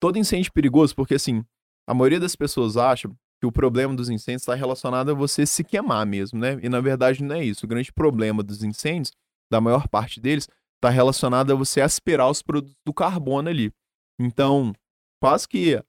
[0.00, 1.44] todo incêndio é perigoso, porque assim,
[1.86, 3.08] a maioria das pessoas acha
[3.40, 6.58] que o problema dos incêndios está relacionado a você se queimar mesmo, né?
[6.62, 7.66] E na verdade não é isso.
[7.66, 9.12] O grande problema dos incêndios,
[9.50, 13.72] da maior parte deles, está relacionado a você aspirar os produtos do carbono ali.
[14.18, 14.72] Então,
[15.20, 15.82] quase que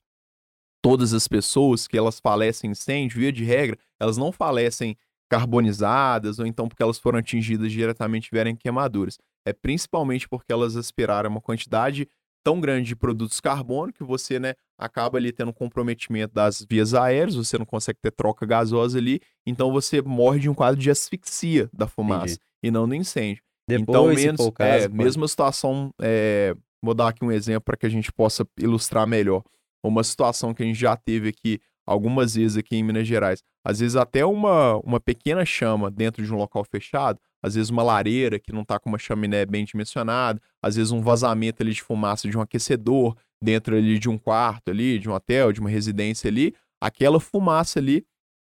[0.84, 4.98] todas as pessoas que elas falecem em incêndio, via de regra, elas não falecem
[5.30, 9.18] carbonizadas ou então porque elas foram atingidas diretamente tiverem queimaduras.
[9.46, 12.08] É principalmente porque elas aspiraram uma quantidade
[12.48, 16.94] tão grande de produtos carbono que você, né, acaba ali tendo um comprometimento das vias
[16.94, 20.90] aéreas, você não consegue ter troca gasosa ali, então você morre de um quadro de
[20.90, 22.40] asfixia da fumaça Entendi.
[22.64, 23.44] e não do incêndio.
[23.68, 27.64] Depois, então, menos, o caso, é, pode- mesma situação, é, vou dar aqui um exemplo
[27.66, 29.44] para que a gente possa ilustrar melhor.
[29.84, 33.44] Uma situação que a gente já teve aqui algumas vezes aqui em Minas Gerais.
[33.62, 37.84] Às vezes até uma, uma pequena chama dentro de um local fechado, às vezes uma
[37.84, 41.82] lareira que não está com uma chaminé bem dimensionada, às vezes um vazamento ali de
[41.82, 45.70] fumaça de um aquecedor dentro ali de um quarto ali, de um hotel, de uma
[45.70, 48.06] residência ali, aquela fumaça ali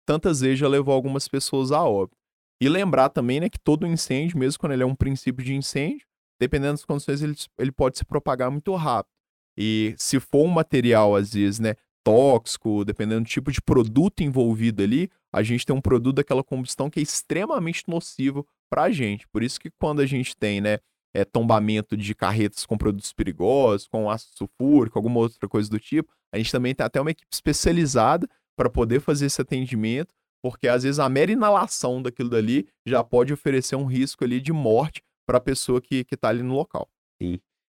[0.06, 2.18] tantas vezes já levou algumas pessoas a óbito.
[2.62, 6.06] E lembrar também, né, que todo incêndio, mesmo quando ele é um princípio de incêndio,
[6.40, 9.14] dependendo das condições, ele, ele pode se propagar muito rápido.
[9.58, 14.82] E se for um material, às vezes, né, tóxico, dependendo do tipo de produto envolvido
[14.84, 19.27] ali, a gente tem um produto daquela combustão que é extremamente nocivo para a gente.
[19.27, 20.80] Por isso que quando a gente tem, né,
[21.14, 26.11] é, tombamento de carretas com produtos perigosos, com ácido sulfúrico, alguma outra coisa do tipo,
[26.34, 28.27] a gente também tem até uma equipe especializada
[28.57, 33.34] para poder fazer esse atendimento, porque às vezes a mera inalação daquilo dali já pode
[33.34, 36.89] oferecer um risco ali de morte para a pessoa que está ali no local.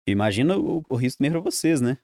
[0.06, 1.98] Imagina o, o risco também pra vocês, né?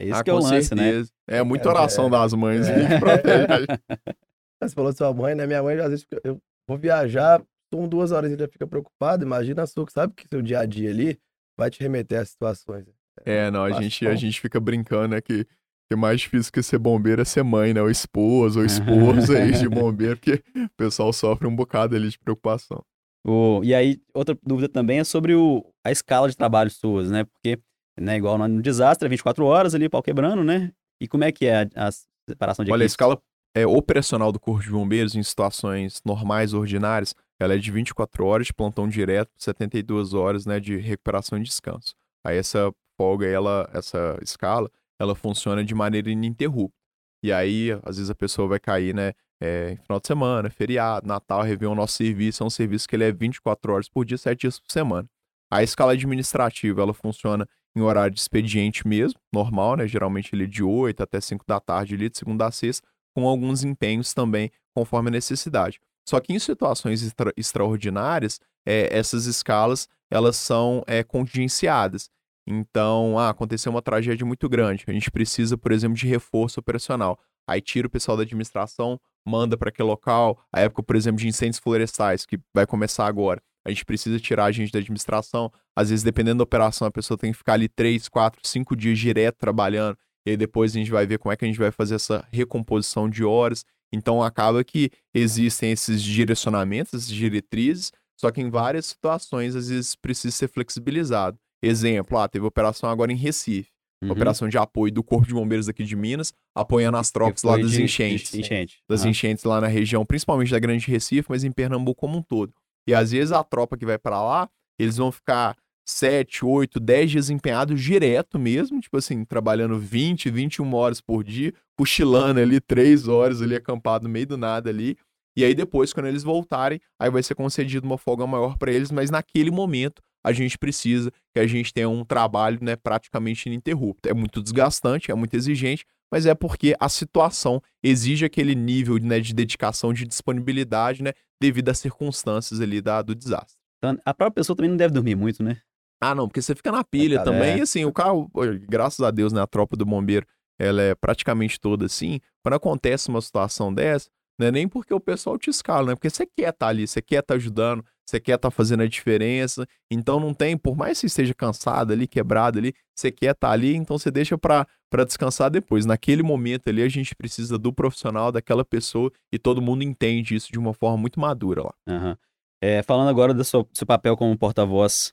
[0.00, 0.84] É isso Ah, que é o lance, né?
[0.84, 1.10] certeza.
[1.28, 2.10] É muita É, oração é.
[2.10, 2.72] das mães É.
[3.52, 3.68] a gente.
[4.62, 5.46] Você falou de sua mãe, né?
[5.46, 6.38] Minha mãe, às vezes, eu
[6.68, 7.42] vou viajar,
[7.72, 9.24] são duas horas e já fica preocupado.
[9.24, 11.18] Imagina a sua, que sabe que seu dia a dia ali
[11.56, 12.86] vai te remeter a situações.
[13.24, 15.44] É, não, a gente, a gente fica brincando, né, que,
[15.90, 17.82] que mais difícil que ser bombeiro é ser mãe, né?
[17.82, 22.18] O esposo, ou esposa aí de bombeiro, porque o pessoal sofre um bocado ali de
[22.18, 22.82] preocupação.
[23.26, 27.24] O- e aí, outra dúvida também é sobre o, a escala de trabalho suas, né?
[27.24, 27.58] Porque,
[28.00, 30.72] né, igual no, no desastre, é 24 horas ali, pau quebrando, né?
[31.00, 31.90] E como é que é a, a
[32.28, 32.92] separação de Olha, a equipes?
[32.92, 33.18] escala
[33.54, 38.48] é, operacional do Corpo de Bombeiros em situações normais, ordinárias, ela é de 24 horas
[38.48, 41.94] de plantão direto, 72 horas né, de recuperação e descanso.
[42.24, 46.76] Aí essa folga, ela, essa escala, ela funciona de maneira ininterrupta.
[47.22, 51.42] E aí, às vezes a pessoa vai cair, né, é, final de semana, feriado, Natal,
[51.42, 54.58] Réveillon, nosso serviço é um serviço que ele é 24 horas por dia, 7 dias
[54.58, 55.08] por semana.
[55.50, 60.46] A escala administrativa, ela funciona em horário de expediente mesmo, normal, né, geralmente ele é
[60.46, 64.50] de 8 até 5 da tarde, ali, de segunda a sexta, com alguns empenhos também,
[64.74, 65.80] conforme a necessidade.
[66.08, 72.08] Só que em situações extra- extraordinárias, é, essas escalas elas são é, contingenciadas.
[72.46, 74.84] Então, ah, aconteceu uma tragédia muito grande.
[74.88, 77.18] A gente precisa, por exemplo, de reforço operacional.
[77.46, 80.42] Aí tira o pessoal da administração, manda para aquele local.
[80.50, 83.42] A época, por exemplo, de incêndios florestais, que vai começar agora.
[83.66, 85.52] a gente precisa tirar a gente da administração.
[85.76, 88.98] Às vezes, dependendo da operação, a pessoa tem que ficar ali três, quatro, cinco dias
[88.98, 89.98] direto trabalhando.
[90.26, 92.26] E aí depois a gente vai ver como é que a gente vai fazer essa
[92.32, 93.62] recomposição de horas.
[93.92, 99.94] Então acaba que existem esses direcionamentos, essas diretrizes, só que em várias situações às vezes
[99.94, 101.38] precisa ser flexibilizado.
[101.62, 103.70] Exemplo, ah, teve operação agora em Recife.
[104.02, 104.12] Uhum.
[104.12, 107.72] Operação de apoio do Corpo de Bombeiros aqui de Minas, apoiando as tropas lá das
[107.72, 108.78] de- enchentes de Enchente.
[108.88, 109.10] das Aham.
[109.10, 112.52] enchentes lá na região, principalmente da Grande Recife, mas em Pernambuco como um todo.
[112.88, 114.48] E às vezes a tropa que vai pra lá,
[114.78, 115.56] eles vão ficar
[115.88, 121.52] 7, 8, 10 dias empenhados direto mesmo, tipo assim, trabalhando 20, 21 horas por dia,
[121.78, 124.98] cochilando ali 3 horas ali acampado no meio do nada ali.
[125.34, 128.90] E aí depois, quando eles voltarem, aí vai ser concedido uma folga maior pra eles,
[128.90, 134.08] mas naquele momento a gente precisa que a gente tenha um trabalho, né, praticamente ininterrupto.
[134.08, 139.20] É muito desgastante, é muito exigente, mas é porque a situação exige aquele nível né,
[139.20, 143.56] de dedicação, de disponibilidade, né, devido às circunstâncias ali da, do desastre.
[143.78, 145.58] Então, a própria pessoa também não deve dormir muito, né?
[146.00, 147.58] Ah, não, porque você fica na pilha também, é.
[147.58, 148.30] e assim, o carro,
[148.68, 150.26] graças a Deus, né, a tropa do bombeiro,
[150.58, 154.08] ela é praticamente toda assim, quando acontece uma situação dessa,
[154.38, 157.02] não é nem porque o pessoal te escala, né, porque você quer estar ali, você
[157.02, 161.00] quer estar ajudando, você quer estar fazendo a diferença, então não tem, por mais que
[161.02, 164.66] você esteja cansado ali, quebrado ali, você quer estar ali, então você deixa pra
[165.04, 165.84] descansar depois.
[165.84, 170.50] Naquele momento ali, a gente precisa do profissional, daquela pessoa, e todo mundo entende isso
[170.50, 171.74] de uma forma muito madura lá.
[171.86, 172.16] Aham.
[172.62, 175.12] É, falando agora do seu, seu papel como porta-voz,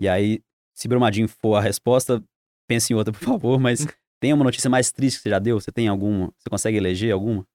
[0.00, 0.42] e aí,
[0.74, 2.24] se Brumadinho for a resposta,
[2.66, 3.80] pense em outra, por favor, mas
[4.18, 5.60] tem uma notícia mais triste que você já deu?
[5.60, 6.32] Você tem alguma?
[6.38, 7.46] Você consegue eleger alguma?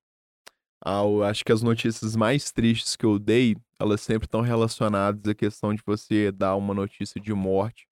[0.86, 5.28] Ah, eu acho que as notícias mais tristes que eu dei, elas sempre estão relacionadas
[5.28, 7.88] à questão de você dar uma notícia de morte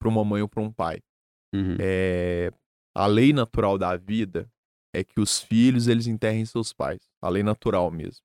[0.00, 1.00] para uma mãe ou para um pai.
[1.54, 1.76] Uhum.
[1.78, 2.50] É,
[2.96, 4.50] a lei natural da vida
[4.94, 7.02] é que os filhos eles enterrem seus pais.
[7.20, 8.22] A lei natural mesmo.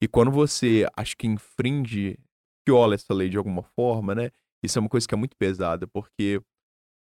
[0.00, 2.16] E quando você, acho que infringe,
[2.64, 4.30] viola essa lei de alguma forma, né?
[4.62, 6.40] Isso é uma coisa que é muito pesada, porque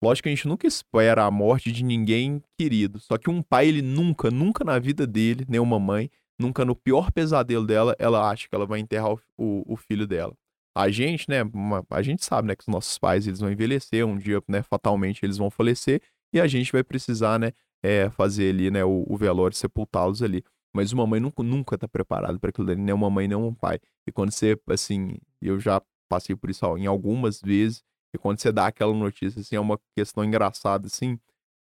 [0.03, 2.99] lógico que a gente nunca espera a morte de ninguém querido.
[2.99, 6.09] Só que um pai, ele nunca, nunca na vida dele, nem uma mãe,
[6.39, 10.07] nunca no pior pesadelo dela, ela acha que ela vai enterrar o, o, o filho
[10.07, 10.33] dela.
[10.75, 14.05] A gente, né, uma- a gente sabe, né, que os nossos pais, eles vão envelhecer,
[14.05, 16.01] um dia, né, fatalmente eles vão falecer,
[16.33, 17.51] e a gente vai precisar, né,
[17.83, 20.43] é, fazer ali, né, o, o velório, sepultá-los ali.
[20.75, 23.53] Mas uma mãe nunca, nunca tá preparada para aquilo ali, nem uma mãe, nem um
[23.53, 23.77] pai.
[24.07, 25.79] E quando você, assim, eu já
[26.13, 27.83] passei por isso em algumas vezes,
[28.13, 31.19] e quando você dá aquela notícia, assim, é uma questão engraçada, assim,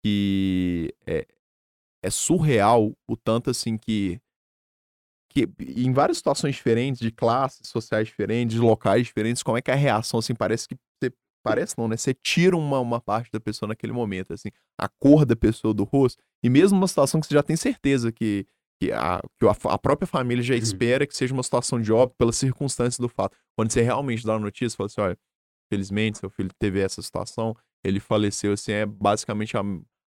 [0.02, 1.26] que é,
[2.02, 4.20] é surreal o tanto, assim, que
[5.30, 9.68] que em várias situações diferentes, de classes sociais diferentes, de locais diferentes, como é que
[9.70, 11.12] é a reação, assim, parece que você,
[11.42, 11.96] parece não, né?
[11.96, 15.82] Você tira uma, uma parte da pessoa naquele momento, assim, a cor da pessoa do
[15.82, 18.46] rosto, e mesmo uma situação que você já tem certeza que,
[18.80, 22.36] que, a, que a, própria família já espera que seja uma situação de óbito pelas
[22.36, 23.36] circunstâncias do fato.
[23.56, 25.18] Quando você realmente dá a notícia, fala assim, olha,
[25.72, 29.62] felizmente seu filho teve essa situação, ele faleceu, assim, é basicamente a,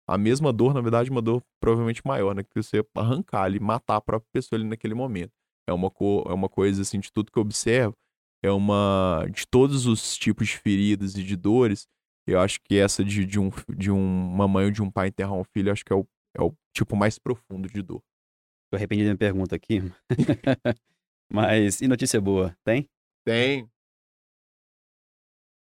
[0.09, 2.43] a mesma dor, na verdade, uma dor provavelmente maior, né?
[2.43, 5.33] Que você arrancar ali, matar a própria pessoa ali naquele momento.
[5.67, 7.97] É uma, co é uma coisa, assim, de tudo que eu observo,
[8.43, 9.27] é uma.
[9.33, 11.87] De todos os tipos de feridas e de dores,
[12.27, 15.09] eu acho que essa de, de, um, de um, uma mãe ou de um pai
[15.09, 16.07] enterrar um filho, acho que é o,
[16.37, 18.03] é o tipo mais profundo de dor.
[18.73, 19.83] Tô arrependido da minha pergunta aqui.
[21.31, 22.57] Mas, e notícia boa?
[22.65, 22.89] Tem?
[23.23, 23.69] Tem.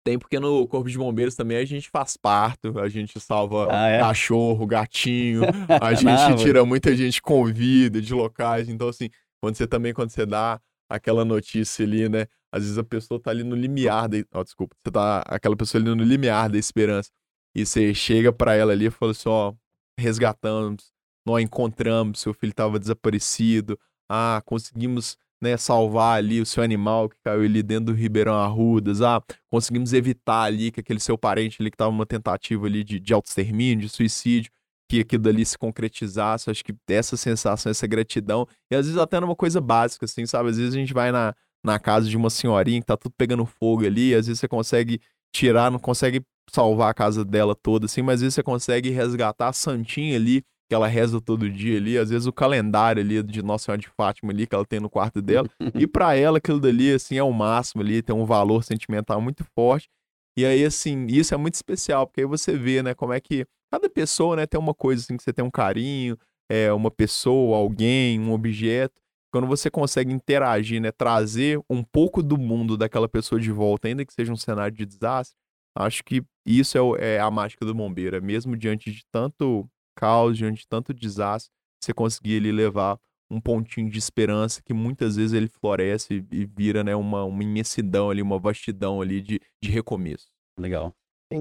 [0.04, 3.88] Tem porque no Corpo de Bombeiros também a gente faz parto, a gente salva Ah,
[3.88, 3.98] é?
[4.00, 5.40] cachorro, gatinho,
[5.82, 8.68] a gente Não, tira muita gente com vida de locais.
[8.68, 9.08] Então, assim,
[9.42, 12.26] quando você também, quando você dá aquela notícia ali, né?
[12.52, 14.18] Às vezes a pessoa tá ali no limiar da.
[14.34, 15.20] Ó, desculpa, você tá.
[15.26, 17.10] Aquela pessoa ali no limiar da esperança.
[17.56, 19.54] E você chega pra ela ali e fala assim: ó,
[19.98, 20.92] resgatamos,
[21.28, 23.78] nós encontramos, seu filho tava desaparecido,
[24.10, 29.02] ah, conseguimos né, salvar ali o seu animal que caiu ali dentro do Ribeirão Arrudas.
[29.02, 32.98] Ah, conseguimos evitar ali que aquele seu parente ali que estava numa tentativa ali de,
[32.98, 34.50] de autoextermínio, de suicídio,
[34.90, 36.50] que aquilo dali se concretizasse.
[36.50, 40.48] Acho que essa sensação, essa gratidão, e às vezes até numa coisa básica, assim, sabe?
[40.48, 43.44] Às vezes a gente vai na, na casa de uma senhorinha que tá tudo pegando
[43.44, 45.00] fogo ali, às vezes você consegue
[45.32, 49.48] tirar, não consegue salvar a casa dela toda, assim, mas às vezes você consegue resgatar
[49.48, 53.42] a santinha ali que ela reza todo dia ali, às vezes o calendário ali de
[53.42, 56.60] Nossa Senhora de Fátima ali que ela tem no quarto dela, e pra ela aquilo
[56.60, 59.88] dali assim é o máximo ali, tem um valor sentimental muito forte.
[60.36, 63.46] E aí assim, isso é muito especial, porque aí você vê, né, como é que
[63.72, 66.16] cada pessoa, né, tem uma coisa assim que você tem um carinho,
[66.50, 68.94] é uma pessoa, alguém, um objeto.
[69.32, 74.04] Quando você consegue interagir, né, trazer um pouco do mundo daquela pessoa de volta, ainda
[74.04, 75.36] que seja um cenário de desastre,
[75.76, 79.68] acho que isso é, é a mágica do bombeiro, é mesmo diante de tanto
[79.98, 81.52] caos, diante de tanto desastre,
[81.82, 86.84] você conseguir ali levar um pontinho de esperança que muitas vezes ele floresce e vira
[86.84, 90.28] né, uma, uma imensidão ali, uma vastidão ali de, de recomeço.
[90.58, 90.94] Legal.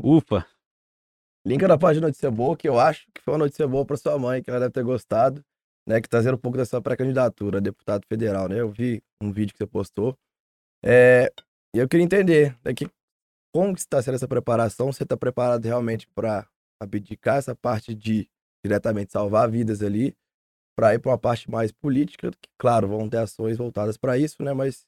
[0.03, 0.45] Ufa.
[1.45, 4.19] Linka na página Notícia Boa, que eu acho que foi uma notícia boa para sua
[4.19, 5.41] mãe, que ela deve ter gostado,
[5.87, 6.01] né?
[6.01, 8.59] Que trazendo um pouco dessa pré-candidatura a deputado federal, né?
[8.59, 10.17] Eu vi um vídeo que você postou.
[10.83, 11.31] É,
[11.73, 12.89] e eu queria entender daqui
[13.55, 14.91] como que está sendo essa preparação.
[14.91, 16.45] Você está preparado realmente para
[16.81, 18.29] abdicar essa parte de
[18.67, 20.15] diretamente salvar vidas ali,
[20.77, 24.43] para ir para uma parte mais política, que, claro, vão ter ações voltadas para isso,
[24.43, 24.53] né?
[24.53, 24.85] Mas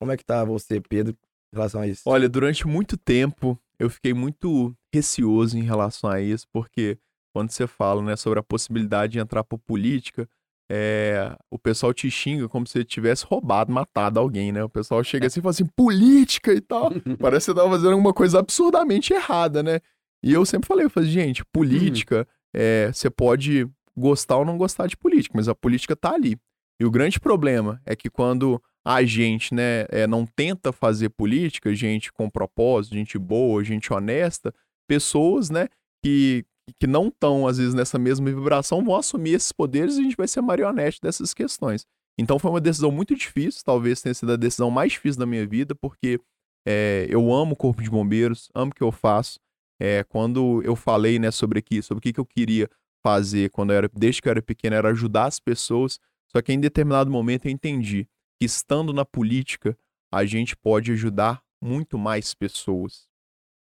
[0.00, 1.16] como é que tá você, Pedro,
[1.52, 2.02] em relação a isso?
[2.06, 6.98] Olha, durante muito tempo eu fiquei muito receoso em relação a isso, porque
[7.34, 10.28] quando você fala né, sobre a possibilidade de entrar por política,
[10.70, 14.62] é, o pessoal te xinga como se tivesse roubado, matado alguém, né?
[14.62, 16.90] O pessoal chega assim e fala assim, política e tal.
[17.18, 19.80] Parece que você tava fazendo alguma coisa absurdamente errada, né?
[20.22, 24.86] E eu sempre falei, eu falei, gente, política, é, você pode gostar ou não gostar
[24.86, 26.36] de política, mas a política tá ali.
[26.80, 31.74] E o grande problema é que quando a gente né, é, não tenta fazer política,
[31.74, 34.54] gente com propósito, gente boa, gente honesta,
[34.88, 35.68] pessoas né,
[36.02, 36.44] que,
[36.78, 40.16] que não estão, às vezes, nessa mesma vibração vão assumir esses poderes e a gente
[40.16, 41.86] vai ser marionete dessas questões.
[42.18, 45.46] Então foi uma decisão muito difícil, talvez tenha sido a decisão mais difícil da minha
[45.46, 46.18] vida, porque
[46.66, 49.38] é, eu amo o Corpo de Bombeiros, amo o que eu faço.
[49.80, 52.68] É, quando eu falei né, sobre aqui, sobre o que, que eu queria
[53.02, 55.98] fazer quando eu era, desde que eu era pequeno, era ajudar as pessoas.
[56.30, 58.06] Só que em determinado momento eu entendi
[58.38, 59.76] que estando na política,
[60.12, 63.08] a gente pode ajudar muito mais pessoas.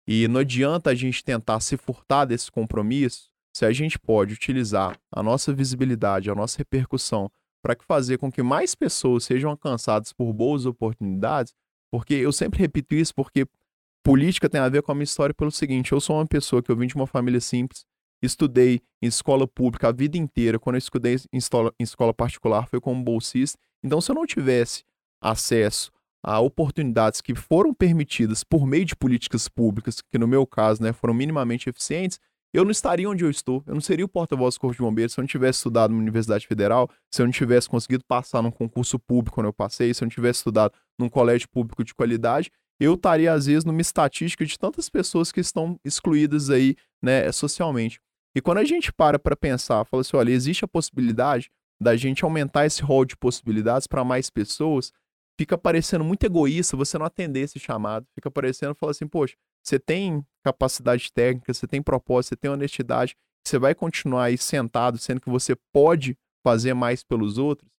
[0.06, 4.98] E não adianta a gente tentar se furtar desse compromisso se a gente pode utilizar
[5.10, 7.30] a nossa visibilidade, a nossa repercussão
[7.62, 11.54] para fazer com que mais pessoas sejam alcançadas por boas oportunidades,
[11.90, 13.46] porque eu sempre repito isso porque
[14.02, 16.70] política tem a ver com a minha história pelo seguinte, eu sou uma pessoa que
[16.70, 17.84] eu vim de uma família simples,
[18.22, 20.58] estudei em escola pública a vida inteira.
[20.58, 23.58] Quando eu estudei em escola, em escola particular, foi como bolsista.
[23.82, 24.84] Então, se eu não tivesse
[25.20, 25.90] acesso
[26.24, 30.92] a oportunidades que foram permitidas por meio de políticas públicas, que no meu caso né,
[30.92, 32.20] foram minimamente eficientes,
[32.54, 33.62] eu não estaria onde eu estou.
[33.66, 36.02] Eu não seria o porta-voz do Corpo de Bombeiros se eu não tivesse estudado numa
[36.02, 40.04] Universidade Federal, se eu não tivesse conseguido passar num concurso público quando eu passei, se
[40.04, 42.52] eu não tivesse estudado num colégio público de qualidade,
[42.82, 48.00] eu estaria, às vezes, numa estatística de tantas pessoas que estão excluídas aí, né, socialmente.
[48.34, 51.50] E quando a gente para para pensar, fala assim, olha, existe a possibilidade
[51.80, 54.92] da gente aumentar esse rol de possibilidades para mais pessoas,
[55.38, 58.06] fica parecendo muito egoísta você não atender esse chamado.
[58.14, 63.16] Fica parecendo, fala assim, poxa, você tem capacidade técnica, você tem propósito, você tem honestidade,
[63.46, 67.70] você vai continuar aí sentado, sendo que você pode fazer mais pelos outros.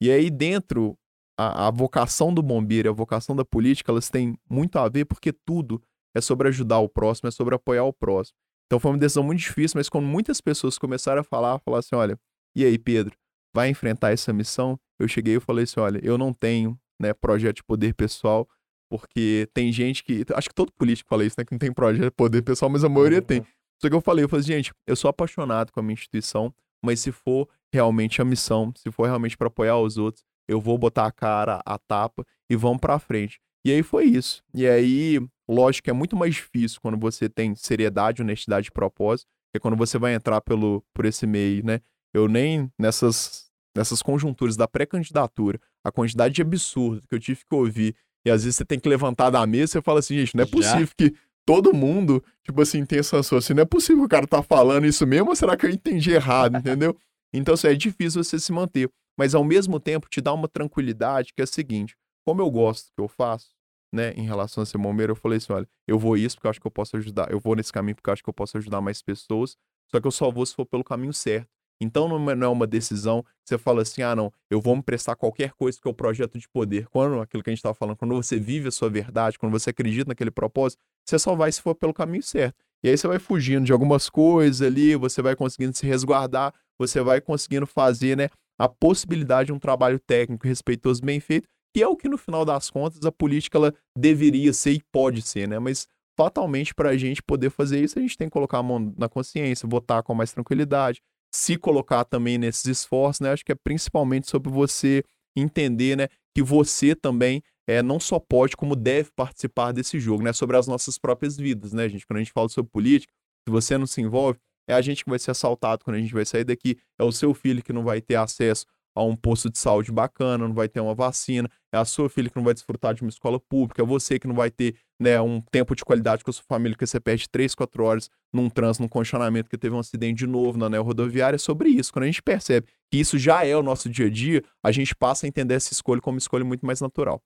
[0.00, 0.96] E aí dentro
[1.36, 5.32] a, a vocação do bombeiro, a vocação da política, elas têm muito a ver porque
[5.32, 5.82] tudo
[6.14, 8.36] é sobre ajudar o próximo, é sobre apoiar o próximo.
[8.66, 11.94] Então foi uma decisão muito difícil, mas quando muitas pessoas começaram a falar, falar assim,
[11.94, 12.18] olha,
[12.56, 13.14] e aí, Pedro,
[13.54, 14.78] vai enfrentar essa missão?
[14.98, 18.48] Eu cheguei e falei assim, olha, eu não tenho, né, projeto de poder pessoal,
[18.90, 22.04] porque tem gente que, acho que todo político fala isso, né, que não tem projeto
[22.04, 23.24] de poder pessoal, mas a maioria uhum.
[23.24, 23.46] tem.
[23.80, 26.54] Só que eu falei, eu falei, gente, eu sou apaixonado com a minha instituição,
[26.84, 30.76] mas se for realmente a missão, se for realmente para apoiar os outros, eu vou
[30.78, 33.40] botar a cara, a tapa e vamos para frente.
[33.64, 34.42] E aí foi isso.
[34.52, 39.28] E aí, lógico que é muito mais difícil quando você tem seriedade, honestidade e propósito,
[39.52, 41.80] que quando você vai entrar pelo, por esse meio, né?
[42.12, 47.54] Eu nem nessas, nessas conjunturas da pré-candidatura, a quantidade de absurdo que eu tive que
[47.54, 47.94] ouvir,
[48.24, 50.46] e às vezes você tem que levantar da mesa e fala assim, gente, não é
[50.46, 50.92] possível Já?
[50.96, 51.14] que
[51.44, 54.86] todo mundo, tipo assim, tenha essa assim, não é possível que o cara tá falando
[54.86, 56.96] isso mesmo, ou será que eu entendi errado, entendeu?
[57.32, 58.90] Então, assim, é difícil você se manter.
[59.18, 62.92] Mas ao mesmo tempo te dá uma tranquilidade que é a seguinte: como eu gosto
[62.94, 63.50] que eu faço,
[63.92, 66.50] né, em relação a ser bombeiro, eu falei assim: olha, eu vou isso porque eu
[66.50, 68.56] acho que eu posso ajudar, eu vou nesse caminho porque eu acho que eu posso
[68.58, 69.56] ajudar mais pessoas,
[69.90, 71.48] só que eu só vou se for pelo caminho certo.
[71.80, 75.16] Então não é uma decisão que você fala assim: ah, não, eu vou me prestar
[75.16, 76.86] qualquer coisa que é o projeto de poder.
[76.88, 79.70] Quando, aquilo que a gente estava falando, quando você vive a sua verdade, quando você
[79.70, 82.54] acredita naquele propósito, você só vai se for pelo caminho certo.
[82.84, 87.00] E aí você vai fugindo de algumas coisas ali, você vai conseguindo se resguardar, você
[87.00, 91.88] vai conseguindo fazer, né, a possibilidade de um trabalho técnico respeitoso bem feito, que é
[91.88, 95.58] o que no final das contas a política ela deveria ser e pode ser, né?
[95.58, 98.92] Mas fatalmente para a gente poder fazer isso, a gente tem que colocar a mão
[98.96, 101.00] na consciência, votar com mais tranquilidade,
[101.34, 103.32] se colocar também nesses esforços, né?
[103.32, 105.02] Acho que é principalmente sobre você
[105.34, 110.32] entender, né, que você também é, não só pode, como deve participar desse jogo, né?
[110.32, 112.06] Sobre as nossas próprias vidas, né, gente?
[112.06, 113.12] Quando a gente fala sobre política,
[113.46, 114.38] se você não se envolve,
[114.72, 117.12] é a gente que vai ser assaltado quando a gente vai sair daqui, é o
[117.12, 120.68] seu filho que não vai ter acesso a um posto de saúde bacana, não vai
[120.68, 123.82] ter uma vacina, é a sua filha que não vai desfrutar de uma escola pública,
[123.82, 126.76] é você que não vai ter né, um tempo de qualidade com a sua família,
[126.76, 130.26] que você perde 3, 4 horas num trânsito, num congestionamento, que teve um acidente de
[130.26, 131.92] novo na anel rodoviária, é sobre isso.
[131.92, 134.94] Quando a gente percebe que isso já é o nosso dia a dia, a gente
[134.94, 137.22] passa a entender essa escolha como uma escolha muito mais natural.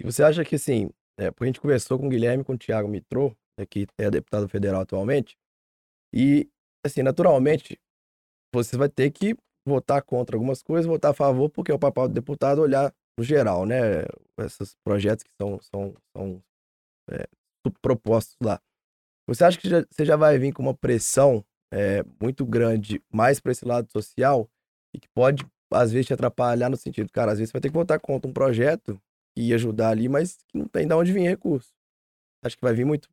[0.00, 2.58] E você acha que, assim, é, porque a gente conversou com o Guilherme, com o
[2.58, 5.36] Thiago Mitrô, né, que é deputado federal atualmente,
[6.14, 6.48] e,
[6.84, 7.78] assim, naturalmente,
[8.54, 9.36] você vai ter que
[9.66, 13.24] votar contra algumas coisas, votar a favor, porque é o papel do deputado olhar no
[13.24, 14.04] geral, né?
[14.38, 16.42] Esses projetos que são, são, são
[17.10, 17.26] é,
[17.82, 18.60] propostos lá.
[19.26, 23.40] Você acha que já, você já vai vir com uma pressão é, muito grande mais
[23.40, 24.48] para esse lado social
[24.94, 27.68] e que pode, às vezes, te atrapalhar no sentido, cara, às vezes você vai ter
[27.68, 28.98] que votar contra um projeto
[29.36, 31.70] que ia ajudar ali, mas que não tem de onde vir recurso.
[32.42, 33.08] Acho que vai vir muito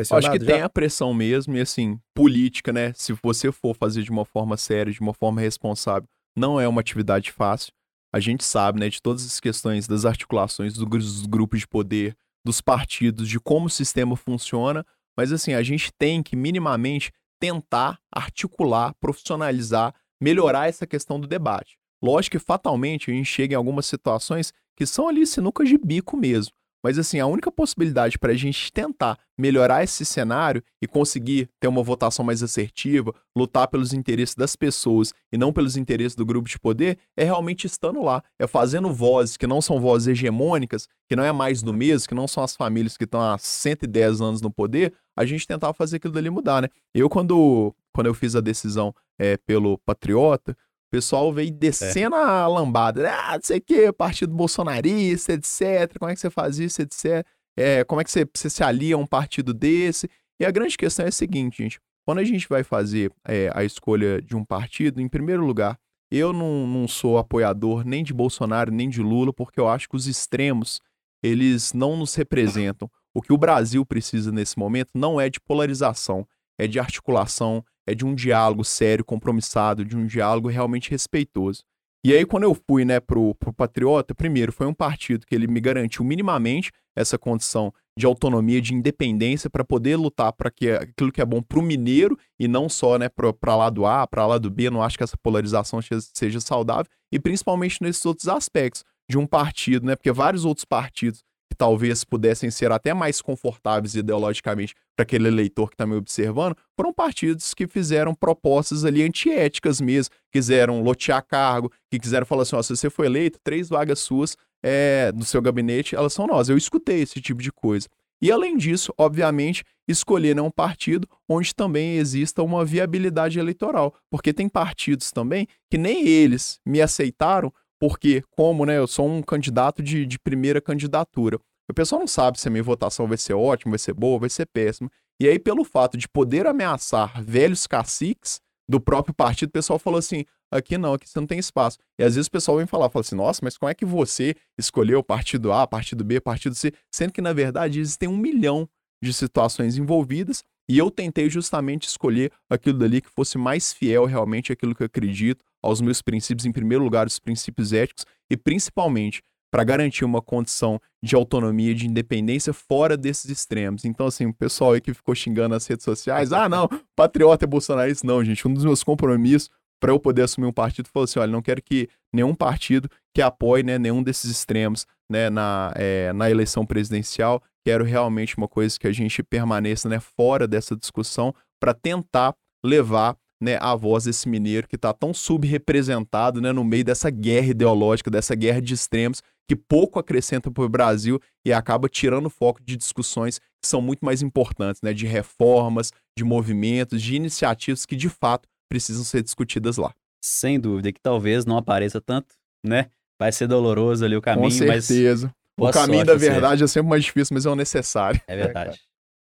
[0.00, 0.52] Acho que já?
[0.52, 2.92] tem a pressão mesmo, e assim, política, né?
[2.94, 6.80] Se você for fazer de uma forma séria, de uma forma responsável, não é uma
[6.80, 7.72] atividade fácil.
[8.12, 12.60] A gente sabe, né, de todas as questões das articulações dos grupos de poder, dos
[12.60, 14.84] partidos, de como o sistema funciona,
[15.16, 21.76] mas assim, a gente tem que minimamente tentar articular, profissionalizar, melhorar essa questão do debate.
[22.02, 26.16] Lógico que fatalmente a gente chega em algumas situações que são ali sinucas de bico
[26.16, 26.52] mesmo.
[26.82, 31.68] Mas assim, a única possibilidade para a gente tentar melhorar esse cenário e conseguir ter
[31.68, 36.48] uma votação mais assertiva, lutar pelos interesses das pessoas e não pelos interesses do grupo
[36.48, 41.16] de poder, é realmente estando lá, é fazendo vozes que não são vozes hegemônicas, que
[41.16, 44.40] não é mais do mesmo, que não são as famílias que estão há 110 anos
[44.40, 46.68] no poder, a gente tentar fazer aquilo dali mudar, né?
[46.94, 50.56] Eu, quando, quando eu fiz a decisão é, pelo Patriota,
[50.88, 52.18] o pessoal veio descendo é.
[52.18, 53.12] a lambada.
[53.12, 55.98] Ah, não sei o que, partido bolsonarista, etc.
[55.98, 57.26] Como é que você faz isso, etc.
[57.56, 60.08] É, como é que você, você, se alia a um partido desse?
[60.40, 61.78] E a grande questão é a seguinte, gente.
[62.06, 65.78] Quando a gente vai fazer é, a escolha de um partido, em primeiro lugar,
[66.10, 69.96] eu não, não sou apoiador nem de Bolsonaro, nem de Lula, porque eu acho que
[69.96, 70.80] os extremos,
[71.22, 72.90] eles não nos representam.
[73.12, 76.26] O que o Brasil precisa nesse momento não é de polarização,
[76.58, 81.62] é de articulação, é de um diálogo sério, compromissado, de um diálogo realmente respeitoso.
[82.04, 85.58] E aí, quando eu fui né, pro, Patriota, primeiro, foi um partido que ele me
[85.58, 91.20] garantiu minimamente essa condição de autonomia, de independência, para poder lutar para que aquilo que
[91.20, 94.66] é bom para o mineiro e não só né, para lado A, para lado B.
[94.66, 95.80] Eu não acho que essa polarização
[96.14, 99.96] seja saudável, e principalmente nesses outros aspectos de um partido, né?
[99.96, 101.24] Porque vários outros partidos
[101.58, 106.92] talvez pudessem ser até mais confortáveis ideologicamente para aquele eleitor que está me observando, foram
[106.92, 112.62] partidos que fizeram propostas ali antiéticas mesmo, quiseram lotear cargo, que quiseram falar assim, ó,
[112.62, 116.48] se você foi eleito, três vagas suas é, do seu gabinete, elas são nós.
[116.48, 117.88] Eu escutei esse tipo de coisa.
[118.20, 124.48] E além disso, obviamente, escolher um partido onde também exista uma viabilidade eleitoral, porque tem
[124.48, 130.04] partidos também que nem eles me aceitaram porque, como né, eu sou um candidato de,
[130.04, 131.38] de primeira candidatura,
[131.70, 134.30] o pessoal não sabe se a minha votação vai ser ótima, vai ser boa, vai
[134.30, 134.90] ser péssima.
[135.20, 139.98] E aí, pelo fato de poder ameaçar velhos caciques do próprio partido, o pessoal falou
[139.98, 141.78] assim: aqui não, aqui você não tem espaço.
[141.98, 144.34] E às vezes o pessoal vem falar, fala assim, nossa, mas como é que você
[144.58, 148.68] escolheu partido A, partido B, partido C, sendo que na verdade existem um milhão
[149.02, 154.52] de situações envolvidas e eu tentei justamente escolher aquilo dali que fosse mais fiel realmente
[154.52, 159.22] àquilo que eu acredito, aos meus princípios, em primeiro lugar, os princípios éticos, e principalmente
[159.50, 163.84] para garantir uma condição de autonomia, de independência fora desses extremos.
[163.84, 167.48] Então, assim, o pessoal aí que ficou xingando nas redes sociais, ah, não, patriota é
[167.48, 168.06] bolsonarista.
[168.06, 169.48] Não, gente, um dos meus compromissos
[169.80, 173.22] para eu poder assumir um partido foi assim: olha, não quero que nenhum partido que
[173.22, 177.42] apoie né, nenhum desses extremos né, na, é, na eleição presidencial.
[177.64, 182.34] Quero realmente uma coisa que a gente permaneça né, fora dessa discussão para tentar
[182.64, 187.48] levar né, a voz desse mineiro que está tão subrepresentado né, no meio dessa guerra
[187.48, 192.30] ideológica, dessa guerra de extremos, que pouco acrescenta para o Brasil e acaba tirando o
[192.30, 197.86] foco de discussões que são muito mais importantes, né, de reformas, de movimentos, de iniciativas
[197.86, 199.94] que de fato precisam ser discutidas lá.
[200.22, 202.34] Sem dúvida, que talvez não apareça tanto,
[202.64, 202.90] né?
[203.18, 205.32] Vai ser doloroso ali o caminho, Com certeza.
[205.58, 205.70] Mas...
[205.70, 208.20] O caminho da verdade é sempre mais difícil, mas é o necessário.
[208.28, 208.80] É verdade.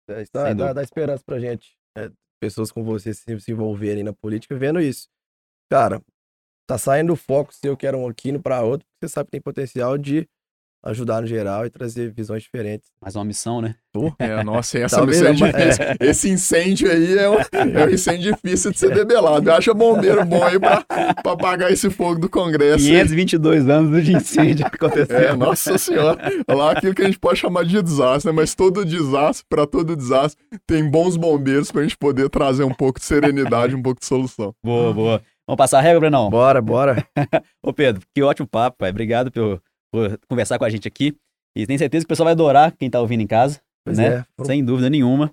[0.08, 1.76] É, dá, dá, dá, esperança pra gente.
[1.96, 5.08] É, pessoas como você se, se envolverem na política vendo isso.
[5.70, 6.00] Cara,
[6.66, 9.40] tá saindo o foco seu que era um aqui para outro, você sabe que tem
[9.40, 10.28] potencial de
[10.86, 12.88] ajudar no geral e trazer visões diferentes.
[13.00, 13.74] Mais uma missão, né?
[14.18, 15.86] É, nossa, essa missão é difícil.
[15.98, 16.06] É.
[16.06, 19.50] Esse incêndio aí é um, é um incêndio difícil de ser debelado.
[19.50, 22.84] Acha bombeiro bom aí pra, pra apagar esse fogo do Congresso.
[22.84, 25.12] 522 anos de incêndio acontecendo.
[25.12, 26.18] É, nossa senhora.
[26.48, 28.36] Lá aquilo que a gente pode chamar de desastre, né?
[28.36, 33.00] Mas todo desastre, para todo desastre, tem bons bombeiros pra gente poder trazer um pouco
[33.00, 34.54] de serenidade, um pouco de solução.
[34.62, 35.22] Boa, boa.
[35.46, 36.28] Vamos passar a regra, Brenão?
[36.28, 37.06] Bora, bora.
[37.62, 38.90] Ô, Pedro, que ótimo papo, pai.
[38.90, 39.62] Obrigado por,
[39.92, 41.16] por conversar com a gente aqui.
[41.56, 44.24] E tenho certeza que o pessoal vai adorar quem tá ouvindo em casa, Pois né?
[44.40, 44.44] é.
[44.44, 45.32] Sem dúvida nenhuma.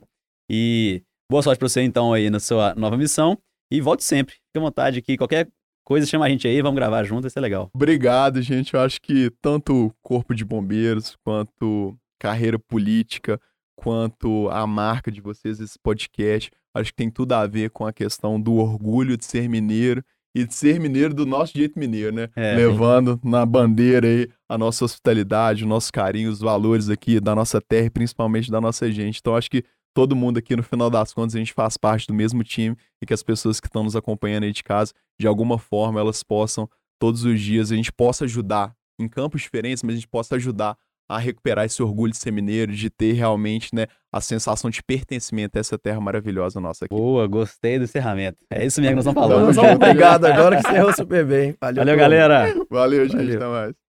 [0.49, 3.37] E boa sorte pra você, então, aí na sua nova missão.
[3.71, 4.35] E volte sempre.
[4.35, 5.17] Fique à vontade aqui.
[5.17, 5.47] Qualquer
[5.85, 7.69] coisa, chama a gente aí, vamos gravar junto, vai ser legal.
[7.73, 8.73] Obrigado, gente.
[8.75, 13.39] Eu acho que tanto Corpo de Bombeiros, quanto carreira política,
[13.75, 17.93] quanto a marca de vocês, esse podcast, acho que tem tudo a ver com a
[17.93, 20.03] questão do orgulho de ser mineiro
[20.35, 22.29] e de ser mineiro do nosso jeito mineiro, né?
[22.35, 27.35] É, Levando na bandeira aí a nossa hospitalidade, o nosso carinho, os valores aqui da
[27.35, 29.19] nossa terra e principalmente da nossa gente.
[29.19, 29.63] Então, acho que
[29.93, 33.05] todo mundo aqui, no final das contas, a gente faz parte do mesmo time e
[33.05, 36.67] que as pessoas que estão nos acompanhando aí de casa, de alguma forma, elas possam,
[36.99, 40.75] todos os dias, a gente possa ajudar em campos diferentes, mas a gente possa ajudar
[41.09, 45.57] a recuperar esse orgulho de ser mineiro, de ter realmente, né, a sensação de pertencimento
[45.57, 46.95] a essa terra maravilhosa nossa aqui.
[46.95, 48.37] Boa, gostei do encerramento.
[48.49, 49.51] É isso mesmo que nós estamos Tamo falando.
[49.51, 51.55] Então, obrigado agora que encerrou super bem.
[51.59, 52.53] Valeu, Valeu, galera.
[52.69, 53.15] Valeu, gente.
[53.15, 53.35] Valeu.
[53.37, 53.82] Até mais.